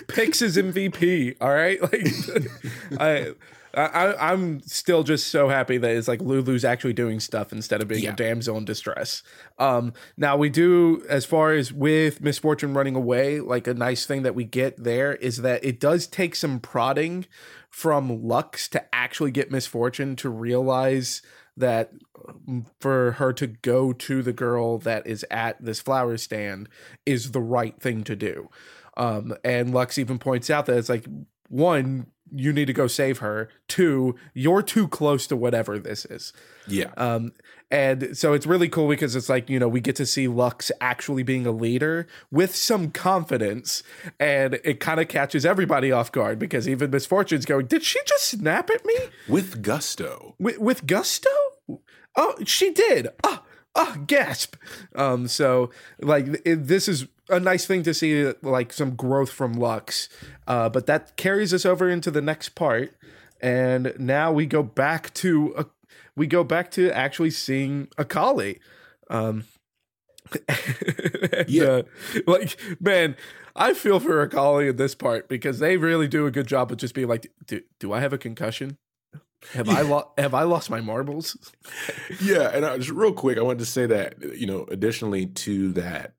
Pix 0.08 0.42
is 0.42 0.56
MVP. 0.56 1.36
All 1.40 1.50
right, 1.52 1.80
like 1.82 3.00
I. 3.00 3.32
I, 3.74 4.32
I'm 4.32 4.60
still 4.62 5.02
just 5.04 5.28
so 5.28 5.48
happy 5.50 5.76
that 5.76 5.90
it's 5.94 6.08
like 6.08 6.20
Lulu's 6.22 6.64
actually 6.64 6.94
doing 6.94 7.20
stuff 7.20 7.52
instead 7.52 7.80
of 7.82 7.86
being 7.86 8.02
Yeah. 8.02 8.12
a 8.14 8.16
damsel 8.16 8.56
in 8.56 8.64
distress. 8.64 9.22
Um, 9.58 9.92
now 10.16 10.36
we 10.38 10.48
do, 10.48 11.04
as 11.08 11.26
far 11.26 11.52
as 11.52 11.70
with 11.72 12.20
Miss 12.22 12.38
Fortune 12.38 12.72
running 12.74 12.96
away, 12.96 13.40
like 13.40 13.66
a 13.68 13.74
nice 13.74 14.04
thing 14.06 14.22
that 14.22 14.34
we 14.34 14.44
get 14.44 14.82
there 14.82 15.14
is 15.16 15.42
that 15.42 15.62
it 15.64 15.78
does 15.78 16.06
take 16.08 16.34
some 16.34 16.58
prodding 16.60 17.26
from 17.68 18.26
Lux 18.26 18.68
to 18.70 18.82
actually 18.92 19.30
get 19.32 19.52
Miss 19.52 19.66
Fortune 19.66 20.16
to 20.16 20.30
realize 20.30 21.20
that 21.58 21.92
um, 22.28 22.66
for 22.80 23.12
her 23.12 23.32
to 23.34 23.46
go 23.46 23.92
to 23.92 24.22
the 24.22 24.32
girl 24.32 24.78
that 24.78 25.06
is 25.06 25.24
at 25.30 25.62
this 25.64 25.80
flower 25.80 26.16
stand 26.16 26.68
is 27.06 27.32
the 27.32 27.40
right 27.40 27.80
thing 27.80 28.04
to 28.04 28.16
do. 28.16 28.48
Um, 28.96 29.34
and 29.44 29.72
Lux 29.72 29.98
even 29.98 30.18
points 30.18 30.50
out 30.50 30.66
that 30.66 30.76
it's 30.76 30.88
like 30.88 31.06
one, 31.48 32.08
you 32.30 32.52
need 32.52 32.66
to 32.66 32.72
go 32.72 32.86
save 32.86 33.18
her. 33.18 33.48
Two, 33.68 34.16
you're 34.34 34.62
too 34.62 34.88
close 34.88 35.26
to 35.28 35.36
whatever 35.36 35.78
this 35.78 36.04
is. 36.04 36.32
Yeah. 36.66 36.90
Um, 36.96 37.32
and 37.70 38.16
so 38.16 38.32
it's 38.32 38.46
really 38.46 38.68
cool 38.68 38.88
because 38.88 39.14
it's 39.14 39.28
like, 39.28 39.48
you 39.48 39.58
know, 39.58 39.68
we 39.68 39.80
get 39.80 39.96
to 39.96 40.06
see 40.06 40.26
Lux 40.26 40.72
actually 40.80 41.22
being 41.22 41.46
a 41.46 41.50
leader 41.50 42.06
with 42.30 42.56
some 42.56 42.90
confidence. 42.90 43.82
And 44.18 44.58
it 44.64 44.80
kind 44.80 45.00
of 45.00 45.08
catches 45.08 45.46
everybody 45.46 45.92
off 45.92 46.10
guard 46.10 46.38
because 46.38 46.68
even 46.68 46.90
Miss 46.90 47.06
Fortune's 47.06 47.44
going, 47.44 47.66
Did 47.66 47.82
she 47.82 48.00
just 48.06 48.24
snap 48.24 48.70
at 48.70 48.84
me 48.84 48.96
With 49.28 49.62
gusto. 49.62 50.34
with, 50.38 50.58
with 50.58 50.86
gusto? 50.86 51.30
Oh, 52.16 52.34
she 52.44 52.70
did. 52.70 53.08
Ah, 53.24 53.42
ah, 53.74 53.96
gasp. 54.06 54.56
Um, 54.94 55.28
so 55.28 55.70
like 56.00 56.26
it, 56.44 56.66
this 56.66 56.88
is 56.88 57.06
a 57.28 57.38
nice 57.38 57.66
thing 57.66 57.82
to 57.84 57.92
see, 57.94 58.32
like 58.42 58.72
some 58.72 58.96
growth 58.96 59.30
from 59.30 59.52
Lux. 59.52 60.08
Uh, 60.46 60.68
but 60.68 60.86
that 60.86 61.16
carries 61.16 61.52
us 61.54 61.64
over 61.66 61.88
into 61.88 62.10
the 62.10 62.22
next 62.22 62.50
part, 62.50 62.94
and 63.40 63.92
now 63.98 64.32
we 64.32 64.46
go 64.46 64.62
back 64.62 65.12
to 65.14 65.54
a, 65.56 65.66
we 66.16 66.26
go 66.26 66.42
back 66.42 66.70
to 66.72 66.90
actually 66.90 67.30
seeing 67.30 67.88
Akali. 67.98 68.60
Um, 69.10 69.44
and, 70.48 71.48
Yeah. 71.48 71.64
uh, 71.64 71.82
like 72.26 72.58
man. 72.80 73.16
I 73.60 73.74
feel 73.74 73.98
for 73.98 74.22
Akali 74.22 74.68
in 74.68 74.76
this 74.76 74.94
part 74.94 75.28
because 75.28 75.58
they 75.58 75.76
really 75.76 76.06
do 76.06 76.26
a 76.26 76.30
good 76.30 76.46
job 76.46 76.70
of 76.70 76.78
just 76.78 76.94
being 76.94 77.08
like, 77.08 77.32
"Do, 77.44 77.60
do 77.80 77.92
I 77.92 77.98
have 77.98 78.12
a 78.12 78.18
concussion? 78.18 78.78
Have 79.52 79.68
I 79.68 79.82
lo- 79.82 80.10
have 80.18 80.34
I 80.34 80.42
lost 80.42 80.70
my 80.70 80.80
marbles?" 80.80 81.36
Yeah, 82.20 82.50
and 82.52 82.64
uh, 82.64 82.76
just 82.78 82.90
real 82.90 83.12
quick, 83.12 83.38
I 83.38 83.42
wanted 83.42 83.60
to 83.60 83.66
say 83.66 83.86
that 83.86 84.14
you 84.36 84.46
know, 84.46 84.66
additionally 84.70 85.26
to 85.26 85.72
that 85.72 86.14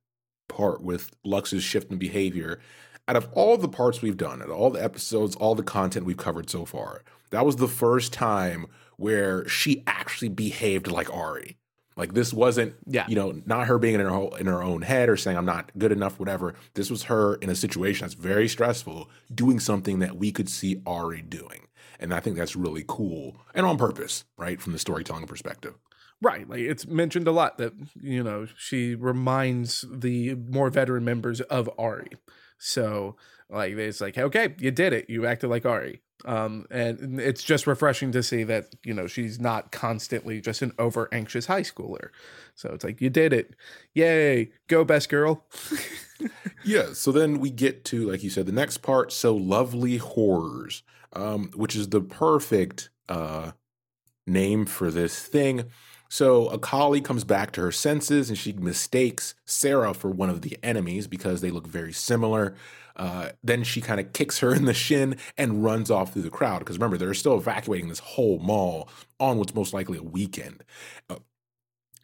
part 0.47 0.81
with 0.81 1.11
Lux's 1.23 1.63
shift 1.63 1.91
in 1.91 1.97
behavior, 1.97 2.59
out 3.07 3.15
of 3.15 3.27
all 3.33 3.57
the 3.57 3.67
parts 3.67 4.01
we've 4.01 4.17
done, 4.17 4.41
out 4.41 4.49
of 4.49 4.55
all 4.57 4.69
the 4.69 4.83
episodes, 4.83 5.35
all 5.35 5.55
the 5.55 5.63
content 5.63 6.05
we've 6.05 6.17
covered 6.17 6.49
so 6.49 6.63
far, 6.65 7.03
that 7.31 7.45
was 7.45 7.57
the 7.57 7.67
first 7.67 8.13
time 8.13 8.65
where 8.97 9.47
she 9.47 9.83
actually 9.87 10.29
behaved 10.29 10.87
like 10.87 11.07
Ahri. 11.07 11.55
Like 11.95 12.13
this 12.13 12.33
wasn't, 12.33 12.75
Yeah. 12.87 13.05
you 13.09 13.15
know, 13.15 13.41
not 13.45 13.67
her 13.67 13.77
being 13.77 13.95
in 13.95 14.01
her 14.01 14.09
whole, 14.09 14.33
in 14.35 14.45
her 14.45 14.63
own 14.63 14.83
head 14.83 15.09
or 15.09 15.17
saying 15.17 15.37
I'm 15.37 15.45
not 15.45 15.71
good 15.77 15.91
enough, 15.91 16.17
whatever. 16.19 16.53
This 16.73 16.89
was 16.89 17.03
her 17.03 17.35
in 17.35 17.49
a 17.49 17.55
situation 17.55 18.05
that's 18.05 18.13
very 18.13 18.47
stressful, 18.47 19.09
doing 19.33 19.59
something 19.59 19.99
that 19.99 20.15
we 20.17 20.31
could 20.31 20.47
see 20.49 20.77
Ahri 20.85 21.27
doing, 21.29 21.67
and 21.99 22.13
I 22.13 22.19
think 22.19 22.37
that's 22.37 22.55
really 22.55 22.83
cool 22.87 23.37
and 23.53 23.65
on 23.65 23.77
purpose, 23.77 24.25
right, 24.37 24.61
from 24.61 24.73
the 24.73 24.79
storytelling 24.79 25.27
perspective. 25.27 25.75
Right. 26.21 26.49
Like 26.49 26.59
it's 26.59 26.85
mentioned 26.87 27.27
a 27.27 27.31
lot 27.31 27.57
that, 27.59 27.73
you 28.01 28.23
know, 28.23 28.47
she 28.57 28.95
reminds 28.95 29.85
the 29.89 30.35
more 30.35 30.69
veteran 30.69 31.05
members 31.05 31.39
of 31.41 31.69
Ahri. 31.77 32.13
So, 32.57 33.15
like, 33.49 33.73
it's 33.73 34.01
like, 34.01 34.17
okay, 34.17 34.53
you 34.59 34.71
did 34.71 34.91
it. 34.91 35.09
You 35.09 35.25
acted 35.25 35.49
like 35.49 35.63
Ahri. 35.63 35.99
Um, 36.25 36.65
and 36.69 37.21
it's 37.21 37.41
just 37.41 37.65
refreshing 37.65 38.11
to 38.11 38.21
see 38.21 38.43
that 38.43 38.75
you 38.83 38.93
know 38.93 39.07
she's 39.07 39.39
not 39.39 39.71
constantly 39.71 40.41
just 40.41 40.61
an 40.61 40.73
over 40.77 41.07
anxious 41.13 41.45
high 41.45 41.61
schooler. 41.61 42.09
So 42.55 42.71
it's 42.73 42.83
like 42.83 42.99
you 42.99 43.09
did 43.09 43.31
it, 43.31 43.55
yay, 43.93 44.51
go 44.67 44.83
best 44.83 45.07
girl. 45.07 45.45
Yeah. 46.63 46.93
So 46.93 47.11
then 47.11 47.39
we 47.39 47.49
get 47.49 47.85
to, 47.85 48.09
like 48.09 48.23
you 48.23 48.29
said, 48.29 48.45
the 48.45 48.51
next 48.51 48.79
part. 48.79 49.11
So 49.11 49.35
lovely 49.35 49.97
horrors, 49.97 50.83
um, 51.13 51.51
which 51.55 51.75
is 51.75 51.89
the 51.89 52.01
perfect 52.01 52.89
uh, 53.07 53.51
name 54.27 54.65
for 54.65 54.91
this 54.91 55.21
thing. 55.21 55.65
So 56.09 56.47
Akali 56.47 57.01
comes 57.01 57.23
back 57.23 57.51
to 57.51 57.61
her 57.61 57.71
senses 57.71 58.29
and 58.29 58.37
she 58.37 58.51
mistakes 58.53 59.35
Sarah 59.45 59.93
for 59.93 60.09
one 60.09 60.29
of 60.29 60.41
the 60.41 60.57
enemies 60.63 61.07
because 61.07 61.41
they 61.41 61.51
look 61.51 61.67
very 61.67 61.93
similar. 61.93 62.55
Uh, 62.95 63.29
then 63.43 63.63
she 63.63 63.79
kind 63.79 63.99
of 63.99 64.11
kicks 64.11 64.39
her 64.39 64.53
in 64.55 64.65
the 64.65 64.73
shin 64.73 65.17
and 65.37 65.63
runs 65.63 65.91
off 65.91 66.13
through 66.13 66.23
the 66.23 66.29
crowd 66.29 66.59
because 66.59 66.77
remember 66.77 66.97
they're 66.97 67.13
still 67.13 67.37
evacuating 67.37 67.89
this 67.89 67.99
whole 67.99 68.39
mall 68.39 68.89
on 69.19 69.37
what's 69.37 69.53
most 69.53 69.73
likely 69.73 69.97
a 69.97 70.03
weekend. 70.03 70.63
Uh, 71.09 71.17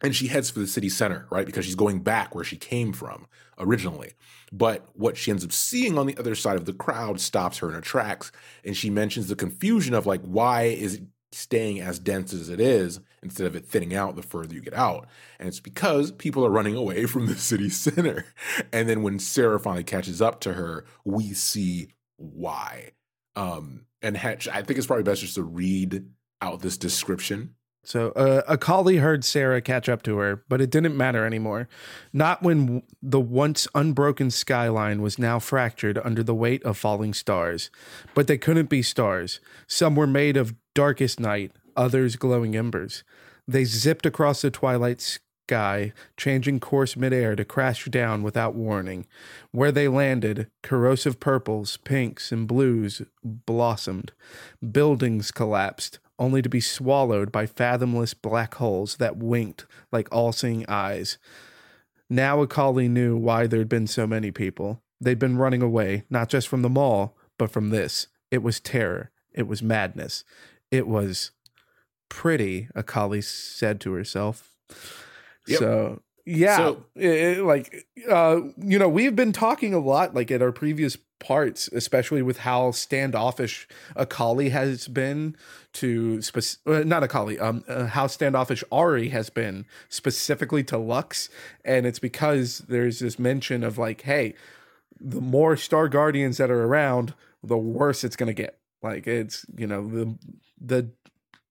and 0.06 0.14
she 0.14 0.28
heads 0.28 0.50
for 0.50 0.60
the 0.60 0.68
city 0.68 0.88
center, 0.88 1.26
right? 1.30 1.44
Because 1.44 1.64
she's 1.64 1.74
going 1.74 1.98
back 1.98 2.32
where 2.32 2.44
she 2.44 2.56
came 2.56 2.92
from 2.92 3.26
originally. 3.58 4.12
But 4.52 4.88
what 4.92 5.16
she 5.16 5.32
ends 5.32 5.44
up 5.44 5.50
seeing 5.50 5.98
on 5.98 6.06
the 6.06 6.16
other 6.16 6.36
side 6.36 6.54
of 6.54 6.64
the 6.64 6.72
crowd 6.72 7.20
stops 7.20 7.58
her 7.58 7.66
in 7.66 7.74
her 7.74 7.80
tracks. 7.80 8.30
And 8.64 8.76
she 8.76 8.88
mentions 8.88 9.26
the 9.26 9.34
confusion 9.34 9.94
of 9.94 10.06
like, 10.06 10.22
why 10.22 10.66
is 10.66 10.94
it 10.94 11.02
staying 11.32 11.80
as 11.80 11.98
dense 11.98 12.32
as 12.32 12.48
it 12.48 12.60
is 12.60 13.00
instead 13.20 13.48
of 13.48 13.56
it 13.56 13.66
thinning 13.66 13.96
out 13.96 14.14
the 14.14 14.22
further 14.22 14.54
you 14.54 14.60
get 14.60 14.74
out? 14.74 15.08
And 15.40 15.48
it's 15.48 15.58
because 15.58 16.12
people 16.12 16.46
are 16.46 16.50
running 16.50 16.76
away 16.76 17.06
from 17.06 17.26
the 17.26 17.34
city 17.34 17.68
center. 17.68 18.26
And 18.72 18.88
then 18.88 19.02
when 19.02 19.18
Sarah 19.18 19.58
finally 19.58 19.82
catches 19.82 20.22
up 20.22 20.38
to 20.42 20.52
her, 20.52 20.84
we 21.04 21.32
see 21.32 21.88
why. 22.16 22.92
Um, 23.34 23.86
and 24.02 24.16
Hatch, 24.16 24.46
I 24.46 24.62
think 24.62 24.78
it's 24.78 24.86
probably 24.86 25.02
best 25.02 25.22
just 25.22 25.34
to 25.34 25.42
read 25.42 26.04
out 26.40 26.60
this 26.60 26.78
description 26.78 27.56
So 27.86 28.10
uh, 28.10 28.42
Akali 28.48 28.96
heard 28.96 29.24
Sarah 29.24 29.60
catch 29.60 29.88
up 29.88 30.02
to 30.02 30.18
her, 30.18 30.42
but 30.48 30.60
it 30.60 30.70
didn't 30.70 30.96
matter 30.96 31.24
anymore. 31.24 31.68
Not 32.12 32.42
when 32.42 32.82
the 33.00 33.20
once 33.20 33.68
unbroken 33.76 34.32
skyline 34.32 35.02
was 35.02 35.20
now 35.20 35.38
fractured 35.38 35.98
under 35.98 36.24
the 36.24 36.34
weight 36.34 36.64
of 36.64 36.76
falling 36.76 37.14
stars. 37.14 37.70
But 38.12 38.26
they 38.26 38.38
couldn't 38.38 38.68
be 38.68 38.82
stars. 38.82 39.38
Some 39.68 39.94
were 39.94 40.08
made 40.08 40.36
of 40.36 40.56
darkest 40.74 41.20
night, 41.20 41.52
others 41.76 42.16
glowing 42.16 42.56
embers. 42.56 43.04
They 43.46 43.64
zipped 43.64 44.04
across 44.04 44.42
the 44.42 44.50
twilight 44.50 45.00
sky, 45.00 45.92
changing 46.16 46.58
course 46.58 46.96
midair 46.96 47.36
to 47.36 47.44
crash 47.44 47.84
down 47.84 48.24
without 48.24 48.56
warning. 48.56 49.06
Where 49.52 49.70
they 49.70 49.86
landed, 49.86 50.50
corrosive 50.64 51.20
purples, 51.20 51.76
pinks, 51.76 52.32
and 52.32 52.48
blues 52.48 53.02
blossomed. 53.22 54.10
Buildings 54.72 55.30
collapsed, 55.30 56.00
only 56.18 56.42
to 56.42 56.48
be 56.48 56.60
swallowed 56.60 57.30
by 57.30 57.46
fathomless 57.46 58.14
black 58.14 58.54
holes 58.54 58.96
that 58.96 59.16
winked 59.16 59.66
like 59.92 60.08
all 60.10 60.32
seeing 60.32 60.64
eyes. 60.68 61.18
Now 62.08 62.40
Akali 62.40 62.88
knew 62.88 63.16
why 63.16 63.46
there'd 63.46 63.68
been 63.68 63.86
so 63.86 64.06
many 64.06 64.30
people. 64.30 64.82
They'd 65.00 65.18
been 65.18 65.36
running 65.36 65.60
away, 65.62 66.04
not 66.08 66.28
just 66.28 66.48
from 66.48 66.62
the 66.62 66.70
mall, 66.70 67.16
but 67.38 67.50
from 67.50 67.70
this. 67.70 68.06
It 68.30 68.42
was 68.42 68.60
terror. 68.60 69.10
It 69.34 69.46
was 69.46 69.62
madness. 69.62 70.24
It 70.70 70.86
was 70.88 71.32
pretty, 72.08 72.68
Akali 72.74 73.20
said 73.20 73.80
to 73.82 73.92
herself. 73.92 74.56
Yep. 75.48 75.58
So, 75.58 76.02
yeah, 76.24 76.56
So- 76.56 76.86
it- 76.94 77.38
it- 77.38 77.44
like, 77.44 77.86
uh, 78.08 78.40
you 78.56 78.78
know, 78.78 78.88
we've 78.88 79.14
been 79.16 79.32
talking 79.32 79.74
a 79.74 79.78
lot, 79.78 80.14
like 80.14 80.30
at 80.30 80.40
our 80.42 80.52
previous 80.52 80.96
parts, 81.18 81.68
especially 81.72 82.22
with 82.22 82.38
how 82.38 82.70
standoffish 82.70 83.66
Akali 83.94 84.50
has 84.50 84.88
been 84.88 85.36
to 85.74 86.20
spec- 86.22 86.58
uh, 86.66 86.80
not 86.84 87.02
Akali, 87.02 87.38
um, 87.38 87.64
uh, 87.68 87.86
how 87.86 88.06
standoffish 88.06 88.62
Ahri 88.70 89.10
has 89.10 89.30
been 89.30 89.66
specifically 89.88 90.62
to 90.64 90.78
Lux, 90.78 91.28
and 91.64 91.86
it's 91.86 91.98
because 91.98 92.58
there's 92.68 93.00
this 93.00 93.18
mention 93.18 93.64
of 93.64 93.78
like, 93.78 94.02
hey, 94.02 94.34
the 95.00 95.20
more 95.20 95.56
Star 95.56 95.88
Guardians 95.88 96.38
that 96.38 96.50
are 96.50 96.64
around, 96.64 97.14
the 97.42 97.58
worse 97.58 98.04
it's 98.04 98.16
gonna 98.16 98.32
get. 98.32 98.58
Like 98.82 99.06
it's 99.06 99.44
you 99.56 99.66
know 99.66 99.86
the 99.86 100.18
the 100.60 100.90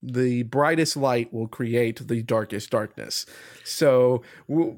the 0.01 0.43
brightest 0.43 0.95
light 0.95 1.33
will 1.33 1.47
create 1.47 2.07
the 2.07 2.21
darkest 2.21 2.69
darkness. 2.69 3.25
So 3.63 4.21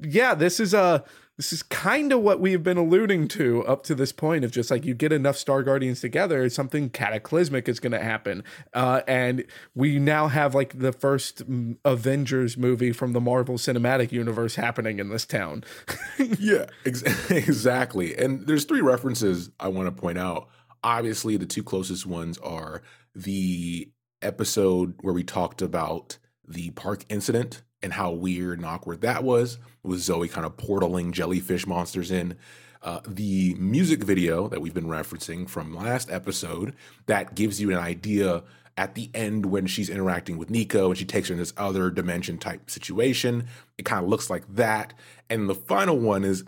yeah, 0.02 0.34
this 0.34 0.60
is 0.60 0.74
a 0.74 1.04
this 1.38 1.52
is 1.52 1.62
kind 1.62 2.12
of 2.12 2.20
what 2.20 2.40
we've 2.40 2.64
been 2.64 2.76
alluding 2.76 3.28
to 3.28 3.64
up 3.64 3.84
to 3.84 3.94
this 3.94 4.10
point 4.10 4.44
of 4.44 4.50
just 4.50 4.72
like 4.72 4.84
you 4.84 4.92
get 4.92 5.12
enough 5.12 5.36
Star 5.36 5.62
Guardians 5.62 6.00
together, 6.00 6.50
something 6.50 6.90
cataclysmic 6.90 7.68
is 7.68 7.78
going 7.78 7.92
to 7.92 8.02
happen. 8.02 8.42
Uh, 8.74 9.02
and 9.06 9.44
we 9.72 10.00
now 10.00 10.26
have 10.26 10.52
like 10.56 10.80
the 10.80 10.92
first 10.92 11.42
Avengers 11.84 12.56
movie 12.56 12.90
from 12.90 13.12
the 13.12 13.20
Marvel 13.20 13.54
Cinematic 13.54 14.10
Universe 14.10 14.56
happening 14.56 14.98
in 14.98 15.10
this 15.10 15.24
town. 15.24 15.62
yeah, 16.40 16.66
ex- 16.84 17.02
exactly. 17.30 18.16
And 18.16 18.44
there's 18.48 18.64
three 18.64 18.82
references 18.82 19.50
I 19.60 19.68
want 19.68 19.86
to 19.86 19.92
point 19.92 20.18
out. 20.18 20.48
Obviously, 20.82 21.36
the 21.36 21.46
two 21.46 21.62
closest 21.62 22.04
ones 22.04 22.36
are 22.38 22.82
the 23.14 23.88
episode 24.22 24.94
where 25.02 25.14
we 25.14 25.22
talked 25.22 25.62
about 25.62 26.18
the 26.46 26.70
park 26.70 27.04
incident 27.08 27.62
and 27.82 27.92
how 27.92 28.10
weird 28.10 28.58
and 28.58 28.66
awkward 28.66 29.00
that 29.02 29.24
was, 29.24 29.58
with 29.82 30.00
Zoe 30.00 30.28
kind 30.28 30.46
of 30.46 30.56
portaling 30.56 31.12
jellyfish 31.12 31.66
monsters 31.66 32.10
in. 32.10 32.36
Uh, 32.80 33.00
the 33.08 33.54
music 33.58 34.04
video 34.04 34.46
that 34.46 34.60
we've 34.60 34.74
been 34.74 34.86
referencing 34.86 35.48
from 35.48 35.74
last 35.74 36.08
episode 36.12 36.74
that 37.06 37.34
gives 37.34 37.60
you 37.60 37.70
an 37.72 37.76
idea 37.76 38.44
at 38.76 38.94
the 38.94 39.10
end 39.12 39.46
when 39.46 39.66
she's 39.66 39.90
interacting 39.90 40.38
with 40.38 40.48
Neeko 40.48 40.86
and 40.86 40.96
she 40.96 41.04
takes 41.04 41.28
her 41.28 41.32
in 41.32 41.40
this 41.40 41.52
other 41.56 41.90
dimension 41.90 42.38
type 42.38 42.70
situation. 42.70 43.48
It 43.76 43.84
kind 43.84 44.04
of 44.04 44.08
looks 44.08 44.30
like 44.30 44.44
that. 44.54 44.94
And 45.28 45.50
the 45.50 45.56
final 45.56 45.98
one 45.98 46.24
is 46.24 46.44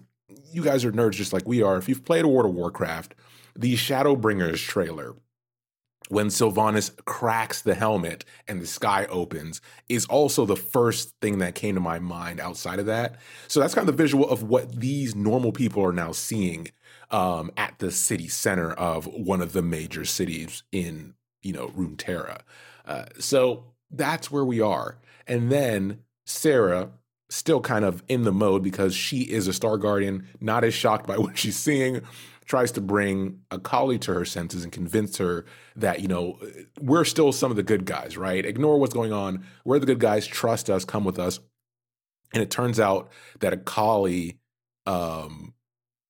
you 0.52 0.62
guys 0.62 0.84
are 0.84 0.92
nerds 0.92 1.12
just 1.12 1.32
like 1.32 1.46
we 1.46 1.60
are. 1.60 1.76
If 1.76 1.88
you've 1.88 2.04
played 2.04 2.24
World 2.24 2.46
of 2.46 2.54
Warcraft, 2.54 3.16
the 3.56 3.74
Shadowbringers 3.74 4.64
trailer, 4.64 5.16
when 6.10 6.26
Sylvanas 6.26 6.90
cracks 7.04 7.62
the 7.62 7.76
helmet 7.76 8.24
and 8.48 8.60
the 8.60 8.66
sky 8.66 9.06
opens, 9.06 9.60
is 9.88 10.06
also 10.06 10.44
the 10.44 10.56
first 10.56 11.14
thing 11.20 11.38
that 11.38 11.54
came 11.54 11.76
to 11.76 11.80
my 11.80 12.00
mind 12.00 12.40
outside 12.40 12.80
of 12.80 12.86
that. 12.86 13.14
So 13.46 13.60
that's 13.60 13.74
kind 13.74 13.88
of 13.88 13.96
the 13.96 14.02
visual 14.02 14.28
of 14.28 14.42
what 14.42 14.80
these 14.80 15.14
normal 15.14 15.52
people 15.52 15.84
are 15.84 15.92
now 15.92 16.10
seeing 16.10 16.66
um, 17.12 17.52
at 17.56 17.78
the 17.78 17.92
city 17.92 18.26
center 18.26 18.72
of 18.72 19.06
one 19.06 19.40
of 19.40 19.52
the 19.52 19.62
major 19.62 20.04
cities 20.04 20.64
in, 20.72 21.14
you 21.42 21.52
know, 21.52 21.68
Runeterra. 21.68 22.40
Uh, 22.84 23.04
so 23.20 23.66
that's 23.88 24.32
where 24.32 24.44
we 24.44 24.60
are. 24.60 24.98
And 25.28 25.50
then 25.50 26.00
Sarah, 26.26 26.90
still 27.28 27.60
kind 27.60 27.84
of 27.84 28.02
in 28.08 28.24
the 28.24 28.32
mode 28.32 28.64
because 28.64 28.96
she 28.96 29.20
is 29.20 29.46
a 29.46 29.52
Star 29.52 29.78
Guardian, 29.78 30.26
not 30.40 30.64
as 30.64 30.74
shocked 30.74 31.06
by 31.06 31.18
what 31.18 31.38
she's 31.38 31.56
seeing, 31.56 32.02
tries 32.50 32.72
to 32.72 32.80
bring 32.80 33.38
a 33.52 33.54
Akali 33.54 33.96
to 33.96 34.12
her 34.12 34.24
senses 34.24 34.64
and 34.64 34.72
convince 34.72 35.18
her 35.18 35.44
that, 35.76 36.00
you 36.00 36.08
know, 36.08 36.36
we're 36.80 37.04
still 37.04 37.30
some 37.30 37.52
of 37.52 37.56
the 37.56 37.62
good 37.62 37.84
guys, 37.84 38.16
right? 38.16 38.44
Ignore 38.44 38.80
what's 38.80 38.92
going 38.92 39.12
on. 39.12 39.46
We're 39.64 39.78
the 39.78 39.86
good 39.86 40.00
guys. 40.00 40.26
Trust 40.26 40.68
us. 40.68 40.84
Come 40.84 41.04
with 41.04 41.20
us. 41.20 41.38
And 42.34 42.42
it 42.42 42.50
turns 42.50 42.80
out 42.80 43.08
that 43.38 43.52
Akali 43.52 44.40
um, 44.84 45.54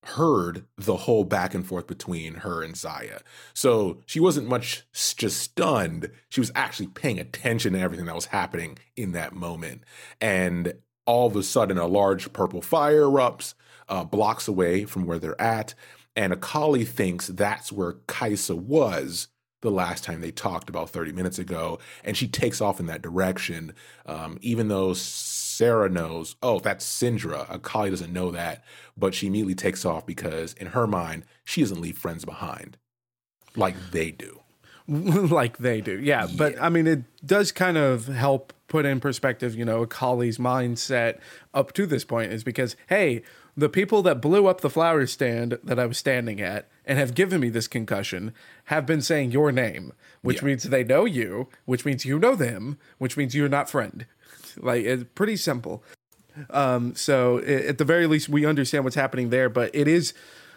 heard 0.04 0.64
the 0.78 0.96
whole 0.96 1.24
back 1.24 1.54
and 1.54 1.66
forth 1.66 1.86
between 1.86 2.36
her 2.36 2.62
and 2.62 2.74
Xayah. 2.74 3.20
So 3.52 4.00
she 4.06 4.18
wasn't 4.18 4.48
much 4.48 4.86
just 4.94 5.36
stunned. 5.36 6.10
She 6.30 6.40
was 6.40 6.50
actually 6.54 6.86
paying 6.86 7.18
attention 7.18 7.74
to 7.74 7.80
everything 7.80 8.06
that 8.06 8.14
was 8.14 8.26
happening 8.26 8.78
in 8.96 9.12
that 9.12 9.34
moment. 9.34 9.84
And 10.22 10.72
all 11.04 11.26
of 11.26 11.36
a 11.36 11.42
sudden, 11.42 11.76
a 11.76 11.86
large 11.86 12.32
purple 12.32 12.62
fire 12.62 13.02
erupts 13.02 13.52
uh, 13.90 14.04
blocks 14.04 14.48
away 14.48 14.86
from 14.86 15.04
where 15.04 15.18
they're 15.18 15.40
at. 15.40 15.74
And 16.20 16.34
Akali 16.34 16.84
thinks 16.84 17.28
that's 17.28 17.72
where 17.72 17.94
Kai'Sa 17.94 18.54
was 18.54 19.28
the 19.62 19.70
last 19.70 20.04
time 20.04 20.20
they 20.20 20.30
talked 20.30 20.68
about 20.68 20.90
30 20.90 21.12
minutes 21.12 21.38
ago. 21.38 21.78
And 22.04 22.14
she 22.14 22.28
takes 22.28 22.60
off 22.60 22.78
in 22.78 22.84
that 22.86 23.00
direction, 23.00 23.72
um, 24.04 24.36
even 24.42 24.68
though 24.68 24.92
Sarah 24.92 25.88
knows, 25.88 26.36
oh, 26.42 26.60
that's 26.60 26.84
Syndra. 26.84 27.46
Akali 27.48 27.88
doesn't 27.88 28.12
know 28.12 28.30
that, 28.32 28.62
but 28.98 29.14
she 29.14 29.28
immediately 29.28 29.54
takes 29.54 29.86
off 29.86 30.04
because 30.04 30.52
in 30.52 30.66
her 30.66 30.86
mind, 30.86 31.24
she 31.42 31.62
doesn't 31.62 31.80
leave 31.80 31.96
friends 31.96 32.26
behind 32.26 32.76
like 33.56 33.76
they 33.90 34.10
do. 34.10 34.42
like 34.86 35.56
they 35.56 35.80
do. 35.80 35.98
Yeah, 35.98 36.26
but 36.36 36.60
I 36.60 36.68
mean, 36.68 36.86
it 36.86 37.04
does 37.24 37.50
kind 37.50 37.78
of 37.78 38.08
help 38.08 38.52
put 38.68 38.84
in 38.84 39.00
perspective, 39.00 39.54
you 39.54 39.64
know, 39.64 39.86
Akali's 39.86 40.36
mindset 40.36 41.18
up 41.54 41.72
to 41.72 41.86
this 41.86 42.04
point 42.04 42.30
is 42.30 42.44
because, 42.44 42.76
hey, 42.88 43.22
the 43.56 43.68
people 43.68 44.02
that 44.02 44.20
blew 44.20 44.46
up 44.46 44.60
the 44.60 44.70
flower 44.70 45.06
stand 45.06 45.58
that 45.64 45.78
I 45.78 45.86
was 45.86 45.98
standing 45.98 46.40
at 46.40 46.68
and 46.86 46.98
have 46.98 47.14
given 47.14 47.40
me 47.40 47.48
this 47.48 47.68
concussion 47.68 48.32
have 48.66 48.86
been 48.86 49.02
saying 49.02 49.32
your 49.32 49.52
name, 49.52 49.92
which 50.22 50.38
Yeah. 50.38 50.46
means 50.46 50.62
they 50.64 50.84
know 50.84 51.04
you, 51.04 51.48
which 51.64 51.84
means 51.84 52.04
you 52.04 52.18
know 52.18 52.34
them, 52.34 52.78
which 52.98 53.16
means 53.16 53.34
you're 53.34 53.48
not 53.48 53.68
friend. 53.70 54.06
Like 54.56 54.84
it's 54.84 55.04
pretty 55.14 55.36
simple. 55.36 55.82
Um, 56.50 56.94
so 56.96 57.38
i- 57.38 57.42
at 57.68 57.78
the 57.78 57.84
very 57.84 58.06
least, 58.06 58.28
we 58.28 58.44
understand 58.46 58.82
what's 58.84 58.96
happening 58.96 59.30
there, 59.30 59.48
but 59.48 59.70
it 59.74 59.86
is 59.88 60.12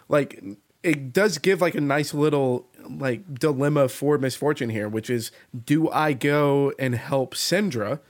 like 0.08 0.42
it 0.82 1.12
does 1.12 1.38
give 1.38 1.60
like 1.60 1.74
a 1.74 1.80
nice 1.80 2.12
little 2.12 2.66
like 2.88 3.38
dilemma 3.38 3.88
for 3.88 4.18
Miss 4.18 4.34
Fortune 4.36 4.70
here, 4.70 4.88
which 4.88 5.08
is 5.10 5.30
do 5.64 5.88
I 5.90 6.12
go 6.12 6.72
and 6.78 6.94
help 6.94 7.34
Syndra 7.34 8.00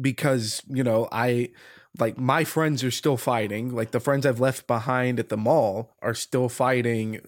because 0.00 0.62
you 0.68 0.82
know 0.84 1.08
I 1.12 1.50
like 1.98 2.18
my 2.18 2.44
friends 2.44 2.82
are 2.84 2.90
still 2.90 3.16
fighting. 3.16 3.74
Like 3.74 3.90
the 3.90 4.00
friends 4.00 4.26
I've 4.26 4.40
left 4.40 4.66
behind 4.66 5.18
at 5.18 5.28
the 5.28 5.36
mall 5.36 5.94
are 6.02 6.14
still 6.14 6.48
fighting 6.48 7.20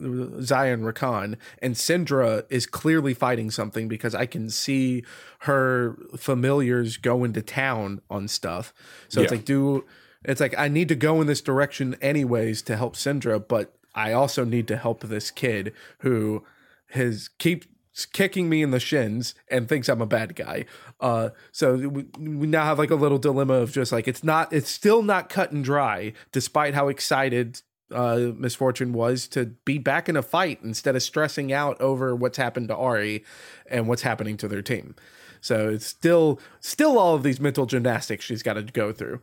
Zion 0.42 0.82
Rakan, 0.82 1.36
and 1.60 1.74
Syndra 1.74 2.44
is 2.50 2.66
clearly 2.66 3.14
fighting 3.14 3.50
something 3.50 3.88
because 3.88 4.14
I 4.14 4.26
can 4.26 4.50
see 4.50 5.04
her 5.40 5.96
familiars 6.16 6.96
going 6.96 7.32
to 7.34 7.42
town 7.42 8.00
on 8.10 8.28
stuff. 8.28 8.72
So 9.08 9.22
it's 9.22 9.32
like, 9.32 9.44
do 9.44 9.84
it's 10.24 10.40
like 10.40 10.58
I 10.58 10.68
need 10.68 10.88
to 10.88 10.96
go 10.96 11.20
in 11.20 11.26
this 11.26 11.40
direction 11.40 11.96
anyways 12.00 12.62
to 12.62 12.76
help 12.76 12.96
Syndra, 12.96 13.46
but 13.46 13.74
I 13.94 14.12
also 14.12 14.44
need 14.44 14.68
to 14.68 14.76
help 14.76 15.00
this 15.02 15.30
kid 15.30 15.72
who 15.98 16.44
has 16.90 17.28
keeps 17.38 17.66
kicking 18.06 18.48
me 18.48 18.62
in 18.62 18.70
the 18.70 18.80
shins 18.80 19.34
and 19.50 19.68
thinks 19.68 19.88
I'm 19.88 20.00
a 20.00 20.06
bad 20.06 20.36
guy. 20.36 20.64
Uh, 21.00 21.30
so 21.52 21.76
we, 21.76 22.06
we 22.18 22.46
now 22.46 22.64
have 22.64 22.78
like 22.78 22.90
a 22.90 22.96
little 22.96 23.18
dilemma 23.18 23.54
of 23.54 23.72
just 23.72 23.92
like 23.92 24.08
it's 24.08 24.24
not, 24.24 24.52
it's 24.52 24.70
still 24.70 25.02
not 25.02 25.28
cut 25.28 25.52
and 25.52 25.64
dry, 25.64 26.12
despite 26.32 26.74
how 26.74 26.88
excited 26.88 27.62
uh, 27.92 28.32
Miss 28.36 28.54
Fortune 28.54 28.92
was 28.92 29.26
to 29.28 29.46
be 29.64 29.78
back 29.78 30.08
in 30.08 30.16
a 30.16 30.22
fight 30.22 30.60
instead 30.62 30.94
of 30.96 31.02
stressing 31.02 31.52
out 31.52 31.80
over 31.80 32.14
what's 32.14 32.38
happened 32.38 32.68
to 32.68 32.74
Ahri 32.74 33.24
and 33.70 33.88
what's 33.88 34.02
happening 34.02 34.36
to 34.38 34.48
their 34.48 34.62
team. 34.62 34.94
So 35.40 35.68
it's 35.70 35.86
still, 35.86 36.40
still 36.60 36.98
all 36.98 37.14
of 37.14 37.22
these 37.22 37.40
mental 37.40 37.66
gymnastics 37.66 38.24
she's 38.24 38.42
got 38.42 38.54
to 38.54 38.62
go 38.62 38.92
through. 38.92 39.20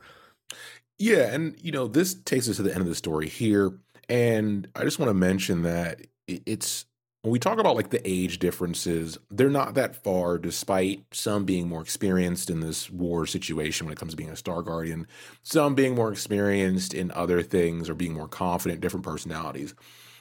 Yeah, 0.98 1.34
and 1.34 1.56
you 1.62 1.72
know, 1.72 1.88
this 1.88 2.14
takes 2.14 2.50
us 2.50 2.56
to 2.56 2.64
the 2.64 2.72
end 2.72 2.82
of 2.82 2.88
the 2.88 2.96
story 2.96 3.28
here. 3.28 3.78
And 4.08 4.68
I 4.76 4.84
just 4.84 5.00
want 5.00 5.10
to 5.10 5.14
mention 5.14 5.64
that 5.64 6.02
it's 6.28 6.86
when 7.26 7.32
we 7.32 7.40
talk 7.40 7.58
about 7.58 7.76
like 7.76 7.90
the 7.90 8.08
age 8.08 8.38
differences, 8.38 9.18
they're 9.32 9.50
not 9.50 9.74
that 9.74 9.96
far, 9.96 10.38
despite 10.38 11.04
some 11.12 11.44
being 11.44 11.68
more 11.68 11.82
experienced 11.82 12.52
in 12.52 12.60
this 12.60 12.88
war 12.92 13.26
situation 13.26 13.88
when 13.88 13.94
it 13.94 13.98
comes 13.98 14.12
to 14.14 14.16
being 14.16 14.30
a 14.30 14.36
Star 14.36 14.62
Guardian, 14.62 15.08
some 15.42 15.74
being 15.74 15.96
more 15.96 16.12
experienced 16.12 16.94
in 16.94 17.10
other 17.12 17.42
things 17.42 17.90
or 17.90 17.96
being 17.96 18.14
more 18.14 18.28
confident, 18.28 18.80
different 18.80 19.04
personalities. 19.04 19.74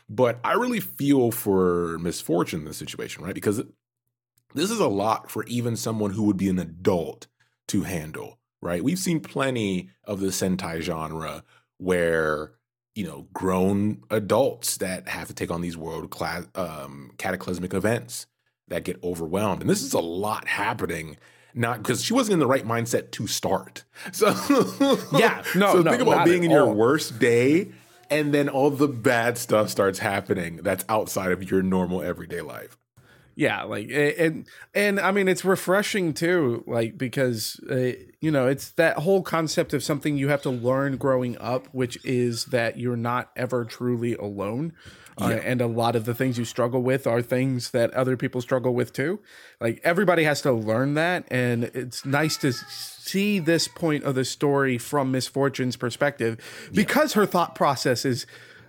But 0.09 0.41
I 0.45 0.55
really 0.55 0.81
feel 0.81 1.31
for 1.31 1.99
Miss 1.99 2.23
Fortune 2.23 2.61
in 2.61 2.65
this 2.65 2.79
situation, 2.79 3.23
right? 3.23 3.35
Because 3.35 3.63
this 4.55 4.71
is 4.71 4.81
a 4.81 4.89
lot 4.89 5.31
for 5.31 5.45
even 5.45 5.77
someone 5.77 6.13
who 6.13 6.23
would 6.23 6.39
be 6.39 6.49
an 6.49 6.59
adult 6.59 7.27
to 7.69 7.83
handle, 7.83 8.39
right? 8.63 8.83
We've 8.83 8.99
seen 8.99 9.21
plenty 9.21 9.91
of 10.05 10.21
the 10.21 10.29
Sentai 10.29 10.81
genre 10.81 11.45
where, 11.77 12.53
you 12.95 13.05
know, 13.05 13.27
grown 13.33 14.03
adults 14.11 14.77
that 14.79 15.09
have 15.09 15.29
to 15.29 15.35
take 15.35 15.51
on 15.51 15.61
these 15.61 15.77
world 15.77 16.11
class 16.11 16.47
um, 16.55 17.11
cataclysmic 17.19 17.75
events 17.75 18.27
that 18.69 18.85
get 18.85 19.03
overwhelmed. 19.03 19.61
And 19.61 19.71
this 19.71 19.83
is 19.83 19.93
a 19.93 20.01
lot 20.01 20.47
happening. 20.47 21.17
Not 21.57 21.79
because 21.79 22.03
she 22.03 22.13
wasn't 22.13 22.35
in 22.35 22.39
the 22.41 22.47
right 22.47 22.67
mindset 22.67 23.13
to 23.13 23.27
start. 23.27 23.85
So 24.13 24.29
Yeah, 25.13 25.43
no, 25.55 25.73
So 25.73 25.83
no, 25.83 25.91
think 25.91 26.03
about 26.03 26.25
being 26.25 26.45
in 26.45 26.51
your 26.51 26.73
worst 26.73 27.19
day, 27.19 27.73
and 28.11 28.35
then 28.35 28.49
all 28.49 28.71
the 28.71 28.89
bad 28.89 29.39
stuff 29.39 29.71
starts 29.71 29.99
happening 30.01 30.57
that's 30.63 30.85
outside 30.89 31.31
of 31.33 31.49
your 31.49 31.63
normal 31.63 32.03
everyday 32.03 32.41
life. 32.41 32.77
Yeah 33.37 33.63
like 33.65 33.91
and 33.91 34.47
and 34.75 35.01
i 35.01 35.11
mean 35.11 35.29
it's 35.29 35.45
refreshing 35.45 36.15
too 36.15 36.63
like 36.67 36.97
because 36.97 37.61
uh, 37.71 37.93
you 38.21 38.31
know 38.31 38.47
it's 38.47 38.71
that 38.73 38.99
whole 38.99 39.23
concept 39.23 39.75
of 39.75 39.83
something 39.83 40.17
you 40.17 40.29
have 40.29 40.43
to 40.43 40.51
learn 40.51 40.97
growing 40.97 41.37
up 41.39 41.69
which 41.73 42.05
is 42.05 42.47
that 42.47 42.79
you're 42.79 42.97
not 42.97 43.31
ever 43.37 43.65
truly 43.65 44.15
alone 44.15 44.73
uh, 45.21 45.39
and 45.45 45.61
a 45.61 45.67
lot 45.67 45.95
of 45.95 46.05
the 46.05 46.15
things 46.15 46.39
you 46.39 46.45
struggle 46.45 46.83
with 46.83 47.07
are 47.07 47.23
things 47.23 47.71
that 47.71 47.93
other 47.95 48.17
people 48.17 48.41
struggle 48.41 48.75
with 48.75 48.93
too. 48.93 49.21
Like 49.61 49.81
everybody 49.85 50.25
has 50.25 50.43
to 50.43 50.53
learn 50.53 50.95
that 50.95 51.25
and 51.31 51.65
it's 51.65 52.05
nice 52.05 52.37
to 52.39 52.53
see 52.53 53.39
this 53.39 53.69
point 53.69 54.05
of 54.05 54.15
the 54.15 54.25
story 54.25 54.77
from 54.79 55.13
Miss 55.13 55.29
Fortune's 55.29 55.77
perspective 55.77 56.41
because 56.73 57.13
her 57.13 57.27
thought 57.27 57.55
processes 57.55 58.27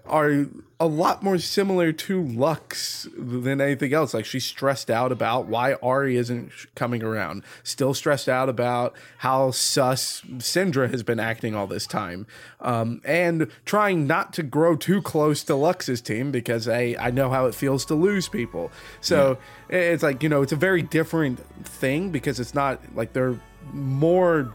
are 0.08 0.48
a 0.78 0.88
lot 0.88 1.24
more 1.24 1.38
similar 1.38 1.94
to 1.94 2.22
Lux 2.22 3.08
than 3.18 3.62
anything 3.62 3.94
else. 3.94 4.14
Like 4.14 4.26
she's 4.26 4.44
stressed 4.44 4.92
out 4.92 5.12
about 5.12 5.48
why 5.48 5.76
Ahri 5.82 6.16
isn't 6.16 6.52
coming 6.76 7.02
around. 7.02 7.44
Still 7.64 7.94
stressed 7.94 8.28
out 8.28 8.50
about 8.50 8.94
how 9.20 9.52
sus 9.52 10.22
Syndra 10.38 10.92
has 10.92 11.02
been 11.02 11.20
acting 11.20 11.56
all 11.56 11.68
this 11.68 11.88
time, 11.88 12.28
um, 12.60 13.02
and 13.06 13.50
trying 13.66 14.06
not 14.06 14.34
to 14.34 14.44
grow 14.44 14.76
too 14.76 15.02
close 15.02 15.44
to 15.44 15.56
Lux's 15.56 16.02
team 16.02 16.32
because 16.32 16.68
I 16.68 16.96
I 17.00 17.12
know 17.12 17.30
how 17.30 17.46
it 17.46 17.56
feels 17.56 17.86
to 17.86 17.96
lose 17.96 18.28
people. 18.28 18.72
So 19.00 19.38
it's 19.70 20.04
like 20.04 20.22
you 20.24 20.30
know 20.30 20.42
it's 20.42 20.52
a 20.52 20.58
very 20.58 20.82
different 20.82 21.40
thing 21.66 22.10
because 22.10 22.40
it's 22.40 22.54
not 22.54 22.82
like 22.96 23.14
they're 23.14 23.40
more 23.72 24.54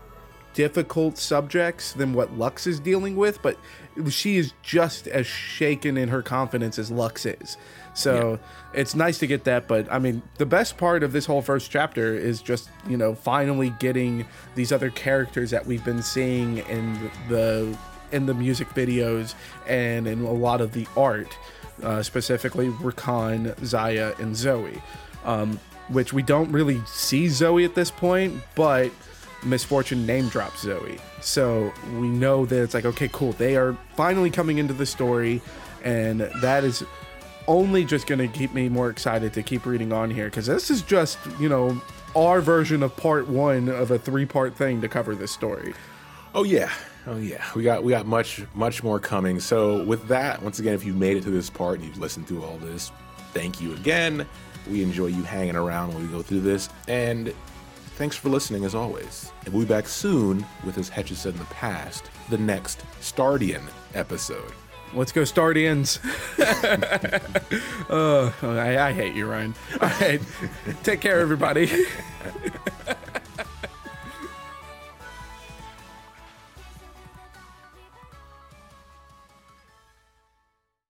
difficult 0.54 1.18
subjects 1.18 1.92
than 1.92 2.12
what 2.12 2.36
Lux 2.36 2.66
is 2.66 2.80
dealing 2.80 3.16
with, 3.16 3.40
but 3.42 3.56
she 4.08 4.36
is 4.36 4.52
just 4.62 5.06
as 5.06 5.26
shaken 5.26 5.96
in 5.96 6.08
her 6.08 6.22
confidence 6.22 6.78
as 6.78 6.90
Lux 6.90 7.26
is. 7.26 7.56
So 7.94 8.38
it's 8.72 8.94
nice 8.94 9.18
to 9.18 9.26
get 9.26 9.44
that. 9.44 9.68
But 9.68 9.90
I 9.92 9.98
mean, 9.98 10.22
the 10.38 10.46
best 10.46 10.76
part 10.76 11.02
of 11.02 11.12
this 11.12 11.26
whole 11.26 11.42
first 11.42 11.70
chapter 11.70 12.14
is 12.14 12.40
just, 12.40 12.70
you 12.88 12.96
know, 12.96 13.14
finally 13.14 13.74
getting 13.78 14.26
these 14.54 14.72
other 14.72 14.90
characters 14.90 15.50
that 15.50 15.66
we've 15.66 15.84
been 15.84 16.02
seeing 16.02 16.58
in 16.58 17.10
the 17.28 17.76
in 18.12 18.26
the 18.26 18.34
music 18.34 18.68
videos 18.70 19.34
and 19.68 20.08
in 20.08 20.24
a 20.24 20.32
lot 20.32 20.60
of 20.60 20.72
the 20.72 20.86
art, 20.96 21.36
uh, 21.82 22.02
specifically 22.02 22.68
Rakan, 22.68 23.54
Xayah, 23.56 24.18
and 24.18 24.36
Zoe. 24.36 24.82
Um, 25.24 25.60
which 25.88 26.12
we 26.12 26.22
don't 26.22 26.50
really 26.52 26.80
see 26.86 27.28
Zoe 27.28 27.64
at 27.64 27.74
this 27.74 27.90
point, 27.90 28.40
but 28.54 28.92
Miss 29.44 29.64
Fortune 29.64 30.06
name 30.06 30.28
drops 30.28 30.60
Zoe. 30.60 30.98
So 31.20 31.72
we 31.98 32.08
know 32.08 32.46
that 32.46 32.62
it's 32.62 32.74
like, 32.74 32.84
okay, 32.84 33.08
cool. 33.12 33.32
They 33.32 33.56
are 33.56 33.76
finally 33.96 34.30
coming 34.30 34.58
into 34.58 34.74
the 34.74 34.86
story, 34.86 35.40
and 35.82 36.20
that 36.20 36.64
is 36.64 36.84
only 37.48 37.84
just 37.84 38.06
going 38.06 38.18
to 38.18 38.28
keep 38.28 38.52
me 38.54 38.68
more 38.68 38.90
excited 38.90 39.32
to 39.34 39.42
keep 39.42 39.66
reading 39.66 39.92
on 39.92 40.10
here 40.10 40.26
because 40.26 40.46
this 40.46 40.70
is 40.70 40.82
just, 40.82 41.18
you 41.38 41.48
know, 41.48 41.80
our 42.14 42.40
version 42.40 42.82
of 42.82 42.96
part 42.96 43.28
one 43.28 43.68
of 43.68 43.90
a 43.90 43.98
three 43.98 44.26
part 44.26 44.54
thing 44.54 44.80
to 44.80 44.88
cover 44.88 45.14
this 45.14 45.32
story. 45.32 45.74
Oh 46.34 46.44
yeah. 46.44 46.70
Oh 47.06 47.16
yeah. 47.16 47.44
We 47.54 47.62
got 47.62 47.82
we 47.82 47.90
got 47.90 48.06
much 48.06 48.42
much 48.54 48.82
more 48.82 49.00
coming. 49.00 49.40
So 49.40 49.84
with 49.84 50.06
that, 50.08 50.42
once 50.42 50.58
again, 50.58 50.74
if 50.74 50.84
you've 50.84 50.96
made 50.96 51.16
it 51.16 51.22
to 51.24 51.30
this 51.30 51.50
part 51.50 51.78
and 51.78 51.84
you've 51.84 51.98
listened 51.98 52.28
through 52.28 52.44
all 52.44 52.58
this, 52.58 52.92
thank 53.32 53.60
you 53.60 53.72
again. 53.74 54.26
We 54.70 54.82
enjoy 54.82 55.06
you 55.06 55.22
hanging 55.22 55.56
around 55.56 55.94
when 55.94 56.02
we 56.02 56.08
go 56.08 56.22
through 56.22 56.40
this. 56.40 56.68
And 56.86 57.34
thanks 58.00 58.16
for 58.16 58.30
listening 58.30 58.64
as 58.64 58.74
always. 58.74 59.30
And 59.44 59.52
we'll 59.52 59.66
be 59.66 59.68
back 59.68 59.86
soon 59.86 60.46
with 60.64 60.78
as 60.78 60.88
Hetch 60.88 61.12
said 61.12 61.34
in 61.34 61.38
the 61.38 61.44
past, 61.44 62.10
the 62.30 62.38
next 62.38 62.82
Stardian 63.02 63.60
episode. 63.92 64.52
Let's 64.94 65.12
go, 65.12 65.20
Stardians. 65.20 65.98
uh, 67.90 68.32
I, 68.42 68.88
I 68.88 68.92
hate 68.94 69.14
you, 69.14 69.26
Ryan. 69.26 69.54
All 69.82 69.90
right. 70.00 70.18
Take 70.82 71.02
care, 71.02 71.20
everybody. 71.20 71.70